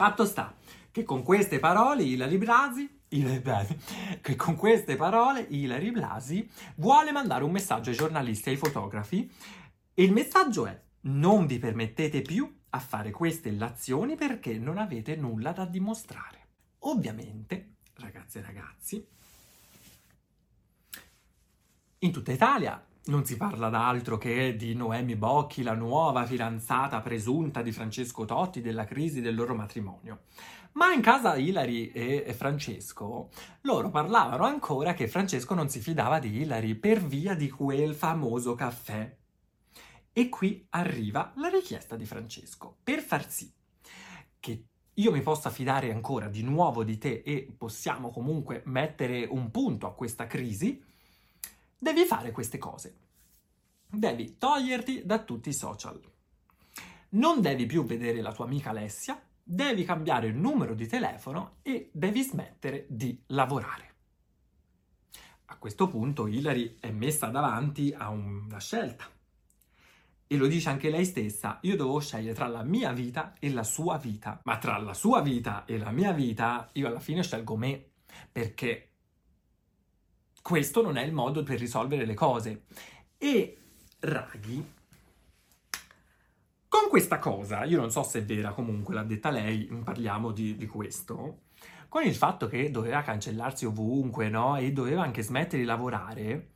Fatto 0.00 0.24
sta 0.24 0.54
che 0.90 1.04
con 1.04 1.22
queste 1.22 1.58
parole 1.58 2.04
Ilari 2.04 2.38
Blasi, 2.38 2.88
che 4.22 4.34
con 4.34 4.56
queste 4.56 4.96
parole 4.96 5.42
Ilari 5.42 5.90
Blasi 5.90 6.50
vuole 6.76 7.12
mandare 7.12 7.44
un 7.44 7.50
messaggio 7.50 7.90
ai 7.90 7.96
giornalisti 7.96 8.48
e 8.48 8.52
ai 8.52 8.56
fotografi 8.56 9.30
e 9.92 10.02
il 10.02 10.10
messaggio 10.10 10.64
è 10.64 10.82
non 11.00 11.44
vi 11.44 11.58
permettete 11.58 12.22
più 12.22 12.50
a 12.70 12.78
fare 12.78 13.10
queste 13.10 13.50
illazioni 13.50 14.14
perché 14.14 14.56
non 14.56 14.78
avete 14.78 15.16
nulla 15.16 15.52
da 15.52 15.66
dimostrare. 15.66 16.46
Ovviamente, 16.78 17.74
ragazze 17.96 18.38
e 18.38 18.42
ragazzi, 18.42 19.06
in 21.98 22.10
tutta 22.10 22.32
Italia 22.32 22.82
non 23.06 23.24
si 23.24 23.36
parla 23.36 23.68
d'altro 23.68 24.18
che 24.18 24.54
di 24.56 24.74
Noemi 24.74 25.16
Bocchi, 25.16 25.62
la 25.62 25.74
nuova 25.74 26.26
fidanzata 26.26 27.00
presunta 27.00 27.62
di 27.62 27.72
Francesco 27.72 28.24
Totti, 28.24 28.60
della 28.60 28.84
crisi 28.84 29.20
del 29.20 29.34
loro 29.34 29.54
matrimonio. 29.54 30.22
Ma 30.72 30.92
in 30.92 31.00
casa 31.00 31.36
Ilari 31.36 31.90
e 31.90 32.32
Francesco, 32.36 33.30
loro 33.62 33.90
parlavano 33.90 34.44
ancora 34.44 34.92
che 34.94 35.08
Francesco 35.08 35.54
non 35.54 35.68
si 35.68 35.80
fidava 35.80 36.18
di 36.18 36.42
Ilari 36.42 36.74
per 36.76 37.04
via 37.04 37.34
di 37.34 37.50
quel 37.50 37.94
famoso 37.94 38.54
caffè. 38.54 39.16
E 40.12 40.28
qui 40.28 40.66
arriva 40.70 41.32
la 41.36 41.48
richiesta 41.48 41.96
di 41.96 42.04
Francesco 42.04 42.76
per 42.82 43.00
far 43.00 43.28
sì 43.28 43.52
che 44.38 44.64
io 44.94 45.12
mi 45.12 45.22
possa 45.22 45.50
fidare 45.50 45.92
ancora 45.92 46.28
di 46.28 46.42
nuovo 46.42 46.84
di 46.84 46.98
te 46.98 47.22
e 47.24 47.52
possiamo 47.56 48.10
comunque 48.10 48.62
mettere 48.66 49.24
un 49.24 49.50
punto 49.50 49.86
a 49.86 49.94
questa 49.94 50.26
crisi 50.26 50.82
devi 51.80 52.04
fare 52.04 52.30
queste 52.30 52.58
cose. 52.58 52.96
Devi 53.88 54.36
toglierti 54.38 55.04
da 55.04 55.18
tutti 55.24 55.48
i 55.48 55.54
social. 55.54 56.00
Non 57.10 57.40
devi 57.40 57.66
più 57.66 57.84
vedere 57.84 58.20
la 58.20 58.32
tua 58.32 58.44
amica 58.44 58.70
Alessia, 58.70 59.20
devi 59.42 59.82
cambiare 59.84 60.28
il 60.28 60.36
numero 60.36 60.74
di 60.74 60.86
telefono 60.86 61.56
e 61.62 61.90
devi 61.92 62.22
smettere 62.22 62.86
di 62.88 63.20
lavorare. 63.28 63.88
a 65.46 65.56
questo 65.56 65.88
punto 65.88 66.28
Hillary 66.28 66.76
è 66.78 66.90
messa 66.92 67.26
davanti 67.26 67.92
a 67.96 68.10
una 68.10 68.60
scelta. 68.60 69.04
E 70.28 70.36
lo 70.36 70.46
dice 70.46 70.68
anche 70.68 70.90
lei 70.90 71.04
stessa, 71.04 71.58
io 71.62 71.74
dovevo 71.74 71.98
scegliere 71.98 72.34
tra 72.34 72.46
la 72.46 72.62
mia 72.62 72.92
vita 72.92 73.34
e 73.40 73.50
la 73.50 73.64
sua 73.64 73.98
vita. 73.98 74.40
Ma 74.44 74.58
tra 74.58 74.78
la 74.78 74.94
sua 74.94 75.20
vita 75.22 75.64
e 75.64 75.76
la 75.76 75.90
mia 75.90 76.12
vita, 76.12 76.68
io 76.74 76.86
alla 76.86 77.00
fine 77.00 77.24
scelgo 77.24 77.56
me, 77.56 77.84
perché 78.30 78.89
questo 80.42 80.82
non 80.82 80.96
è 80.96 81.04
il 81.04 81.12
modo 81.12 81.42
per 81.42 81.58
risolvere 81.58 82.04
le 82.04 82.14
cose. 82.14 82.64
E 83.18 83.56
Raghi, 84.00 84.64
con 86.68 86.88
questa 86.88 87.18
cosa, 87.18 87.64
io 87.64 87.78
non 87.78 87.90
so 87.90 88.02
se 88.02 88.20
è 88.20 88.24
vera, 88.24 88.52
comunque 88.52 88.94
l'ha 88.94 89.02
detta 89.02 89.30
lei, 89.30 89.64
parliamo 89.84 90.30
di, 90.30 90.56
di 90.56 90.66
questo, 90.66 91.40
con 91.88 92.04
il 92.04 92.14
fatto 92.14 92.46
che 92.46 92.70
doveva 92.70 93.02
cancellarsi 93.02 93.66
ovunque, 93.66 94.28
no? 94.28 94.56
E 94.56 94.72
doveva 94.72 95.02
anche 95.02 95.22
smettere 95.22 95.58
di 95.58 95.66
lavorare, 95.66 96.52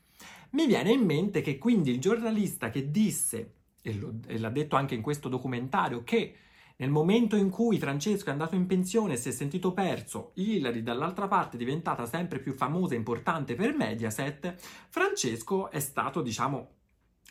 mi 0.50 0.66
viene 0.66 0.92
in 0.92 1.04
mente 1.04 1.40
che 1.40 1.58
quindi 1.58 1.90
il 1.90 2.00
giornalista 2.00 2.70
che 2.70 2.90
disse, 2.90 3.54
e, 3.82 3.94
lo, 3.94 4.14
e 4.26 4.38
l'ha 4.38 4.50
detto 4.50 4.76
anche 4.76 4.94
in 4.94 5.02
questo 5.02 5.28
documentario, 5.28 6.04
che 6.04 6.36
nel 6.76 6.90
momento 6.90 7.36
in 7.36 7.50
cui 7.50 7.78
Francesco 7.78 8.28
è 8.28 8.32
andato 8.32 8.56
in 8.56 8.66
pensione 8.66 9.12
e 9.12 9.16
si 9.16 9.28
è 9.28 9.32
sentito 9.32 9.72
perso, 9.72 10.32
Hillary 10.34 10.82
dall'altra 10.82 11.28
parte 11.28 11.54
è 11.54 11.58
diventata 11.58 12.04
sempre 12.04 12.40
più 12.40 12.52
famosa 12.52 12.94
e 12.94 12.96
importante 12.96 13.54
per 13.54 13.76
Mediaset, 13.76 14.56
Francesco 14.88 15.70
è 15.70 15.78
stato, 15.78 16.20
diciamo, 16.20 16.70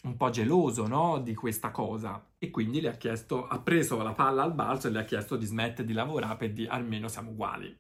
un 0.04 0.18
po' 0.18 0.30
geloso 0.30 0.88
no? 0.88 1.20
di 1.20 1.34
questa 1.34 1.72
cosa 1.72 2.26
e 2.38 2.50
quindi 2.50 2.82
le 2.82 2.90
ha 2.90 2.94
chiesto, 2.94 3.48
ha 3.48 3.60
preso 3.60 4.02
la 4.02 4.14
palla 4.14 4.44
al 4.44 4.54
balzo 4.54 4.88
e 4.88 4.92
le 4.92 5.00
ha 5.00 5.06
chiesto 5.06 5.36
di 5.36 5.46
smettere 5.46 5.88
di 5.88 5.94
lavorare 5.94 6.38
per 6.38 6.54
dire 6.54 6.70
almeno 6.70 7.08
siamo 7.08 7.32
uguali. 7.32 7.78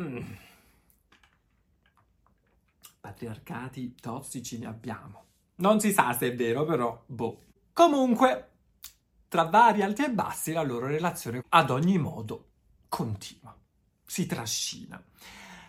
Mm. 0.00 0.32
Patriarcati 3.00 3.94
tossici 4.00 4.58
ne 4.58 4.66
abbiamo. 4.66 5.24
Non 5.56 5.80
si 5.80 5.92
sa 5.92 6.12
se 6.12 6.28
è 6.28 6.34
vero, 6.34 6.64
però 6.64 7.02
boh. 7.06 7.42
Comunque, 7.72 8.51
tra 9.32 9.44
vari 9.44 9.80
alti 9.80 10.04
e 10.04 10.10
bassi, 10.10 10.52
la 10.52 10.60
loro 10.60 10.84
relazione 10.84 11.42
ad 11.48 11.70
ogni 11.70 11.96
modo 11.96 12.48
continua, 12.90 13.56
si 14.04 14.26
trascina. 14.26 15.02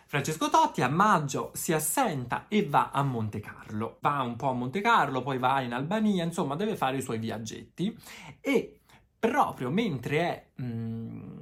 Francesco 0.04 0.50
Totti 0.50 0.82
a 0.82 0.88
maggio 0.90 1.50
si 1.54 1.72
assenta 1.72 2.44
e 2.48 2.66
va 2.66 2.90
a 2.90 3.02
Monte 3.02 3.40
Carlo. 3.40 3.96
Va 4.02 4.20
un 4.20 4.36
po' 4.36 4.50
a 4.50 4.52
Monte 4.52 4.82
Carlo, 4.82 5.22
poi 5.22 5.38
va 5.38 5.62
in 5.62 5.72
Albania, 5.72 6.24
insomma 6.24 6.56
deve 6.56 6.76
fare 6.76 6.98
i 6.98 7.00
suoi 7.00 7.16
viaggetti 7.16 7.98
e 8.38 8.80
proprio 9.18 9.70
mentre 9.70 10.18
è, 10.18 10.46
mm, 10.60 11.36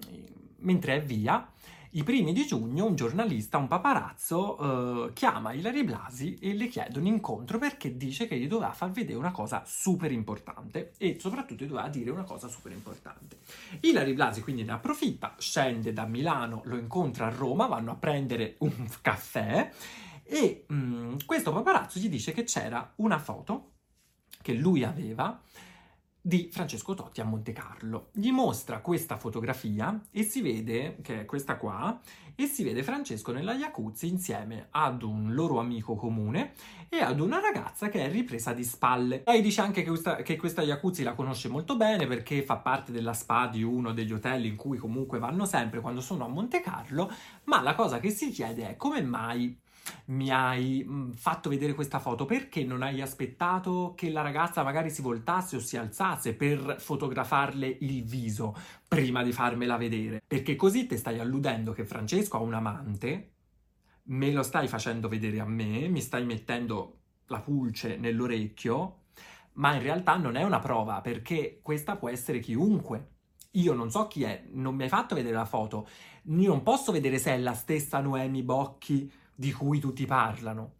mentre 0.58 0.94
è 0.94 1.02
via 1.02 1.51
i 1.94 2.04
primi 2.04 2.32
di 2.32 2.46
giugno 2.46 2.86
un 2.86 2.94
giornalista, 2.94 3.58
un 3.58 3.68
paparazzo, 3.68 5.08
eh, 5.08 5.12
chiama 5.12 5.52
Ilari 5.52 5.84
Blasi 5.84 6.38
e 6.40 6.54
le 6.54 6.68
chiede 6.68 6.98
un 6.98 7.06
incontro 7.06 7.58
perché 7.58 7.96
dice 7.96 8.26
che 8.26 8.38
gli 8.38 8.46
doveva 8.46 8.72
far 8.72 8.90
vedere 8.90 9.18
una 9.18 9.30
cosa 9.30 9.62
super 9.66 10.10
importante 10.10 10.92
e 10.96 11.18
soprattutto 11.20 11.64
gli 11.64 11.68
doveva 11.68 11.88
dire 11.88 12.10
una 12.10 12.24
cosa 12.24 12.48
super 12.48 12.72
importante. 12.72 13.38
Ilari 13.80 14.14
Blasi 14.14 14.40
quindi 14.40 14.64
ne 14.64 14.72
approfitta, 14.72 15.34
scende 15.38 15.92
da 15.92 16.06
Milano, 16.06 16.62
lo 16.64 16.78
incontra 16.78 17.26
a 17.26 17.30
Roma, 17.30 17.66
vanno 17.66 17.90
a 17.90 17.96
prendere 17.96 18.56
un 18.58 18.88
caffè 19.02 19.70
e 20.22 20.64
mh, 20.66 20.74
mm, 20.74 21.16
questo 21.26 21.52
paparazzo 21.52 21.98
gli 21.98 22.08
dice 22.08 22.32
che 22.32 22.44
c'era 22.44 22.90
una 22.96 23.18
foto 23.18 23.72
che 24.40 24.54
lui 24.54 24.82
aveva 24.82 25.40
di 26.24 26.48
Francesco 26.52 26.94
Totti 26.94 27.20
a 27.20 27.24
Monte 27.24 27.52
Carlo. 27.52 28.10
Gli 28.12 28.30
mostra 28.30 28.80
questa 28.80 29.16
fotografia 29.16 30.00
e 30.12 30.22
si 30.22 30.40
vede, 30.40 30.98
che 31.02 31.22
è 31.22 31.24
questa 31.24 31.56
qua, 31.56 32.00
e 32.34 32.46
si 32.46 32.62
vede 32.62 32.84
Francesco 32.84 33.32
nella 33.32 33.54
jacuzzi 33.54 34.06
insieme 34.06 34.68
ad 34.70 35.02
un 35.02 35.34
loro 35.34 35.58
amico 35.58 35.96
comune 35.96 36.52
e 36.88 37.00
ad 37.00 37.20
una 37.20 37.40
ragazza 37.40 37.88
che 37.88 38.04
è 38.04 38.10
ripresa 38.10 38.52
di 38.52 38.64
spalle. 38.64 39.22
Lei 39.26 39.42
dice 39.42 39.60
anche 39.60 39.82
che 39.82 39.88
questa, 39.88 40.16
che 40.16 40.36
questa 40.36 40.62
jacuzzi 40.62 41.02
la 41.02 41.14
conosce 41.14 41.48
molto 41.48 41.76
bene 41.76 42.06
perché 42.06 42.42
fa 42.42 42.56
parte 42.56 42.92
della 42.92 43.12
spa 43.12 43.48
di 43.48 43.62
uno 43.62 43.92
degli 43.92 44.12
hotel 44.12 44.44
in 44.44 44.56
cui 44.56 44.78
comunque 44.78 45.18
vanno 45.18 45.44
sempre 45.44 45.80
quando 45.80 46.00
sono 46.00 46.24
a 46.24 46.28
Monte 46.28 46.60
Carlo, 46.60 47.10
ma 47.44 47.60
la 47.60 47.74
cosa 47.74 47.98
che 47.98 48.10
si 48.10 48.30
chiede 48.30 48.70
è 48.70 48.76
come 48.76 49.02
mai 49.02 49.58
mi 50.06 50.30
hai 50.30 50.84
mm, 50.86 51.12
fatto 51.12 51.48
vedere 51.48 51.74
questa 51.74 51.98
foto 51.98 52.24
perché 52.24 52.64
non 52.64 52.82
hai 52.82 53.00
aspettato 53.00 53.94
che 53.96 54.10
la 54.10 54.22
ragazza 54.22 54.62
magari 54.62 54.90
si 54.90 55.02
voltasse 55.02 55.56
o 55.56 55.60
si 55.60 55.76
alzasse 55.76 56.34
per 56.34 56.76
fotografarle 56.78 57.76
il 57.80 58.04
viso 58.04 58.56
prima 58.88 59.22
di 59.22 59.32
farmela 59.32 59.76
vedere? 59.76 60.22
Perché 60.26 60.56
così 60.56 60.86
ti 60.86 60.96
stai 60.96 61.18
alludendo 61.18 61.72
che 61.72 61.84
Francesco 61.84 62.36
ha 62.36 62.40
un 62.40 62.54
amante, 62.54 63.32
me 64.04 64.32
lo 64.32 64.42
stai 64.42 64.68
facendo 64.68 65.08
vedere 65.08 65.40
a 65.40 65.46
me, 65.46 65.88
mi 65.88 66.00
stai 66.00 66.24
mettendo 66.24 66.98
la 67.26 67.40
pulce 67.40 67.96
nell'orecchio, 67.96 69.00
ma 69.54 69.74
in 69.74 69.82
realtà 69.82 70.16
non 70.16 70.36
è 70.36 70.42
una 70.42 70.58
prova 70.58 71.00
perché 71.00 71.60
questa 71.62 71.96
può 71.96 72.08
essere 72.08 72.40
chiunque. 72.40 73.08
Io 73.56 73.74
non 73.74 73.90
so 73.90 74.08
chi 74.08 74.22
è, 74.22 74.44
non 74.52 74.74
mi 74.74 74.84
hai 74.84 74.88
fatto 74.88 75.14
vedere 75.14 75.34
la 75.34 75.44
foto, 75.44 75.86
io 76.24 76.48
non 76.48 76.62
posso 76.62 76.90
vedere 76.90 77.18
se 77.18 77.32
è 77.32 77.38
la 77.38 77.52
stessa 77.52 78.00
Noemi 78.00 78.42
Bocchi 78.42 79.10
di 79.34 79.52
cui 79.52 79.78
tutti 79.78 80.06
parlano. 80.06 80.72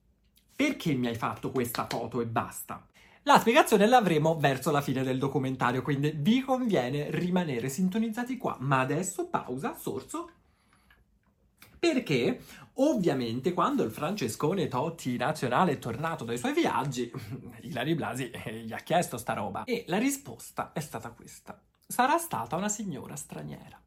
Perché 0.55 0.95
mi 0.95 1.09
hai 1.09 1.17
fatto 1.17 1.51
questa 1.51 1.87
foto 1.89 2.21
e 2.21 2.27
basta? 2.27 2.87
La 3.25 3.39
spiegazione 3.39 3.87
l'avremo 3.87 4.37
verso 4.37 4.71
la 4.71 4.81
fine 4.81 5.03
del 5.05 5.19
documentario, 5.19 5.83
quindi 5.83 6.13
vi 6.15 6.41
conviene 6.41 7.11
rimanere 7.11 7.69
sintonizzati 7.69 8.37
qua. 8.37 8.57
Ma 8.61 8.81
adesso 8.81 9.29
pausa, 9.29 9.77
sorso. 9.77 10.31
Perché 11.79 12.41
ovviamente 12.75 13.53
quando 13.53 13.83
il 13.83 13.91
Francescone 13.91 14.69
Totti 14.69 15.17
nazionale 15.17 15.73
è 15.73 15.79
tornato 15.79 16.25
dai 16.25 16.39
suoi 16.39 16.53
viaggi, 16.53 17.11
Ilari 17.63 17.95
Blasi 17.97 18.31
eh, 18.31 18.61
gli 18.61 18.73
ha 18.73 18.79
chiesto 18.79 19.19
sta 19.19 19.33
roba 19.33 19.65
e 19.65 19.85
la 19.89 19.99
risposta 19.99 20.73
è 20.73 20.81
stata 20.81 21.11
questa. 21.11 21.61
Sarà 21.85 22.19
stata 22.19 22.55
una 22.55 22.69
signora 22.69 23.17
straniera. 23.17 23.82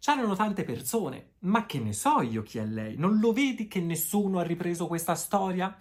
C'erano 0.00 0.34
tante 0.34 0.64
persone, 0.64 1.32
ma 1.40 1.66
che 1.66 1.78
ne 1.78 1.92
so 1.92 2.22
io 2.22 2.42
chi 2.42 2.56
è 2.56 2.64
lei? 2.64 2.96
Non 2.96 3.18
lo 3.18 3.34
vedi 3.34 3.68
che 3.68 3.80
nessuno 3.80 4.38
ha 4.38 4.42
ripreso 4.42 4.86
questa 4.86 5.14
storia? 5.14 5.78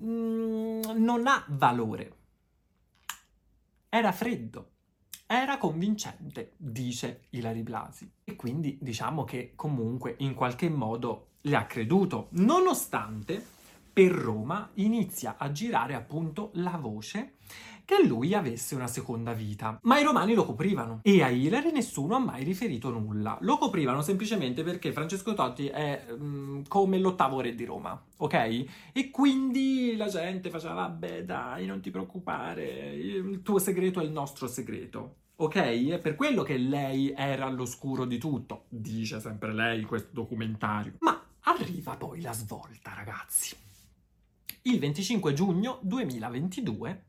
Mm, 0.00 0.82
non 0.94 1.26
ha 1.26 1.44
valore. 1.48 2.12
Era 3.88 4.12
freddo, 4.12 4.70
era 5.26 5.58
convincente, 5.58 6.52
dice 6.56 7.24
Ilari 7.30 7.64
Blasi. 7.64 8.08
E 8.22 8.36
quindi 8.36 8.78
diciamo 8.80 9.24
che 9.24 9.54
comunque 9.56 10.14
in 10.18 10.34
qualche 10.34 10.68
modo 10.68 11.30
le 11.40 11.56
ha 11.56 11.66
creduto, 11.66 12.28
nonostante 12.32 13.44
per 13.92 14.12
Roma 14.12 14.70
inizia 14.74 15.34
a 15.38 15.50
girare 15.50 15.94
appunto 15.94 16.50
la 16.54 16.76
voce 16.76 17.38
che 17.86 18.04
lui 18.04 18.34
avesse 18.34 18.74
una 18.74 18.88
seconda 18.88 19.32
vita. 19.32 19.78
Ma 19.82 19.98
i 19.98 20.02
romani 20.02 20.34
lo 20.34 20.44
coprivano 20.44 20.98
e 21.02 21.22
a 21.22 21.28
Hilary 21.28 21.70
nessuno 21.70 22.16
ha 22.16 22.18
mai 22.18 22.42
riferito 22.42 22.90
nulla. 22.90 23.38
Lo 23.42 23.56
coprivano 23.56 24.02
semplicemente 24.02 24.64
perché 24.64 24.92
Francesco 24.92 25.32
Totti 25.32 25.68
è 25.68 26.04
um, 26.10 26.64
come 26.66 26.98
l'ottavo 26.98 27.40
re 27.40 27.54
di 27.54 27.64
Roma, 27.64 27.98
ok? 28.18 28.64
E 28.92 29.10
quindi 29.10 29.94
la 29.96 30.08
gente 30.08 30.50
faceva, 30.50 30.74
vabbè 30.74 31.24
dai, 31.24 31.64
non 31.64 31.80
ti 31.80 31.90
preoccupare, 31.90 32.92
il 32.94 33.40
tuo 33.42 33.60
segreto 33.60 34.00
è 34.00 34.04
il 34.04 34.10
nostro 34.10 34.48
segreto. 34.48 35.18
Ok? 35.36 35.56
È 35.56 35.98
per 35.98 36.16
quello 36.16 36.42
che 36.42 36.56
lei 36.56 37.12
era 37.14 37.44
all'oscuro 37.44 38.04
di 38.04 38.18
tutto, 38.18 38.64
dice 38.68 39.20
sempre 39.20 39.52
lei 39.52 39.82
questo 39.82 40.08
documentario. 40.12 40.94
Ma 41.00 41.22
arriva 41.40 41.94
poi 41.94 42.20
la 42.20 42.32
svolta, 42.32 42.94
ragazzi. 42.94 43.54
Il 44.62 44.80
25 44.80 45.32
giugno 45.34 45.78
2022 45.82 47.04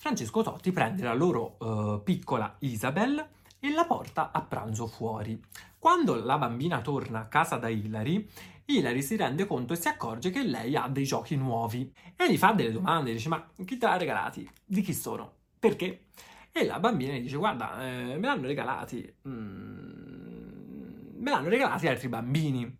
Francesco 0.00 0.42
Totti 0.42 0.72
prende 0.72 1.02
la 1.02 1.12
loro 1.12 1.56
uh, 1.58 2.02
piccola 2.02 2.56
Isabel 2.60 3.22
e 3.58 3.70
la 3.70 3.84
porta 3.84 4.30
a 4.32 4.40
pranzo 4.40 4.86
fuori. 4.86 5.38
Quando 5.78 6.14
la 6.14 6.38
bambina 6.38 6.80
torna 6.80 7.20
a 7.20 7.26
casa 7.26 7.56
da 7.56 7.68
Hilary, 7.68 8.26
Hilary 8.64 9.02
si 9.02 9.16
rende 9.16 9.44
conto 9.44 9.74
e 9.74 9.76
si 9.76 9.88
accorge 9.88 10.30
che 10.30 10.42
lei 10.42 10.74
ha 10.74 10.88
dei 10.88 11.04
giochi 11.04 11.36
nuovi 11.36 11.92
e 12.16 12.32
gli 12.32 12.38
fa 12.38 12.52
delle 12.52 12.72
domande, 12.72 13.12
dice 13.12 13.28
ma 13.28 13.46
chi 13.62 13.76
te 13.76 13.84
l'ha 13.84 13.98
regalati? 13.98 14.50
Di 14.64 14.80
chi 14.80 14.94
sono? 14.94 15.34
Perché? 15.58 16.06
E 16.50 16.64
la 16.64 16.80
bambina 16.80 17.12
gli 17.12 17.20
dice 17.20 17.36
guarda, 17.36 17.86
eh, 17.86 18.16
me 18.16 18.26
l'hanno 18.26 18.46
regalati, 18.46 19.16
mm, 19.28 21.18
me 21.18 21.30
l'hanno 21.30 21.50
regalati 21.50 21.88
altri 21.88 22.08
bambini. 22.08 22.74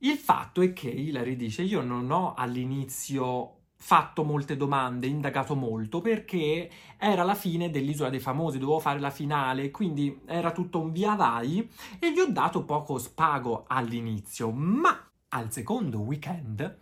Il 0.00 0.18
fatto 0.18 0.60
è 0.60 0.74
che 0.74 0.90
Hilary 0.90 1.36
dice 1.36 1.62
io 1.62 1.80
non 1.80 2.10
ho 2.10 2.34
all'inizio 2.34 3.59
fatto 3.82 4.24
molte 4.24 4.56
domande, 4.56 5.06
indagato 5.06 5.56
molto, 5.56 6.00
perché 6.00 6.70
era 6.98 7.24
la 7.24 7.34
fine 7.34 7.70
dell'Isola 7.70 8.10
dei 8.10 8.20
Famosi, 8.20 8.58
dovevo 8.58 8.78
fare 8.78 9.00
la 9.00 9.10
finale, 9.10 9.70
quindi 9.70 10.20
era 10.26 10.52
tutto 10.52 10.80
un 10.80 10.92
via 10.92 11.14
vai 11.14 11.68
e 11.98 12.12
gli 12.12 12.18
ho 12.18 12.30
dato 12.30 12.64
poco 12.64 12.98
spago 12.98 13.64
all'inizio, 13.66 14.50
ma 14.50 15.10
al 15.30 15.50
secondo 15.50 16.00
weekend, 16.00 16.78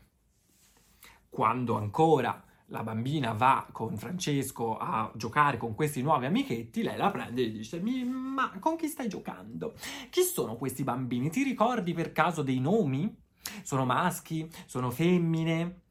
quando 1.30 1.76
ancora 1.76 2.42
la 2.70 2.82
bambina 2.82 3.32
va 3.32 3.66
con 3.70 3.96
Francesco 3.96 4.76
a 4.76 5.10
giocare 5.14 5.56
con 5.56 5.74
questi 5.74 6.02
nuovi 6.02 6.26
amichetti, 6.26 6.82
lei 6.82 6.96
la 6.96 7.10
prende 7.10 7.44
e 7.44 7.50
dice: 7.50 7.80
Ma 7.80 8.52
con 8.58 8.76
chi 8.76 8.88
stai 8.88 9.08
giocando? 9.08 9.74
Chi 10.10 10.22
sono 10.22 10.56
questi 10.56 10.84
bambini? 10.84 11.30
Ti 11.30 11.42
ricordi 11.42 11.94
per 11.94 12.12
caso 12.12 12.42
dei 12.42 12.60
nomi? 12.60 13.26
sono 13.62 13.84
maschi, 13.84 14.48
sono 14.66 14.90
femmine. 14.90 15.82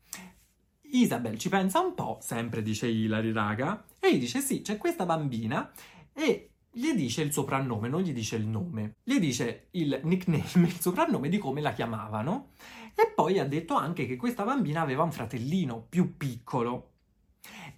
Isabel 0.91 1.38
ci 1.38 1.49
pensa 1.49 1.79
un 1.79 1.93
po', 1.93 2.19
sempre 2.21 2.61
dice 2.61 2.88
Hilary, 2.88 3.31
raga, 3.31 3.85
e 3.99 4.15
gli 4.15 4.19
dice 4.19 4.39
sì, 4.39 4.61
c'è 4.61 4.77
questa 4.77 5.05
bambina 5.05 5.71
e 6.13 6.51
gli 6.71 6.93
dice 6.93 7.21
il 7.21 7.33
soprannome, 7.33 7.89
non 7.89 8.01
gli 8.01 8.13
dice 8.13 8.35
il 8.35 8.47
nome, 8.47 8.97
gli 9.03 9.19
dice 9.19 9.67
il 9.71 9.99
nickname, 10.03 10.67
il 10.67 10.79
soprannome 10.79 11.29
di 11.29 11.38
come 11.38 11.61
la 11.61 11.73
chiamavano. 11.73 12.51
E 12.93 13.11
poi 13.13 13.39
ha 13.39 13.47
detto 13.47 13.75
anche 13.75 14.05
che 14.05 14.15
questa 14.15 14.43
bambina 14.43 14.81
aveva 14.81 15.03
un 15.03 15.11
fratellino 15.11 15.85
più 15.88 16.17
piccolo. 16.17 16.91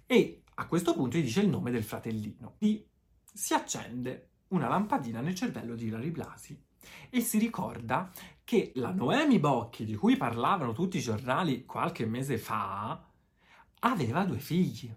E 0.06 0.42
a 0.54 0.66
questo 0.66 0.94
punto 0.94 1.16
gli 1.16 1.22
dice 1.22 1.40
il 1.40 1.48
nome 1.48 1.70
del 1.70 1.84
fratellino. 1.84 2.56
E 2.58 2.86
si 3.32 3.54
accende 3.54 4.28
una 4.48 4.68
lampadina 4.68 5.20
nel 5.20 5.34
cervello 5.34 5.74
di 5.74 5.86
Ilari 5.86 6.10
Blasi 6.10 6.58
e 7.08 7.20
si 7.20 7.38
ricorda 7.38 8.10
che 8.50 8.72
la 8.74 8.90
Noemi 8.90 9.38
Bocchi, 9.38 9.84
di 9.84 9.94
cui 9.94 10.16
parlavano 10.16 10.72
tutti 10.72 10.96
i 10.96 11.00
giornali 11.00 11.64
qualche 11.64 12.04
mese 12.04 12.36
fa, 12.36 13.00
aveva 13.78 14.24
due 14.24 14.40
figli, 14.40 14.92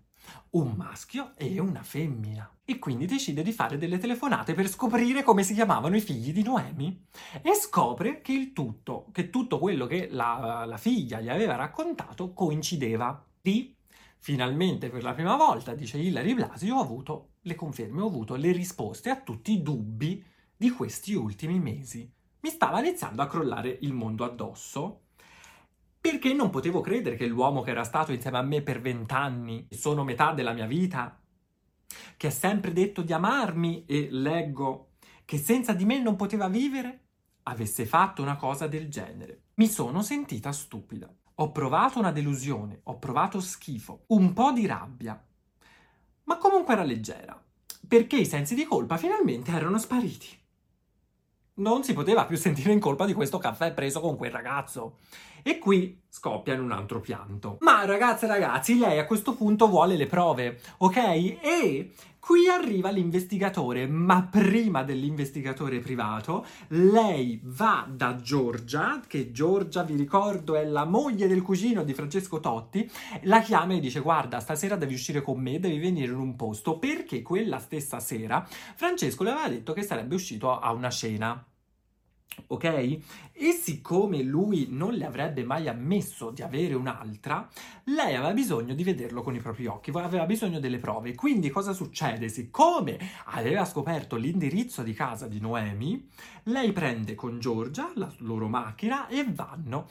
un 0.54 0.74
maschio 0.76 1.34
e 1.36 1.60
una 1.60 1.84
femmina. 1.84 2.52
E 2.66 2.80
quindi 2.80 3.06
decide 3.06 3.44
di 3.44 3.52
fare 3.52 3.78
delle 3.78 4.00
telefonate 4.00 4.56
per 4.56 4.68
scoprire 4.68 5.22
come 5.22 5.44
si 5.44 5.54
chiamavano 5.54 5.96
i 5.96 6.02
figli 6.02 6.34
di 6.34 6.42
Noemi. 6.42 7.06
E 7.44 7.54
scopre 7.54 8.22
che 8.22 8.32
il 8.32 8.54
tutto, 8.54 9.10
che 9.12 9.30
tutto 9.30 9.60
quello 9.60 9.86
che 9.86 10.08
la, 10.10 10.66
la 10.66 10.78
figlia 10.78 11.22
gli 11.22 11.30
aveva 11.30 11.54
raccontato 11.54 12.34
coincideva. 12.34 13.24
Di 13.40 13.76
finalmente 14.18 14.90
per 14.90 15.04
la 15.04 15.14
prima 15.14 15.36
volta, 15.36 15.76
dice 15.76 16.00
Hilary 16.00 16.34
Blasi, 16.34 16.72
ho 16.72 16.80
avuto 16.80 17.34
le 17.42 17.54
conferme, 17.54 18.02
ho 18.02 18.08
avuto 18.08 18.34
le 18.34 18.52
risposte 18.52 19.12
a 19.12 19.22
tutti 19.22 19.52
i 19.52 19.62
dubbi 19.62 20.26
di 20.58 20.72
questi 20.72 21.14
ultimi 21.14 21.60
mesi. 21.60 22.12
Mi 22.44 22.50
stava 22.50 22.80
iniziando 22.80 23.22
a 23.22 23.28
crollare 23.28 23.78
il 23.84 23.94
mondo 23.94 24.26
addosso 24.26 25.04
perché 26.02 26.34
non 26.34 26.50
potevo 26.50 26.82
credere 26.82 27.16
che 27.16 27.26
l'uomo 27.26 27.62
che 27.62 27.72
era 27.72 27.86
stato 27.86 28.12
insieme 28.12 28.38
a 28.38 28.42
me 28.42 28.62
per 28.62 28.82
vent'anni, 28.82 29.68
sono 29.70 30.04
metà 30.04 30.34
della 30.34 30.52
mia 30.52 30.66
vita, 30.66 31.18
che 32.18 32.28
ha 32.28 32.32
sempre 32.32 32.74
detto 32.74 33.02
di 33.02 33.14
amarmi 33.14 33.86
e 33.86 34.10
leggo 34.12 34.96
che 35.24 35.38
senza 35.38 35.72
di 35.72 35.86
me 35.86 36.02
non 36.02 36.18
poteva 36.18 36.50
vivere, 36.50 37.06
avesse 37.44 37.86
fatto 37.86 38.22
una 38.22 38.36
cosa 38.36 38.68
del 38.68 38.90
genere. 38.90 39.44
Mi 39.54 39.68
sono 39.68 40.02
sentita 40.02 40.52
stupida. 40.52 41.10
Ho 41.36 41.52
provato 41.54 42.00
una 42.00 42.12
delusione, 42.12 42.82
ho 42.84 43.00
provato 43.00 43.40
schifo, 43.40 44.04
un 44.08 44.34
po' 44.34 44.52
di 44.52 44.66
rabbia, 44.66 45.26
ma 46.26 46.38
comunque 46.38 46.74
era 46.74 46.84
leggera, 46.84 47.42
perché 47.88 48.18
i 48.18 48.26
sensi 48.26 48.54
di 48.54 48.66
colpa 48.66 48.98
finalmente 48.98 49.52
erano 49.52 49.78
spariti 49.78 50.42
non 51.56 51.84
si 51.84 51.94
poteva 51.94 52.26
più 52.26 52.38
sentire 52.38 52.72
in 52.72 52.80
colpa 52.80 53.06
di 53.06 53.14
questo 53.14 53.38
caffè 53.38 53.74
preso 53.74 54.00
con 54.00 54.16
quel 54.16 54.32
ragazzo. 54.32 54.98
E 55.44 55.60
qui 55.60 56.02
scoppia 56.08 56.54
in 56.54 56.62
un 56.62 56.72
altro 56.72 57.02
pianto. 57.02 57.58
Ma 57.60 57.86
ragazze 57.86 58.26
e 58.26 58.30
ragazzi, 58.30 58.78
lei 58.78 58.98
a 58.98 59.06
questo 59.06 59.36
punto 59.36 59.68
vuole 59.68 59.98
le 59.98 60.08
prove, 60.08 60.60
ok? 60.78 60.98
E 60.98 61.92
qui 62.26 62.48
arriva 62.48 62.90
l'investigatore, 62.90 63.86
ma 63.86 64.24
prima 64.24 64.84
dell'investigatore 64.84 65.80
privato, 65.80 66.46
lei 66.70 67.38
va 67.44 67.86
da 67.90 68.16
Giorgia, 68.16 69.02
che 69.06 69.34
Giorgia, 69.34 69.84
vi 69.84 69.98
ricordo, 69.98 70.56
è 70.56 70.64
la 70.64 70.86
moglie 70.86 71.28
del 71.28 71.42
cugino 71.42 71.84
di 71.84 71.94
Francesco 71.94 72.40
Totti, 72.40 72.90
la 73.24 73.42
chiama 73.42 73.74
e 73.74 73.82
dice 73.82 74.00
guarda, 74.00 74.40
stasera 74.40 74.78
devi 74.78 74.94
uscire 74.94 75.22
con 75.22 75.38
me, 75.42 75.60
devi 75.60 75.80
venire 75.80 76.14
in 76.14 76.18
un 76.18 76.38
posto, 76.38 76.80
perché 76.80 77.22
quella 77.22 77.60
stessa 77.60 78.00
sera 78.00 78.48
Francesco 78.76 79.24
le 79.24 79.32
aveva 79.32 79.50
detto 79.50 79.74
che 79.74 79.84
sarebbe 79.84 80.16
uscito 80.16 80.58
a 80.58 80.72
una 80.72 80.90
cena 80.90 81.46
Ok? 82.48 82.64
E 83.32 83.52
siccome 83.52 84.22
lui 84.22 84.68
non 84.70 84.94
le 84.94 85.06
avrebbe 85.06 85.44
mai 85.44 85.68
ammesso 85.68 86.32
di 86.32 86.42
avere 86.42 86.74
un'altra, 86.74 87.48
lei 87.86 88.16
aveva 88.16 88.34
bisogno 88.34 88.74
di 88.74 88.84
vederlo 88.84 89.22
con 89.22 89.36
i 89.36 89.40
propri 89.40 89.66
occhi, 89.66 89.92
aveva 89.94 90.26
bisogno 90.26 90.60
delle 90.60 90.78
prove. 90.78 91.16
Quindi 91.16 91.50
cosa 91.50 91.74
succede? 91.74 92.30
Siccome 92.30 92.98
aveva 93.26 93.66
scoperto 93.66 94.16
l'indirizzo 94.16 94.84
di 94.84 94.94
casa 94.94 95.28
di 95.28 95.40
Noemi, 95.40 96.08
lei 96.44 96.72
prende 96.72 97.16
con 97.16 97.40
Giorgia 97.40 97.92
la 97.96 98.12
loro 98.20 98.48
macchina 98.48 99.08
e 99.08 99.26
vanno 99.28 99.88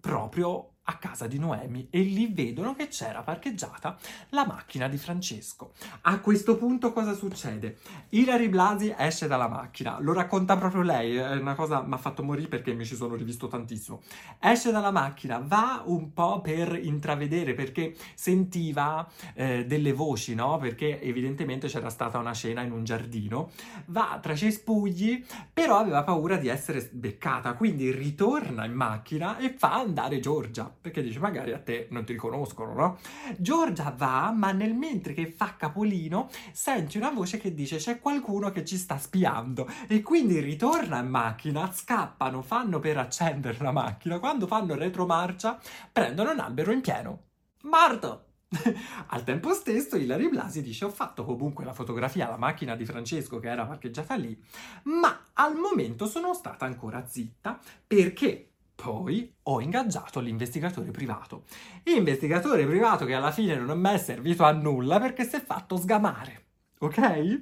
proprio 0.00 0.71
a 0.92 0.96
casa 0.96 1.26
di 1.26 1.38
Noemi 1.38 1.88
e 1.90 2.00
lì 2.00 2.26
vedono 2.26 2.74
che 2.74 2.88
c'era 2.88 3.22
parcheggiata 3.22 3.96
la 4.30 4.46
macchina 4.46 4.88
di 4.88 4.96
Francesco. 4.96 5.72
A 6.02 6.20
questo 6.20 6.56
punto 6.56 6.92
cosa 6.92 7.14
succede? 7.14 7.78
Hilary 8.10 8.48
Blasi 8.48 8.94
esce 8.96 9.26
dalla 9.26 9.48
macchina, 9.48 9.98
lo 10.00 10.12
racconta 10.12 10.56
proprio 10.56 10.82
lei, 10.82 11.16
è 11.16 11.36
una 11.36 11.54
cosa 11.54 11.82
mi 11.82 11.94
ha 11.94 11.98
fatto 11.98 12.22
morire 12.22 12.48
perché 12.48 12.74
mi 12.74 12.84
ci 12.84 12.94
sono 12.94 13.14
rivisto 13.14 13.48
tantissimo. 13.48 14.02
Esce 14.38 14.70
dalla 14.70 14.90
macchina, 14.90 15.38
va 15.38 15.82
un 15.86 16.12
po' 16.12 16.40
per 16.40 16.78
intravedere 16.82 17.54
perché 17.54 17.94
sentiva 18.14 19.08
eh, 19.34 19.64
delle 19.66 19.92
voci, 19.92 20.34
no? 20.34 20.58
Perché 20.58 21.00
evidentemente 21.00 21.68
c'era 21.68 21.90
stata 21.90 22.18
una 22.18 22.34
cena 22.34 22.62
in 22.62 22.72
un 22.72 22.84
giardino. 22.84 23.50
Va 23.86 24.18
tra 24.20 24.34
cespugli, 24.34 25.24
però 25.52 25.78
aveva 25.78 26.02
paura 26.02 26.36
di 26.36 26.48
essere 26.48 26.88
beccata, 26.92 27.54
quindi 27.54 27.90
ritorna 27.90 28.64
in 28.64 28.72
macchina 28.72 29.38
e 29.38 29.54
fa 29.56 29.74
andare 29.74 30.20
Giorgia 30.20 30.72
perché 30.82 31.00
dice 31.00 31.20
magari 31.20 31.52
a 31.52 31.60
te 31.60 31.86
non 31.90 32.04
ti 32.04 32.12
riconoscono, 32.12 32.74
no? 32.74 32.98
Giorgia 33.38 33.94
va, 33.96 34.32
ma 34.36 34.50
nel 34.50 34.74
mentre 34.74 35.14
che 35.14 35.26
fa 35.26 35.54
capolino 35.56 36.28
senti 36.52 36.98
una 36.98 37.10
voce 37.10 37.38
che 37.38 37.54
dice 37.54 37.76
c'è 37.76 38.00
qualcuno 38.00 38.50
che 38.50 38.64
ci 38.64 38.76
sta 38.76 38.98
spiando 38.98 39.68
e 39.86 40.02
quindi 40.02 40.40
ritorna 40.40 40.98
in 40.98 41.08
macchina, 41.08 41.72
scappano, 41.72 42.42
fanno 42.42 42.80
per 42.80 42.98
accendere 42.98 43.56
la 43.60 43.70
macchina, 43.70 44.18
quando 44.18 44.48
fanno 44.48 44.74
retromarcia 44.74 45.58
prendono 45.90 46.32
un 46.32 46.40
albero 46.40 46.72
in 46.72 46.80
pieno. 46.80 47.22
Morto! 47.62 48.26
Al 49.08 49.24
tempo 49.24 49.54
stesso 49.54 49.96
Ilari 49.96 50.28
Blasi 50.28 50.62
dice 50.62 50.84
ho 50.84 50.90
fatto 50.90 51.24
comunque 51.24 51.64
la 51.64 51.72
fotografia 51.72 52.26
alla 52.26 52.36
macchina 52.36 52.76
di 52.76 52.84
Francesco 52.84 53.38
che 53.38 53.48
era 53.48 53.64
parcheggiata 53.64 54.14
lì, 54.14 54.38
ma 54.84 55.28
al 55.34 55.56
momento 55.56 56.06
sono 56.06 56.34
stata 56.34 56.66
ancora 56.66 57.06
zitta 57.06 57.58
perché 57.86 58.51
poi 58.74 59.32
ho 59.44 59.60
ingaggiato 59.60 60.20
l'investigatore 60.20 60.90
privato. 60.90 61.44
Investigatore 61.84 62.66
privato 62.66 63.04
che 63.04 63.14
alla 63.14 63.30
fine 63.30 63.56
non 63.56 63.70
è 63.70 63.74
mai 63.74 63.98
servito 63.98 64.44
a 64.44 64.52
nulla 64.52 64.98
perché 64.98 65.24
si 65.24 65.36
è 65.36 65.42
fatto 65.42 65.76
sgamare. 65.76 66.44
Ok? 66.78 67.40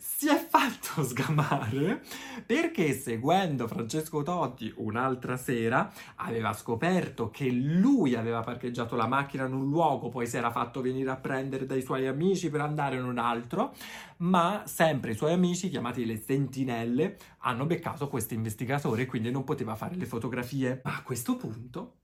Si 0.00 0.28
è 0.28 0.36
fatto 0.36 1.04
sgamare 1.04 2.00
perché 2.46 2.94
seguendo 2.94 3.68
Francesco 3.68 4.22
Totti 4.22 4.72
un'altra 4.76 5.36
sera 5.36 5.92
aveva 6.16 6.54
scoperto 6.54 7.30
che 7.30 7.50
lui 7.50 8.14
aveva 8.14 8.40
parcheggiato 8.40 8.96
la 8.96 9.06
macchina 9.06 9.44
in 9.44 9.52
un 9.52 9.68
luogo, 9.68 10.08
poi 10.08 10.26
si 10.26 10.38
era 10.38 10.50
fatto 10.50 10.80
venire 10.80 11.10
a 11.10 11.16
prendere 11.16 11.66
dai 11.66 11.82
suoi 11.82 12.06
amici 12.06 12.48
per 12.48 12.62
andare 12.62 12.96
in 12.96 13.04
un 13.04 13.18
altro, 13.18 13.74
ma 14.18 14.62
sempre 14.64 15.10
i 15.10 15.16
suoi 15.16 15.34
amici, 15.34 15.68
chiamati 15.68 16.06
le 16.06 16.16
sentinelle, 16.16 17.18
hanno 17.40 17.66
beccato 17.66 18.08
questo 18.08 18.32
investigatore 18.32 19.02
e 19.02 19.06
quindi 19.06 19.30
non 19.30 19.44
poteva 19.44 19.74
fare 19.74 19.96
le 19.96 20.06
fotografie. 20.06 20.80
Ma 20.82 20.96
a 20.96 21.02
questo 21.02 21.36
punto, 21.36 21.96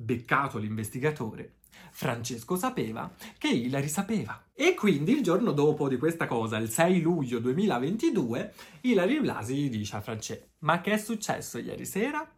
beccato 0.00 0.58
l'investigatore, 0.58 1.56
Francesco 1.92 2.56
sapeva 2.56 3.12
che 3.36 3.48
Hilary 3.48 3.88
sapeva. 3.88 4.42
E 4.54 4.74
quindi 4.74 5.12
il 5.12 5.22
giorno 5.22 5.52
dopo 5.52 5.88
di 5.88 5.98
questa 5.98 6.26
cosa, 6.26 6.56
il 6.56 6.70
6 6.70 7.00
luglio 7.00 7.38
2022, 7.38 8.54
Hilary 8.82 9.20
Blasi 9.20 9.68
dice 9.68 9.96
a 9.96 10.00
Francesco: 10.00 10.46
Ma 10.60 10.80
che 10.80 10.92
è 10.92 10.98
successo 10.98 11.58
ieri 11.58 11.84
sera? 11.84 12.28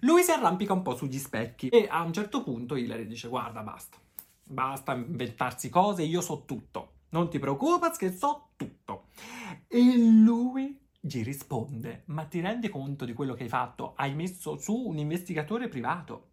Lui 0.00 0.22
si 0.22 0.30
arrampica 0.30 0.72
un 0.72 0.82
po' 0.82 0.96
sugli 0.96 1.18
specchi 1.18 1.68
e 1.68 1.86
a 1.88 2.02
un 2.02 2.12
certo 2.12 2.42
punto 2.42 2.76
Hilary 2.76 3.06
dice: 3.06 3.28
Guarda, 3.28 3.62
basta, 3.62 3.98
basta 4.46 4.94
inventarsi 4.94 5.68
cose, 5.68 6.02
io 6.02 6.20
so 6.20 6.44
tutto. 6.44 6.92
Non 7.10 7.28
ti 7.30 7.38
preoccupare 7.38 7.94
che 7.96 8.12
so 8.12 8.50
tutto. 8.56 9.08
E 9.68 9.96
lui 9.96 10.80
gli 11.00 11.22
risponde: 11.22 12.02
Ma 12.06 12.24
ti 12.24 12.40
rendi 12.40 12.68
conto 12.68 13.04
di 13.04 13.12
quello 13.12 13.34
che 13.34 13.44
hai 13.44 13.48
fatto? 13.48 13.94
Hai 13.96 14.14
messo 14.14 14.56
su 14.56 14.74
un 14.74 14.98
investigatore 14.98 15.68
privato. 15.68 16.30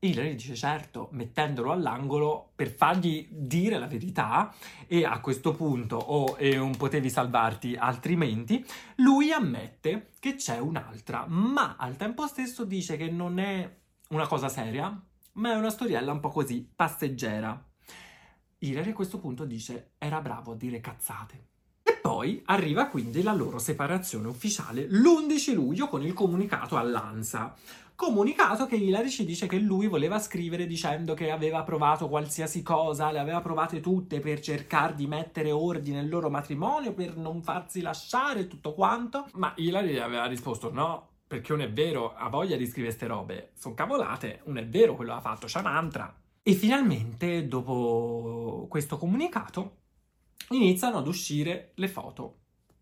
Hillary 0.00 0.34
dice 0.34 0.54
certo, 0.54 1.08
mettendolo 1.12 1.72
all'angolo 1.72 2.52
per 2.54 2.70
fargli 2.70 3.26
dire 3.30 3.78
la 3.78 3.88
verità 3.88 4.54
e 4.86 5.04
a 5.04 5.20
questo 5.20 5.54
punto 5.54 5.96
o 5.96 6.24
oh, 6.24 6.36
non 6.54 6.76
potevi 6.76 7.10
salvarti 7.10 7.74
altrimenti, 7.74 8.64
lui 8.96 9.32
ammette 9.32 10.10
che 10.20 10.36
c'è 10.36 10.58
un'altra, 10.58 11.26
ma 11.26 11.76
al 11.76 11.96
tempo 11.96 12.26
stesso 12.28 12.64
dice 12.64 12.96
che 12.96 13.10
non 13.10 13.40
è 13.40 13.76
una 14.10 14.28
cosa 14.28 14.48
seria, 14.48 15.02
ma 15.32 15.52
è 15.52 15.56
una 15.56 15.70
storiella 15.70 16.12
un 16.12 16.20
po' 16.20 16.30
così, 16.30 16.68
passeggera. 16.74 17.60
Hillary 18.58 18.90
a 18.90 18.94
questo 18.94 19.18
punto 19.18 19.44
dice 19.44 19.92
era 19.98 20.20
bravo 20.20 20.52
a 20.52 20.56
dire 20.56 20.80
cazzate. 20.80 21.46
Poi 22.08 22.40
arriva 22.46 22.86
quindi 22.86 23.22
la 23.22 23.34
loro 23.34 23.58
separazione 23.58 24.28
ufficiale 24.28 24.86
l'11 24.88 25.52
luglio 25.52 25.88
con 25.88 26.02
il 26.02 26.14
comunicato 26.14 26.78
all'ANSA 26.78 27.54
comunicato 27.94 28.64
che 28.64 28.76
Hilary 28.76 29.10
ci 29.10 29.26
dice 29.26 29.46
che 29.46 29.58
lui 29.58 29.88
voleva 29.88 30.18
scrivere 30.18 30.66
dicendo 30.66 31.12
che 31.12 31.30
aveva 31.30 31.62
provato 31.64 32.08
qualsiasi 32.08 32.62
cosa, 32.62 33.10
le 33.10 33.18
aveva 33.18 33.42
provate 33.42 33.80
tutte 33.80 34.20
per 34.20 34.40
cercare 34.40 34.94
di 34.94 35.06
mettere 35.06 35.52
ordine 35.52 36.00
nel 36.00 36.08
loro 36.08 36.30
matrimonio, 36.30 36.94
per 36.94 37.14
non 37.18 37.42
farsi 37.42 37.82
lasciare 37.82 38.46
tutto 38.46 38.72
quanto, 38.72 39.26
ma 39.34 39.52
Hilary 39.56 39.98
aveva 39.98 40.24
risposto 40.24 40.72
no, 40.72 41.08
perché 41.26 41.52
non 41.52 41.60
è 41.60 41.70
vero, 41.70 42.14
ha 42.14 42.30
voglia 42.30 42.56
di 42.56 42.64
scrivere 42.64 42.94
queste 42.94 43.06
robe, 43.06 43.50
sono 43.52 43.74
cavolate, 43.74 44.40
non 44.46 44.56
è 44.56 44.66
vero 44.66 44.96
quello 44.96 45.12
ha 45.12 45.20
fatto, 45.20 45.46
c'è 45.46 45.58
un'altra. 45.58 46.10
E 46.42 46.52
finalmente, 46.54 47.46
dopo 47.46 48.64
questo 48.70 48.96
comunicato, 48.96 49.87
iniziano 50.50 50.98
ad 50.98 51.06
uscire 51.06 51.72
le 51.74 51.88
foto 51.88 52.36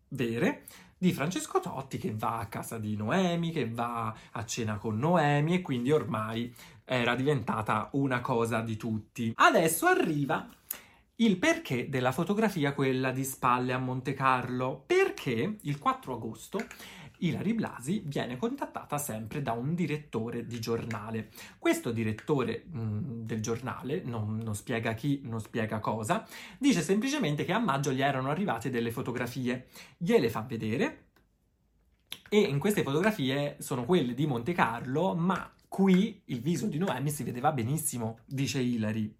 vere 0.09 0.65
di 0.97 1.13
Francesco 1.13 1.59
Totti 1.59 1.97
che 1.97 2.13
va 2.15 2.39
a 2.39 2.47
casa 2.47 2.79
di 2.79 2.95
Noemi, 2.95 3.51
che 3.51 3.69
va 3.69 4.15
a 4.31 4.45
cena 4.45 4.77
con 4.77 4.97
Noemi 4.97 5.55
e 5.55 5.61
quindi 5.61 5.91
ormai 5.91 6.53
era 6.83 7.15
diventata 7.15 7.89
una 7.93 8.21
cosa 8.21 8.61
di 8.61 8.77
tutti. 8.77 9.31
Adesso 9.35 9.85
arriva 9.85 10.47
il 11.19 11.37
perché 11.37 11.89
della 11.89 12.11
fotografia 12.11 12.73
quella 12.73 13.11
di 13.11 13.23
spalle 13.23 13.73
a 13.73 13.77
Monte 13.77 14.13
Carlo, 14.13 14.83
perché 14.85 15.57
il 15.61 15.79
4 15.79 16.13
agosto 16.13 16.59
Ilari 17.19 17.53
Blasi 17.53 18.03
viene 18.05 18.37
contattata 18.37 18.97
sempre 18.97 19.41
da 19.41 19.53
un 19.53 19.73
direttore 19.75 20.45
di 20.45 20.59
giornale. 20.59 21.29
Questo 21.57 21.91
direttore 21.91 22.65
mh, 22.65 23.25
del 23.25 23.41
giornale, 23.41 24.01
non, 24.03 24.37
non, 24.37 24.55
spiega 24.55 24.93
chi, 24.93 25.21
non 25.23 25.39
spiega 25.39 25.79
cosa, 25.79 26.25
dice 26.57 26.81
semplicemente 26.81 27.45
che 27.45 27.53
a 27.53 27.59
maggio 27.59 27.91
gli 27.91 28.01
erano 28.01 28.29
arrivate 28.29 28.69
delle 28.69 28.91
fotografie, 28.91 29.67
gliele 29.97 30.29
fa 30.29 30.41
vedere 30.41 31.05
e 32.29 32.39
in 32.39 32.59
queste 32.59 32.83
fotografie 32.83 33.55
sono 33.59 33.85
quelle 33.85 34.13
di 34.13 34.25
Monte 34.25 34.51
Carlo, 34.51 35.15
ma 35.15 35.49
qui 35.67 36.21
il 36.25 36.41
viso 36.41 36.67
di 36.67 36.77
Noemi 36.77 37.09
si 37.09 37.23
vedeva 37.23 37.51
benissimo, 37.51 38.19
dice 38.25 38.59
Ilari. 38.59 39.15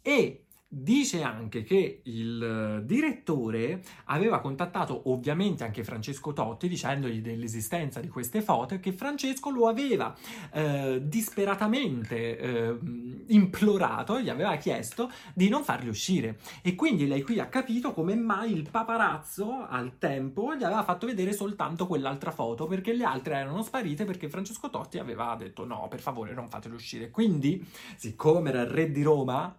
E 0.00 0.46
Dice 0.74 1.22
anche 1.22 1.64
che 1.64 2.00
il 2.04 2.82
direttore 2.86 3.82
aveva 4.06 4.40
contattato 4.40 5.10
ovviamente 5.10 5.64
anche 5.64 5.84
Francesco 5.84 6.32
Totti 6.32 6.66
dicendogli 6.66 7.20
dell'esistenza 7.20 8.00
di 8.00 8.08
queste 8.08 8.40
foto 8.40 8.72
e 8.72 8.80
che 8.80 8.94
Francesco 8.94 9.50
lo 9.50 9.68
aveva 9.68 10.16
eh, 10.50 10.98
disperatamente 11.04 12.38
eh, 12.38 12.78
implorato, 13.26 14.18
gli 14.18 14.30
aveva 14.30 14.56
chiesto 14.56 15.10
di 15.34 15.50
non 15.50 15.62
farli 15.62 15.90
uscire. 15.90 16.38
E 16.62 16.74
quindi 16.74 17.06
lei 17.06 17.20
qui 17.20 17.38
ha 17.38 17.48
capito 17.48 17.92
come 17.92 18.14
mai 18.14 18.54
il 18.54 18.70
paparazzo 18.70 19.66
al 19.68 19.98
tempo 19.98 20.54
gli 20.54 20.64
aveva 20.64 20.84
fatto 20.84 21.04
vedere 21.04 21.34
soltanto 21.34 21.86
quell'altra 21.86 22.30
foto 22.30 22.66
perché 22.66 22.94
le 22.94 23.04
altre 23.04 23.34
erano 23.34 23.62
sparite 23.62 24.06
perché 24.06 24.30
Francesco 24.30 24.70
Totti 24.70 24.98
aveva 24.98 25.36
detto 25.38 25.66
no, 25.66 25.86
per 25.90 26.00
favore 26.00 26.32
non 26.32 26.48
fatele 26.48 26.76
uscire. 26.76 27.10
Quindi, 27.10 27.62
siccome 27.96 28.48
era 28.48 28.62
il 28.62 28.70
re 28.70 28.90
di 28.90 29.02
Roma, 29.02 29.54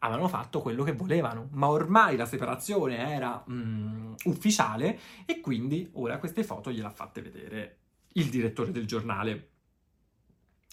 avevano 0.00 0.28
fatto 0.28 0.60
quello 0.60 0.82
che 0.82 0.92
volevano, 0.92 1.48
ma 1.52 1.68
ormai 1.68 2.16
la 2.16 2.26
separazione 2.26 2.98
era 2.98 3.42
mm, 3.48 4.14
ufficiale 4.24 4.98
e 5.24 5.40
quindi 5.40 5.88
ora 5.94 6.18
queste 6.18 6.44
foto 6.44 6.70
gliel'ha 6.70 6.90
fatte 6.90 7.22
vedere 7.22 7.78
il 8.14 8.28
direttore 8.28 8.70
del 8.70 8.86
giornale. 8.86 9.48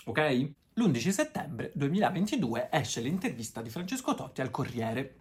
Ok? 0.05 0.51
L'11 0.73 1.09
settembre 1.09 1.71
2022 1.73 2.69
esce 2.71 3.01
l'intervista 3.01 3.61
di 3.61 3.69
Francesco 3.69 4.13
Totti 4.13 4.41
al 4.41 4.51
Corriere 4.51 5.15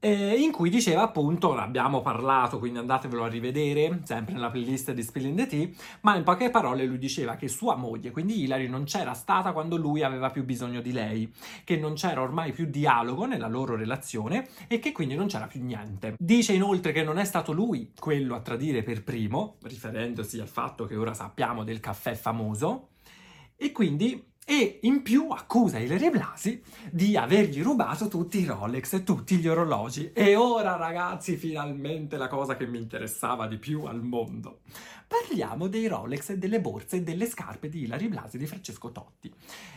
eh, 0.00 0.40
in 0.40 0.50
cui 0.50 0.70
diceva 0.70 1.02
appunto, 1.02 1.52
l'abbiamo 1.52 2.00
parlato, 2.00 2.58
quindi 2.58 2.78
andatevelo 2.78 3.22
a 3.22 3.28
rivedere, 3.28 4.00
sempre 4.04 4.32
nella 4.32 4.50
playlist 4.50 4.92
di 4.92 5.02
Spilling 5.02 5.36
the 5.36 5.46
Tea, 5.46 5.68
ma 6.00 6.16
in 6.16 6.24
poche 6.24 6.50
parole 6.50 6.84
lui 6.86 6.98
diceva 6.98 7.36
che 7.36 7.48
sua 7.48 7.76
moglie, 7.76 8.10
quindi 8.10 8.42
Hilary, 8.42 8.66
non 8.66 8.84
c'era 8.84 9.12
stata 9.12 9.52
quando 9.52 9.76
lui 9.76 10.02
aveva 10.02 10.30
più 10.30 10.42
bisogno 10.44 10.80
di 10.80 10.92
lei, 10.92 11.30
che 11.64 11.76
non 11.76 11.94
c'era 11.94 12.22
ormai 12.22 12.52
più 12.52 12.64
dialogo 12.64 13.26
nella 13.26 13.48
loro 13.48 13.76
relazione 13.76 14.48
e 14.68 14.78
che 14.78 14.92
quindi 14.92 15.14
non 15.14 15.26
c'era 15.26 15.46
più 15.46 15.62
niente. 15.62 16.14
Dice 16.18 16.54
inoltre 16.54 16.92
che 16.92 17.02
non 17.02 17.18
è 17.18 17.24
stato 17.24 17.52
lui 17.52 17.92
quello 17.98 18.34
a 18.34 18.40
tradire 18.40 18.82
per 18.82 19.04
primo, 19.04 19.56
riferendosi 19.62 20.40
al 20.40 20.48
fatto 20.48 20.86
che 20.86 20.96
ora 20.96 21.12
sappiamo 21.12 21.62
del 21.62 21.80
caffè 21.80 22.14
famoso, 22.14 22.88
e 23.62 23.72
quindi 23.72 24.29
e 24.50 24.80
in 24.82 25.02
più 25.02 25.28
accusa 25.28 25.78
Ilaria 25.78 26.10
Blasi 26.10 26.60
di 26.90 27.16
avergli 27.16 27.62
rubato 27.62 28.08
tutti 28.08 28.40
i 28.40 28.44
Rolex 28.44 28.94
e 28.94 29.04
tutti 29.04 29.36
gli 29.36 29.46
orologi. 29.46 30.10
E 30.12 30.34
ora 30.34 30.74
ragazzi, 30.74 31.36
finalmente 31.36 32.16
la 32.16 32.26
cosa 32.26 32.56
che 32.56 32.66
mi 32.66 32.78
interessava 32.78 33.46
di 33.46 33.58
più 33.58 33.84
al 33.84 34.02
mondo. 34.02 34.62
Parliamo 35.06 35.68
dei 35.68 35.86
Rolex 35.86 36.30
e 36.30 36.38
delle 36.38 36.60
borse 36.60 36.96
e 36.96 37.02
delle 37.02 37.26
scarpe 37.26 37.68
di 37.68 37.82
Ilari 37.82 38.08
Blasi 38.08 38.38
di 38.38 38.46
Francesco 38.46 38.90
Totti. 38.90 39.32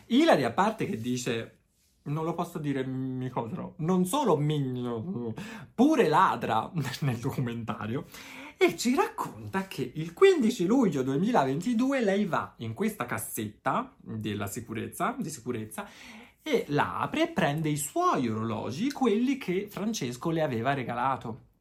Ilari, 0.08 0.44
a 0.44 0.52
parte 0.52 0.88
che 0.88 0.98
dice 0.98 1.58
non 2.06 2.26
lo 2.26 2.34
posso 2.34 2.58
dire 2.58 2.84
micodro, 2.84 3.76
non 3.78 4.06
solo 4.06 4.36
migno, 4.36 5.34
pure 5.74 6.08
ladra 6.08 6.70
nel 7.02 7.18
documentario, 7.18 8.06
e 8.58 8.78
ci 8.78 8.96
racconta 8.96 9.68
che 9.68 9.92
il 9.96 10.14
15 10.14 10.66
luglio 10.66 11.04
2022 11.04 12.02
lei 12.02 12.26
va 12.26 12.54
in 12.58 12.74
questa 12.74 13.06
cassetta 13.06 13.94
della 14.00 14.48
sicurezza, 14.48 15.16
di 15.18 15.30
sicurezza 15.30 15.88
e 16.42 16.66
la 16.68 17.00
apre 17.00 17.24
e 17.24 17.32
prende 17.32 17.70
i 17.70 17.78
suoi 17.78 18.28
orologi, 18.28 18.92
quelli 18.92 19.38
che 19.38 19.68
Francesco 19.70 20.30
le 20.30 20.42
aveva 20.42 20.74
regalato 20.74 21.52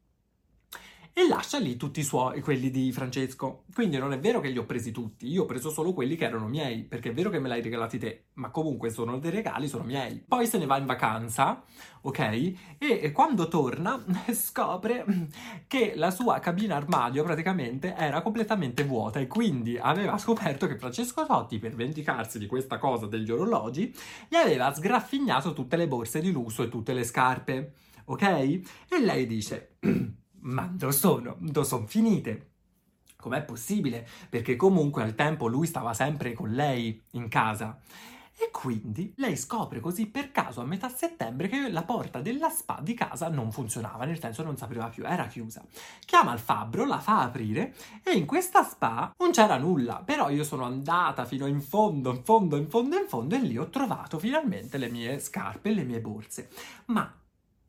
e 1.15 1.27
lascia 1.27 1.59
lì 1.59 1.77
tutti 1.77 1.99
i 1.99 2.03
suoi, 2.03 2.41
quelli 2.41 2.71
di 2.71 2.91
Francesco. 2.91 3.65
Quindi 3.71 3.97
non 3.97 4.13
è 4.13 4.19
vero 4.19 4.39
che 4.39 4.49
li 4.49 4.57
ho 4.57 4.65
presi 4.65 4.91
tutti, 4.91 5.27
io 5.27 5.43
ho 5.43 5.45
preso 5.45 5.69
solo 5.69 5.93
quelli 5.93 6.15
che 6.15 6.25
erano 6.25 6.47
miei, 6.47 6.83
perché 6.83 7.09
è 7.09 7.13
vero 7.13 7.29
che 7.29 7.39
me 7.39 7.47
li 7.49 7.53
hai 7.53 7.61
regalati 7.61 7.99
te, 7.99 8.25
ma 8.33 8.49
comunque 8.49 8.89
sono 8.89 9.19
dei 9.19 9.29
regali, 9.29 9.67
sono 9.67 9.83
miei. 9.83 10.23
Poi 10.27 10.47
se 10.47 10.57
ne 10.57 10.65
va 10.65 10.77
in 10.77 10.87
vacanza, 10.87 11.63
ok? 12.01 12.53
E 12.79 13.11
quando 13.11 13.47
torna 13.47 14.03
scopre 14.33 15.05
che 15.67 15.93
la 15.95 16.09
sua 16.09 16.39
cabina 16.39 16.77
armadio 16.77 17.23
praticamente 17.23 17.93
era 17.95 18.23
completamente 18.23 18.83
vuota 18.83 19.19
e 19.19 19.27
quindi 19.27 19.77
aveva 19.77 20.17
scoperto 20.17 20.65
che 20.65 20.79
Francesco 20.79 21.27
Totti, 21.27 21.59
per 21.59 21.75
vendicarsi 21.75 22.39
di 22.39 22.47
questa 22.47 22.79
cosa 22.79 23.05
degli 23.05 23.29
orologi, 23.29 23.95
gli 24.27 24.35
aveva 24.35 24.73
sgraffignato 24.73 25.53
tutte 25.53 25.77
le 25.77 25.87
borse 25.87 26.21
di 26.21 26.31
lusso 26.31 26.63
e 26.63 26.69
tutte 26.69 26.93
le 26.93 27.03
scarpe, 27.03 27.73
ok? 28.05 28.23
E 28.23 28.99
lei 28.99 29.27
dice 29.27 29.77
ma 30.43 30.69
dove 30.71 30.93
sono? 30.93 31.35
Dove 31.39 31.65
sono 31.67 31.85
finite? 31.87 32.49
Com'è 33.17 33.43
possibile? 33.43 34.07
Perché 34.29 34.55
comunque 34.55 35.03
al 35.03 35.15
tempo 35.15 35.47
lui 35.47 35.65
stava 35.65 35.93
sempre 35.93 36.33
con 36.33 36.51
lei 36.51 37.01
in 37.11 37.29
casa. 37.29 37.79
E 38.35 38.49
quindi 38.51 39.13
lei 39.17 39.37
scopre 39.37 39.79
così 39.79 40.07
per 40.07 40.31
caso 40.31 40.59
a 40.59 40.65
metà 40.65 40.89
settembre 40.89 41.47
che 41.47 41.69
la 41.69 41.83
porta 41.83 42.19
della 42.19 42.49
spa 42.49 42.79
di 42.81 42.93
casa 42.95 43.29
non 43.29 43.51
funzionava, 43.51 44.05
nel 44.05 44.19
senso 44.19 44.43
non 44.43 44.57
si 44.57 44.63
apriva 44.63 44.89
più, 44.89 45.05
era 45.05 45.27
chiusa. 45.27 45.63
Chiama 46.03 46.33
il 46.33 46.39
fabbro, 46.39 46.83
la 46.85 46.99
fa 46.99 47.21
aprire 47.21 47.73
e 48.03 48.11
in 48.13 48.25
questa 48.25 48.63
spa 48.63 49.13
non 49.19 49.31
c'era 49.31 49.57
nulla, 49.57 50.01
però 50.03 50.29
io 50.29 50.43
sono 50.43 50.65
andata 50.65 51.25
fino 51.25 51.45
in 51.45 51.61
fondo, 51.61 52.09
in 52.09 52.23
fondo, 52.23 52.57
in 52.57 52.67
fondo, 52.67 52.97
in 52.97 53.07
fondo 53.07 53.35
e 53.35 53.39
lì 53.39 53.57
ho 53.57 53.69
trovato 53.69 54.19
finalmente 54.19 54.77
le 54.77 54.89
mie 54.89 55.19
scarpe 55.19 55.69
e 55.69 55.73
le 55.75 55.83
mie 55.83 56.01
borse. 56.01 56.49
Ma 56.87 57.09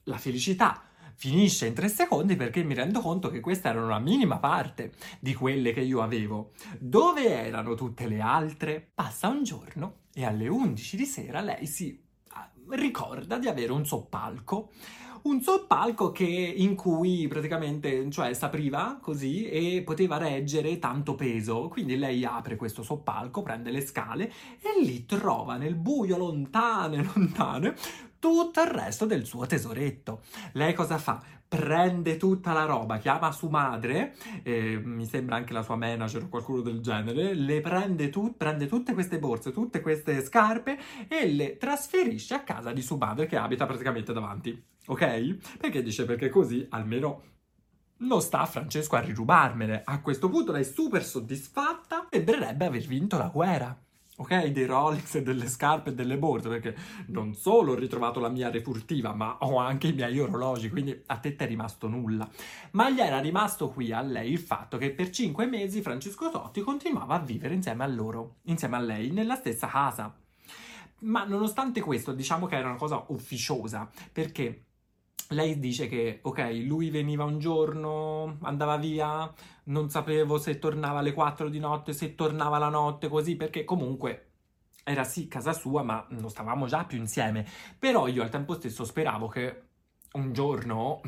la 0.04 0.18
felicità 0.18 0.82
finisce 1.16 1.66
in 1.66 1.74
tre 1.74 1.88
secondi 1.88 2.36
perché 2.36 2.62
mi 2.62 2.74
rendo 2.74 3.00
conto 3.00 3.30
che 3.30 3.40
questa 3.40 3.70
era 3.70 3.82
una 3.82 3.98
minima 3.98 4.38
parte 4.38 4.92
di 5.20 5.34
quelle 5.34 5.72
che 5.72 5.80
io 5.80 6.02
avevo. 6.02 6.52
Dove 6.78 7.28
erano 7.28 7.74
tutte 7.74 8.06
le 8.06 8.20
altre? 8.20 8.90
Passa 8.94 9.28
un 9.28 9.42
giorno 9.42 10.02
e 10.12 10.24
alle 10.24 10.48
11 10.48 10.96
di 10.96 11.04
sera 11.06 11.40
lei 11.40 11.66
si 11.66 12.00
ah, 12.30 12.50
ricorda 12.70 13.38
di 13.38 13.48
avere 13.48 13.72
un 13.72 13.84
soppalco 13.84 14.70
un 15.24 15.40
soppalco 15.40 16.12
che, 16.12 16.24
in 16.24 16.74
cui 16.74 17.26
praticamente, 17.28 18.10
cioè, 18.10 18.34
s'apriva 18.34 18.98
così 19.00 19.48
e 19.48 19.82
poteva 19.82 20.18
reggere 20.18 20.78
tanto 20.78 21.14
peso. 21.14 21.68
Quindi 21.68 21.96
lei 21.96 22.24
apre 22.24 22.56
questo 22.56 22.82
soppalco, 22.82 23.42
prende 23.42 23.70
le 23.70 23.80
scale 23.80 24.30
e 24.60 24.82
lì 24.82 25.06
trova 25.06 25.56
nel 25.56 25.76
buio 25.76 26.18
lontane, 26.18 27.02
lontane, 27.14 27.74
tutto 28.24 28.62
il 28.62 28.68
resto 28.68 29.04
del 29.04 29.26
suo 29.26 29.44
tesoretto. 29.44 30.22
Lei 30.52 30.72
cosa 30.72 30.96
fa? 30.96 31.22
Prende 31.46 32.16
tutta 32.16 32.54
la 32.54 32.64
roba, 32.64 32.96
chiama 32.96 33.30
sua 33.32 33.50
madre, 33.50 34.14
eh, 34.42 34.80
mi 34.82 35.04
sembra 35.04 35.36
anche 35.36 35.52
la 35.52 35.62
sua 35.62 35.76
manager 35.76 36.22
o 36.22 36.28
qualcuno 36.30 36.62
del 36.62 36.80
genere, 36.80 37.34
le 37.34 37.60
prende, 37.60 38.08
tu- 38.08 38.34
prende 38.34 38.66
tutte 38.66 38.94
queste 38.94 39.18
borse, 39.18 39.52
tutte 39.52 39.82
queste 39.82 40.24
scarpe 40.24 40.78
e 41.06 41.28
le 41.28 41.58
trasferisce 41.58 42.32
a 42.32 42.42
casa 42.44 42.72
di 42.72 42.80
sua 42.80 42.96
madre 42.96 43.26
che 43.26 43.36
abita 43.36 43.66
praticamente 43.66 44.14
davanti. 44.14 44.58
Ok? 44.86 45.58
Perché 45.58 45.82
dice 45.82 46.06
perché 46.06 46.30
così 46.30 46.66
almeno 46.70 47.20
non 47.98 48.22
sta 48.22 48.46
Francesco 48.46 48.96
a 48.96 49.00
rirubarmele. 49.00 49.82
A 49.84 50.00
questo 50.00 50.30
punto 50.30 50.50
lei 50.50 50.62
è 50.62 50.64
super 50.64 51.04
soddisfatta 51.04 52.08
e 52.08 52.16
sembrerebbe 52.16 52.64
aver 52.64 52.86
vinto 52.86 53.18
la 53.18 53.28
guerra 53.28 53.83
ok? 54.16 54.46
Dei 54.46 54.66
Rolex, 54.66 55.18
delle 55.22 55.48
scarpe 55.48 55.90
e 55.90 55.94
delle 55.94 56.16
borse, 56.18 56.48
perché 56.48 56.76
non 57.06 57.34
solo 57.34 57.72
ho 57.72 57.74
ritrovato 57.74 58.20
la 58.20 58.28
mia 58.28 58.50
refurtiva, 58.50 59.14
ma 59.14 59.38
ho 59.40 59.58
anche 59.58 59.88
i 59.88 59.92
miei 59.92 60.18
orologi, 60.18 60.70
quindi 60.70 61.02
a 61.06 61.16
te 61.16 61.36
è 61.36 61.46
rimasto 61.46 61.88
nulla. 61.88 62.28
Ma 62.72 62.90
gli 62.90 63.00
era 63.00 63.20
rimasto 63.20 63.68
qui 63.70 63.92
a 63.92 64.00
lei 64.00 64.32
il 64.32 64.38
fatto 64.38 64.78
che 64.78 64.90
per 64.92 65.10
cinque 65.10 65.46
mesi 65.46 65.82
Francesco 65.82 66.30
Totti 66.30 66.60
continuava 66.60 67.14
a 67.14 67.20
vivere 67.20 67.54
insieme 67.54 67.84
a 67.84 67.88
loro, 67.88 68.36
insieme 68.44 68.76
a 68.76 68.80
lei, 68.80 69.10
nella 69.10 69.36
stessa 69.36 69.66
casa. 69.66 70.14
Ma 71.00 71.24
nonostante 71.24 71.80
questo, 71.80 72.12
diciamo 72.12 72.46
che 72.46 72.56
era 72.56 72.68
una 72.68 72.78
cosa 72.78 73.04
ufficiosa, 73.08 73.90
perché 74.10 74.64
lei 75.28 75.58
dice 75.58 75.86
che, 75.86 76.20
ok, 76.22 76.62
lui 76.64 76.90
veniva 76.90 77.24
un 77.24 77.38
giorno, 77.38 78.38
andava 78.42 78.76
via, 78.76 79.32
non 79.64 79.88
sapevo 79.90 80.38
se 80.38 80.58
tornava 80.58 80.98
alle 81.00 81.12
4 81.12 81.48
di 81.48 81.58
notte, 81.58 81.92
se 81.92 82.14
tornava 82.14 82.58
la 82.58 82.68
notte, 82.68 83.08
così, 83.08 83.36
perché 83.36 83.64
comunque 83.64 84.30
era 84.84 85.04
sì 85.04 85.28
casa 85.28 85.52
sua, 85.52 85.82
ma 85.82 86.06
non 86.10 86.28
stavamo 86.28 86.66
già 86.66 86.84
più 86.84 86.98
insieme. 86.98 87.46
Però 87.78 88.06
io 88.06 88.22
al 88.22 88.30
tempo 88.30 88.54
stesso 88.54 88.84
speravo 88.84 89.28
che 89.28 89.62
un 90.12 90.32
giorno 90.32 91.00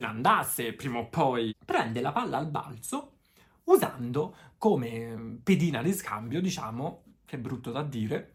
andasse 0.00 0.72
prima 0.72 0.98
o 0.98 1.08
poi. 1.08 1.54
Prende 1.64 2.00
la 2.00 2.12
palla 2.12 2.38
al 2.38 2.48
balzo 2.48 3.18
usando 3.64 4.36
come 4.56 5.38
pedina 5.42 5.82
di 5.82 5.92
scambio, 5.92 6.40
diciamo, 6.40 7.02
che 7.24 7.36
è 7.36 7.38
brutto 7.38 7.70
da 7.70 7.82
dire, 7.82 8.34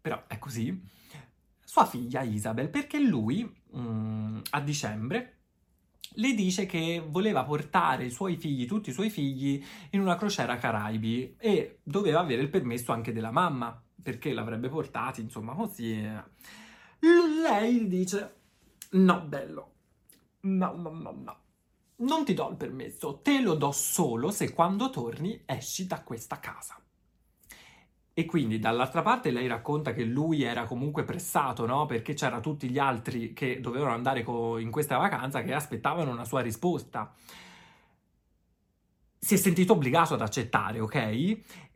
però 0.00 0.24
è 0.26 0.38
così, 0.38 0.96
sua 1.68 1.84
figlia 1.84 2.22
Isabel, 2.22 2.70
perché 2.70 2.98
lui 2.98 3.44
mh, 3.44 3.78
mm, 3.78 4.38
a 4.52 4.60
dicembre 4.62 5.40
le 6.12 6.32
dice 6.32 6.64
che 6.64 7.04
voleva 7.06 7.44
portare 7.44 8.06
i 8.06 8.10
suoi 8.10 8.38
figli, 8.38 8.66
tutti 8.66 8.88
i 8.88 8.94
suoi 8.94 9.10
figli, 9.10 9.62
in 9.90 10.00
una 10.00 10.16
crociera 10.16 10.56
Caraibi 10.56 11.36
e 11.38 11.80
doveva 11.82 12.20
avere 12.20 12.40
il 12.40 12.48
permesso 12.48 12.92
anche 12.92 13.12
della 13.12 13.30
mamma, 13.30 13.78
perché 14.02 14.32
l'avrebbe 14.32 14.70
portati, 14.70 15.20
insomma, 15.20 15.52
così. 15.52 16.00
Lei 17.00 17.86
dice: 17.86 18.36
No, 18.92 19.20
bello, 19.20 19.72
no, 20.40 20.72
no, 20.74 20.90
no, 20.90 21.12
no. 21.12 21.36
Non 21.96 22.24
ti 22.24 22.32
do 22.32 22.48
il 22.48 22.56
permesso, 22.56 23.20
te 23.20 23.42
lo 23.42 23.54
do 23.54 23.72
solo 23.72 24.30
se 24.30 24.54
quando 24.54 24.88
torni 24.88 25.42
esci 25.44 25.86
da 25.86 26.02
questa 26.02 26.40
casa. 26.40 26.82
E 28.18 28.24
quindi 28.24 28.58
dall'altra 28.58 29.00
parte 29.00 29.30
lei 29.30 29.46
racconta 29.46 29.92
che 29.92 30.02
lui 30.02 30.42
era 30.42 30.64
comunque 30.64 31.04
pressato, 31.04 31.66
no? 31.66 31.86
Perché 31.86 32.14
c'erano 32.14 32.40
tutti 32.40 32.68
gli 32.68 32.76
altri 32.76 33.32
che 33.32 33.60
dovevano 33.60 33.92
andare 33.92 34.24
co- 34.24 34.58
in 34.58 34.72
questa 34.72 34.96
vacanza 34.96 35.42
che 35.44 35.54
aspettavano 35.54 36.10
una 36.10 36.24
sua 36.24 36.40
risposta. 36.40 37.14
Si 39.16 39.34
è 39.34 39.36
sentito 39.36 39.74
obbligato 39.74 40.14
ad 40.14 40.20
accettare, 40.22 40.80
ok? 40.80 40.96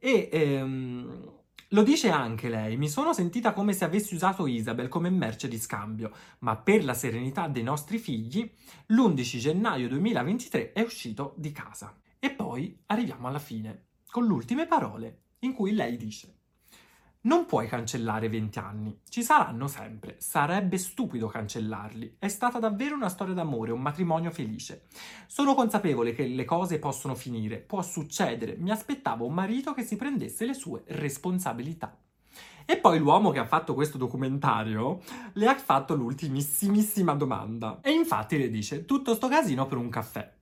E 0.01 0.29
ehm, 0.33 1.33
lo 1.69 1.83
dice 1.85 2.11
anche 2.11 2.49
lei, 2.49 2.77
mi 2.77 2.89
sono 2.89 3.13
sentita 3.13 3.53
come 3.53 3.73
se 3.73 3.85
avessi 3.85 4.17
usato 4.17 4.49
Isabel 4.49 4.89
come 4.89 5.11
merce 5.11 5.47
di 5.47 5.61
scambio, 5.61 6.11
ma 6.41 6.57
per 6.57 6.85
la 6.85 6.95
serenità 6.95 7.47
dei 7.47 7.63
nostri 7.63 7.99
figli, 7.99 8.53
l'11 8.87 9.39
gennaio 9.39 9.87
2023 9.87 10.73
è 10.73 10.81
uscito 10.81 11.35
di 11.37 11.53
casa. 11.53 11.97
E 12.19 12.33
poi 12.33 12.83
arriviamo 12.87 13.29
alla 13.29 13.39
fine, 13.39 13.91
con 14.11 14.25
le 14.27 14.33
ultime 14.33 14.67
parole 14.67 15.22
in 15.43 15.53
cui 15.53 15.73
lei 15.73 15.97
dice 15.97 16.41
non 17.25 17.47
puoi 17.47 17.69
cancellare 17.69 18.29
20 18.29 18.59
anni, 18.59 18.99
ci 19.09 19.23
saranno 19.23 19.69
sempre, 19.69 20.17
sarebbe 20.19 20.77
stupido 20.77 21.29
cancellarli. 21.29 22.17
È 22.19 22.27
stata 22.27 22.59
davvero 22.59 22.97
una 22.97 23.09
storia 23.09 23.33
d'amore, 23.33 23.71
un 23.71 23.81
matrimonio 23.81 24.33
felice. 24.33 24.87
Sono 25.29 25.55
consapevole 25.55 26.15
che 26.15 26.27
le 26.27 26.45
cose 26.45 26.81
possono 26.81 27.15
finire, 27.15 27.59
può 27.59 27.81
succedere, 27.81 28.57
mi 28.57 28.73
aspettavo 28.73 29.25
un 29.25 29.35
marito 29.35 29.73
che 29.73 29.85
si 29.85 29.95
prendesse 29.95 30.47
le 30.47 30.55
sue 30.55 30.83
responsabilità. 30.87 31.97
E 32.65 32.77
poi 32.79 32.99
l'uomo 32.99 33.31
che 33.31 33.39
ha 33.39 33.47
fatto 33.47 33.75
questo 33.75 33.99
documentario 33.99 35.01
le 35.35 35.47
ha 35.47 35.57
fatto 35.57 35.95
l'ultimissimissima 35.95 37.15
domanda. 37.15 37.79
E 37.83 37.93
infatti 37.93 38.37
le 38.37 38.51
dice: 38.51 38.85
Tutto 38.85 39.15
sto 39.15 39.29
casino 39.29 39.67
per 39.67 39.79
un 39.79 39.89
caffè 39.91 40.41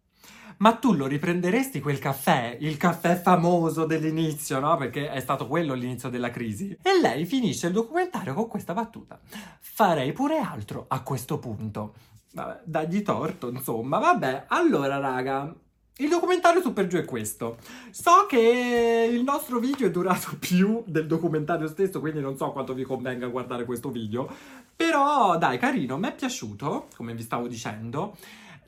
ma 0.60 0.74
tu 0.74 0.92
lo 0.92 1.06
riprenderesti 1.06 1.80
quel 1.80 1.98
caffè, 1.98 2.56
il 2.60 2.76
caffè 2.76 3.18
famoso 3.18 3.86
dell'inizio, 3.86 4.60
no? 4.60 4.76
Perché 4.76 5.10
è 5.10 5.20
stato 5.20 5.46
quello 5.46 5.72
l'inizio 5.72 6.10
della 6.10 6.30
crisi. 6.30 6.76
E 6.82 7.00
lei 7.00 7.24
finisce 7.24 7.68
il 7.68 7.72
documentario 7.72 8.34
con 8.34 8.46
questa 8.46 8.74
battuta. 8.74 9.18
Farei 9.58 10.12
pure 10.12 10.38
altro 10.38 10.84
a 10.88 11.02
questo 11.02 11.38
punto. 11.38 11.94
Vabbè, 12.32 12.60
dagli 12.64 13.00
torto, 13.02 13.48
insomma. 13.48 13.98
Vabbè, 13.98 14.44
allora, 14.48 14.98
raga, 14.98 15.50
il 15.96 16.08
documentario 16.10 16.60
su 16.60 16.74
per 16.74 16.88
giù 16.88 16.98
è 16.98 17.06
questo. 17.06 17.56
So 17.90 18.26
che 18.28 19.08
il 19.10 19.22
nostro 19.22 19.60
video 19.60 19.86
è 19.86 19.90
durato 19.90 20.36
più 20.40 20.82
del 20.86 21.06
documentario 21.06 21.68
stesso, 21.68 22.00
quindi 22.00 22.20
non 22.20 22.36
so 22.36 22.52
quanto 22.52 22.74
vi 22.74 22.84
convenga 22.84 23.28
guardare 23.28 23.64
questo 23.64 23.88
video. 23.88 24.30
Però, 24.76 25.38
dai, 25.38 25.56
carino, 25.58 25.96
mi 25.96 26.08
è 26.08 26.14
piaciuto, 26.14 26.88
come 26.96 27.14
vi 27.14 27.22
stavo 27.22 27.48
dicendo 27.48 28.14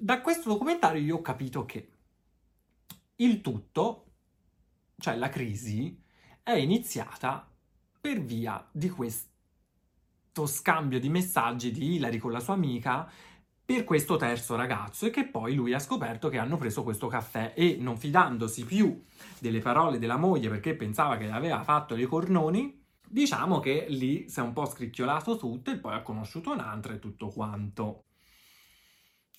da 0.03 0.20
questo 0.20 0.48
documentario 0.48 1.00
io 1.00 1.16
ho 1.18 1.22
capito 1.22 1.64
che 1.64 1.88
il 3.16 3.40
tutto, 3.40 4.07
cioè 4.98 5.14
la 5.14 5.28
crisi, 5.28 5.96
è 6.42 6.55
iniziata 6.55 7.48
per 8.00 8.20
via 8.20 8.66
di 8.72 8.90
questo 8.90 9.30
scambio 10.46 10.98
di 10.98 11.09
messaggi 11.09 11.70
di 11.70 11.94
Hilary 11.94 12.18
con 12.18 12.32
la 12.32 12.40
sua 12.40 12.55
amica 12.55 13.09
per 13.64 13.84
questo 13.84 14.16
terzo 14.16 14.57
ragazzo 14.57 15.07
e 15.07 15.11
che 15.11 15.24
poi 15.24 15.55
lui 15.55 15.72
ha 15.72 15.78
scoperto 15.78 16.28
che 16.28 16.38
hanno 16.38 16.57
preso 16.57 16.82
questo 16.82 17.07
caffè 17.07 17.53
e 17.55 17.76
non 17.78 17.96
fidandosi 17.96 18.64
più 18.64 19.05
delle 19.38 19.61
parole 19.61 20.00
della 20.00 20.16
moglie 20.16 20.48
perché 20.48 20.74
pensava 20.74 21.16
che 21.16 21.30
aveva 21.30 21.62
fatto 21.62 21.94
i 21.94 22.07
cornoni, 22.07 22.84
diciamo 23.07 23.61
che 23.61 23.86
lì 23.88 24.28
si 24.28 24.40
è 24.40 24.42
un 24.42 24.53
po' 24.53 24.66
scricchiolato 24.66 25.36
tutto 25.36 25.70
e 25.70 25.78
poi 25.78 25.94
ha 25.94 26.03
conosciuto 26.03 26.50
un'altra 26.50 26.92
e 26.92 26.98
tutto 26.98 27.28
quanto 27.28 28.07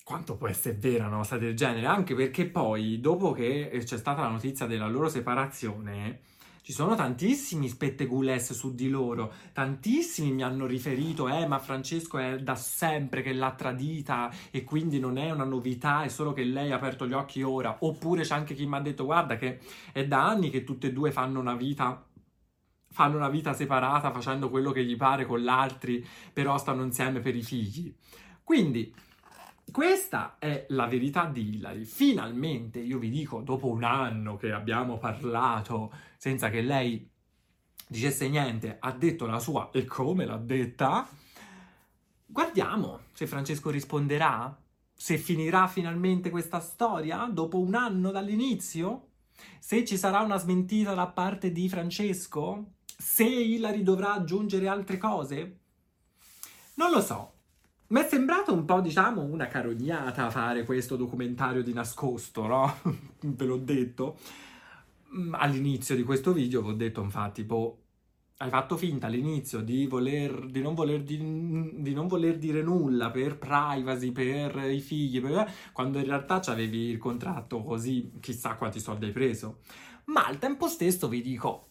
quanto 0.04 0.36
può 0.36 0.46
essere 0.48 0.76
vera 0.76 1.06
una 1.06 1.16
cosa 1.16 1.38
del 1.38 1.56
genere? 1.56 1.86
Anche 1.86 2.14
perché 2.14 2.46
poi, 2.46 3.00
dopo 3.00 3.32
che 3.32 3.70
c'è 3.84 3.96
stata 3.96 4.22
la 4.22 4.28
notizia 4.28 4.66
della 4.66 4.86
loro 4.86 5.08
separazione, 5.08 6.20
ci 6.60 6.72
sono 6.72 6.94
tantissimi 6.94 7.68
spettegules 7.68 8.52
su 8.52 8.74
di 8.74 8.88
loro, 8.88 9.32
tantissimi 9.52 10.32
mi 10.32 10.42
hanno 10.42 10.66
riferito, 10.66 11.28
eh, 11.28 11.46
ma 11.46 11.58
Francesco 11.58 12.18
è 12.18 12.38
da 12.38 12.54
sempre 12.54 13.22
che 13.22 13.32
l'ha 13.32 13.52
tradita 13.52 14.30
e 14.50 14.62
quindi 14.62 14.98
non 14.98 15.16
è 15.16 15.30
una 15.30 15.44
novità, 15.44 16.04
è 16.04 16.08
solo 16.08 16.32
che 16.32 16.44
lei 16.44 16.70
ha 16.70 16.76
aperto 16.76 17.06
gli 17.06 17.12
occhi 17.12 17.42
ora. 17.42 17.76
Oppure 17.80 18.22
c'è 18.22 18.34
anche 18.34 18.54
chi 18.54 18.66
mi 18.66 18.76
ha 18.76 18.80
detto, 18.80 19.04
guarda 19.04 19.36
che 19.36 19.60
è 19.92 20.06
da 20.06 20.26
anni 20.26 20.50
che 20.50 20.64
tutte 20.64 20.88
e 20.88 20.92
due 20.92 21.12
fanno 21.12 21.40
una 21.40 21.54
vita 21.54 22.06
fanno 22.94 23.16
una 23.16 23.28
vita 23.28 23.52
separata 23.52 24.12
facendo 24.12 24.48
quello 24.48 24.70
che 24.70 24.84
gli 24.84 24.96
pare 24.96 25.26
con 25.26 25.40
gli 25.40 25.48
altri, 25.48 26.06
però 26.32 26.56
stanno 26.58 26.84
insieme 26.84 27.18
per 27.18 27.34
i 27.34 27.42
figli. 27.42 27.92
Quindi 28.44 28.94
questa 29.74 30.36
è 30.38 30.66
la 30.68 30.86
verità 30.86 31.26
di 31.26 31.56
Hilary. 31.56 31.84
Finalmente, 31.84 32.78
io 32.78 33.00
vi 33.00 33.10
dico, 33.10 33.40
dopo 33.40 33.66
un 33.66 33.82
anno 33.82 34.36
che 34.36 34.52
abbiamo 34.52 34.98
parlato 34.98 35.92
senza 36.16 36.48
che 36.48 36.60
lei 36.60 37.10
dicesse 37.88 38.28
niente, 38.28 38.76
ha 38.78 38.92
detto 38.92 39.26
la 39.26 39.40
sua 39.40 39.70
e 39.72 39.84
come 39.84 40.26
l'ha 40.26 40.36
detta. 40.36 41.08
Guardiamo 42.24 43.00
se 43.14 43.26
Francesco 43.26 43.70
risponderà, 43.70 44.56
se 44.94 45.18
finirà 45.18 45.66
finalmente 45.66 46.30
questa 46.30 46.60
storia 46.60 47.28
dopo 47.28 47.58
un 47.58 47.74
anno 47.74 48.12
dall'inizio, 48.12 49.08
se 49.58 49.84
ci 49.84 49.96
sarà 49.96 50.20
una 50.20 50.38
smentita 50.38 50.94
da 50.94 51.08
parte 51.08 51.50
di 51.50 51.68
Francesco, 51.68 52.74
se 52.84 53.24
Hilary 53.24 53.82
dovrà 53.82 54.12
aggiungere 54.12 54.68
altre 54.68 54.98
cose. 54.98 55.58
Non 56.74 56.92
lo 56.92 57.00
so, 57.00 57.33
mi 57.94 58.00
è 58.00 58.08
sembrato 58.08 58.52
un 58.52 58.64
po', 58.64 58.80
diciamo, 58.80 59.22
una 59.22 59.46
carognata 59.46 60.28
fare 60.28 60.64
questo 60.64 60.96
documentario 60.96 61.62
di 61.62 61.72
nascosto, 61.72 62.44
no? 62.44 62.76
Ve 63.20 63.44
l'ho 63.44 63.56
detto. 63.56 64.18
Mm, 65.16 65.32
all'inizio 65.34 65.94
di 65.94 66.02
questo 66.02 66.32
video 66.32 66.60
vi 66.60 66.70
ho 66.70 66.72
detto, 66.72 67.02
infatti, 67.02 67.44
boh, 67.44 67.78
hai 68.38 68.50
fatto 68.50 68.76
finta 68.76 69.06
all'inizio 69.06 69.60
di, 69.60 69.86
voler, 69.86 70.46
di, 70.46 70.60
non 70.60 70.74
voler, 70.74 71.04
di, 71.04 71.18
di, 71.72 71.94
non 71.94 72.08
voler, 72.08 72.36
dire 72.36 72.62
nulla 72.62 73.12
per 73.12 73.38
privacy, 73.38 74.10
per 74.10 74.56
i 74.68 74.80
figli, 74.80 75.20
per, 75.20 75.48
quando 75.72 75.98
in 75.98 76.06
realtà 76.06 76.42
avevi 76.46 76.88
il 76.88 76.98
contratto 76.98 77.62
così 77.62 78.10
chissà 78.18 78.56
quanti 78.56 78.80
soldi 78.80 79.04
hai 79.04 79.12
preso. 79.12 79.58
Ma 80.06 80.26
al 80.26 80.38
tempo 80.38 80.66
stesso 80.66 81.06
vi 81.06 81.22
dico, 81.22 81.68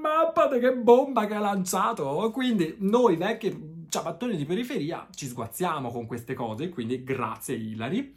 mappate 0.00 0.58
che 0.58 0.74
bomba 0.74 1.26
che 1.26 1.34
ha 1.34 1.40
lanciato! 1.40 2.28
Quindi 2.32 2.74
noi 2.80 3.16
vecchi 3.16 3.73
ciabattoni 3.94 4.36
di 4.36 4.44
periferia 4.44 5.06
ci 5.14 5.28
sguazziamo 5.28 5.92
con 5.92 6.06
queste 6.06 6.34
cose, 6.34 6.68
quindi 6.68 7.04
grazie 7.04 7.54
Hilary. 7.54 8.16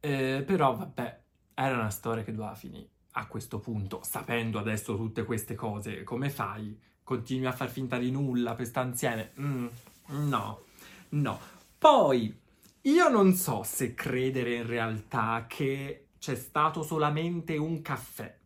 Eh, 0.00 0.42
però 0.46 0.76
vabbè, 0.76 1.20
era 1.54 1.74
una 1.74 1.88
storia 1.88 2.22
che 2.22 2.32
doveva 2.32 2.54
finire 2.54 2.88
a 3.12 3.26
questo 3.26 3.58
punto, 3.58 4.02
sapendo 4.02 4.58
adesso 4.58 4.96
tutte 4.96 5.24
queste 5.24 5.54
cose, 5.54 6.02
come 6.04 6.28
fai? 6.28 6.78
Continui 7.02 7.46
a 7.46 7.52
far 7.52 7.70
finta 7.70 7.96
di 7.96 8.10
nulla 8.10 8.54
per 8.54 8.66
stare 8.66 8.88
insieme? 8.88 9.32
Mm, 9.40 9.66
no, 10.08 10.64
no. 11.10 11.40
Poi, 11.78 12.38
io 12.82 13.08
non 13.08 13.32
so 13.32 13.62
se 13.62 13.94
credere 13.94 14.56
in 14.56 14.66
realtà 14.66 15.46
che 15.48 16.08
c'è 16.18 16.34
stato 16.34 16.82
solamente 16.82 17.56
un 17.56 17.80
caffè, 17.80 18.38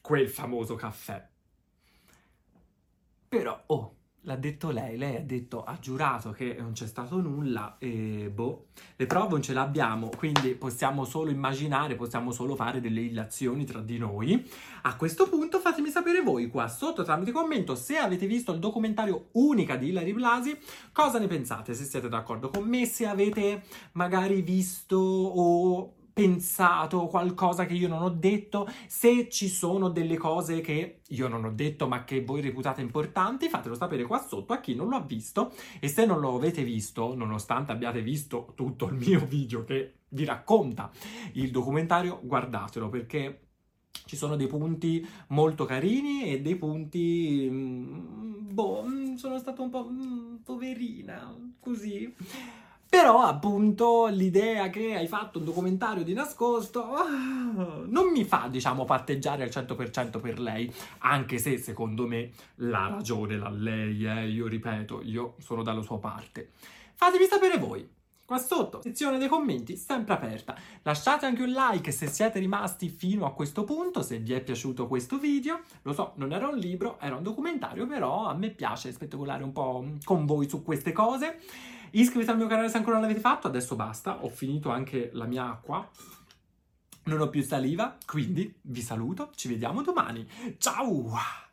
quel 0.00 0.30
famoso 0.30 0.76
caffè. 0.76 1.28
Però, 3.28 3.62
oh, 3.66 3.94
L'ha 4.24 4.36
detto 4.36 4.68
lei, 4.70 4.98
lei 4.98 5.16
ha 5.16 5.22
detto, 5.22 5.64
ha 5.64 5.78
giurato 5.80 6.32
che 6.32 6.54
non 6.58 6.72
c'è 6.72 6.86
stato 6.86 7.16
nulla 7.22 7.76
e 7.78 8.30
boh, 8.30 8.66
le 8.96 9.06
prove 9.06 9.30
non 9.30 9.40
ce 9.40 9.54
le 9.54 9.60
abbiamo, 9.60 10.10
quindi 10.14 10.54
possiamo 10.56 11.06
solo 11.06 11.30
immaginare, 11.30 11.94
possiamo 11.94 12.30
solo 12.30 12.54
fare 12.54 12.82
delle 12.82 13.00
illazioni 13.00 13.64
tra 13.64 13.80
di 13.80 13.96
noi. 13.96 14.46
A 14.82 14.96
questo 14.96 15.26
punto 15.26 15.58
fatemi 15.58 15.88
sapere 15.88 16.20
voi 16.20 16.48
qua 16.48 16.68
sotto 16.68 17.02
tramite 17.02 17.32
commento 17.32 17.74
se 17.74 17.96
avete 17.96 18.26
visto 18.26 18.52
il 18.52 18.58
documentario 18.58 19.28
Unica 19.32 19.76
di 19.76 19.88
Hilary 19.88 20.12
Blasi, 20.12 20.58
cosa 20.92 21.18
ne 21.18 21.26
pensate, 21.26 21.72
se 21.72 21.84
siete 21.84 22.10
d'accordo 22.10 22.50
con 22.50 22.68
me, 22.68 22.84
se 22.84 23.06
avete 23.06 23.62
magari 23.92 24.42
visto 24.42 24.98
o 24.98 25.94
pensato, 26.20 27.06
qualcosa 27.06 27.64
che 27.64 27.72
io 27.72 27.88
non 27.88 28.02
ho 28.02 28.10
detto, 28.10 28.68
se 28.86 29.30
ci 29.30 29.48
sono 29.48 29.88
delle 29.88 30.18
cose 30.18 30.60
che 30.60 31.00
io 31.08 31.28
non 31.28 31.46
ho 31.46 31.50
detto 31.50 31.88
ma 31.88 32.04
che 32.04 32.22
voi 32.22 32.42
reputate 32.42 32.82
importanti, 32.82 33.48
fatelo 33.48 33.74
sapere 33.74 34.04
qua 34.04 34.22
sotto 34.22 34.52
a 34.52 34.60
chi 34.60 34.74
non 34.74 34.90
lo 34.90 34.96
ha 34.96 35.00
visto 35.00 35.52
e 35.80 35.88
se 35.88 36.04
non 36.04 36.20
lo 36.20 36.34
avete 36.34 36.62
visto, 36.62 37.14
nonostante 37.14 37.72
abbiate 37.72 38.02
visto 38.02 38.52
tutto 38.54 38.86
il 38.88 38.94
mio 38.96 39.24
video 39.24 39.64
che 39.64 39.94
vi 40.08 40.26
racconta 40.26 40.90
il 41.34 41.50
documentario, 41.50 42.20
guardatelo 42.22 42.90
perché 42.90 43.46
ci 44.04 44.16
sono 44.16 44.36
dei 44.36 44.46
punti 44.46 45.06
molto 45.28 45.64
carini 45.64 46.24
e 46.24 46.42
dei 46.42 46.56
punti... 46.56 47.48
Mm, 47.50 48.52
boh, 48.52 48.84
mm, 48.84 49.14
sono 49.14 49.38
stato 49.38 49.62
un 49.62 49.70
po' 49.70 49.88
mm, 49.88 50.36
poverina, 50.44 51.34
così. 51.58 52.12
Però 52.90 53.20
appunto 53.20 54.08
l'idea 54.08 54.68
che 54.68 54.96
hai 54.96 55.06
fatto 55.06 55.38
un 55.38 55.44
documentario 55.44 56.02
di 56.02 56.12
nascosto 56.12 56.80
oh, 56.80 57.84
non 57.86 58.10
mi 58.10 58.24
fa, 58.24 58.48
diciamo, 58.50 58.84
patteggiare 58.84 59.44
al 59.44 59.48
100% 59.48 60.20
per 60.20 60.40
lei, 60.40 60.68
anche 60.98 61.38
se 61.38 61.56
secondo 61.58 62.08
me 62.08 62.32
la 62.56 62.88
ragione 62.88 63.36
l'ha 63.36 63.48
lei, 63.48 64.04
eh, 64.04 64.28
io 64.28 64.48
ripeto, 64.48 65.02
io 65.04 65.36
sono 65.38 65.62
dalla 65.62 65.82
sua 65.82 66.00
parte. 66.00 66.50
Fatemi 66.94 67.26
sapere 67.26 67.58
voi. 67.58 67.88
Qua 68.24 68.38
sotto, 68.38 68.80
sezione 68.82 69.18
dei 69.18 69.28
commenti, 69.28 69.76
sempre 69.76 70.14
aperta. 70.14 70.56
Lasciate 70.82 71.26
anche 71.26 71.42
un 71.42 71.50
like 71.50 71.92
se 71.92 72.08
siete 72.08 72.40
rimasti 72.40 72.88
fino 72.88 73.24
a 73.24 73.32
questo 73.32 73.62
punto, 73.62 74.02
se 74.02 74.18
vi 74.18 74.32
è 74.32 74.40
piaciuto 74.40 74.88
questo 74.88 75.18
video. 75.18 75.60
Lo 75.82 75.92
so, 75.92 76.12
non 76.16 76.32
era 76.32 76.48
un 76.48 76.56
libro, 76.56 76.98
era 77.00 77.14
un 77.14 77.22
documentario, 77.22 77.86
però 77.86 78.26
a 78.26 78.34
me 78.34 78.50
piace 78.50 78.92
spettacolare 78.92 79.44
un 79.44 79.52
po' 79.52 79.84
con 80.04 80.26
voi 80.26 80.48
su 80.48 80.62
queste 80.64 80.90
cose. 80.90 81.38
Iscrivetevi 81.92 82.30
al 82.30 82.36
mio 82.36 82.46
canale 82.46 82.68
se 82.68 82.76
ancora 82.76 82.96
non 82.96 83.02
l'avete 83.02 83.20
fatto, 83.20 83.46
adesso 83.46 83.76
basta, 83.76 84.22
ho 84.22 84.28
finito 84.28 84.70
anche 84.70 85.10
la 85.12 85.26
mia 85.26 85.44
acqua. 85.44 85.88
Non 87.04 87.20
ho 87.20 87.28
più 87.28 87.42
saliva, 87.42 87.96
quindi 88.06 88.54
vi 88.62 88.82
saluto, 88.82 89.30
ci 89.34 89.48
vediamo 89.48 89.82
domani. 89.82 90.28
Ciao! 90.58 91.49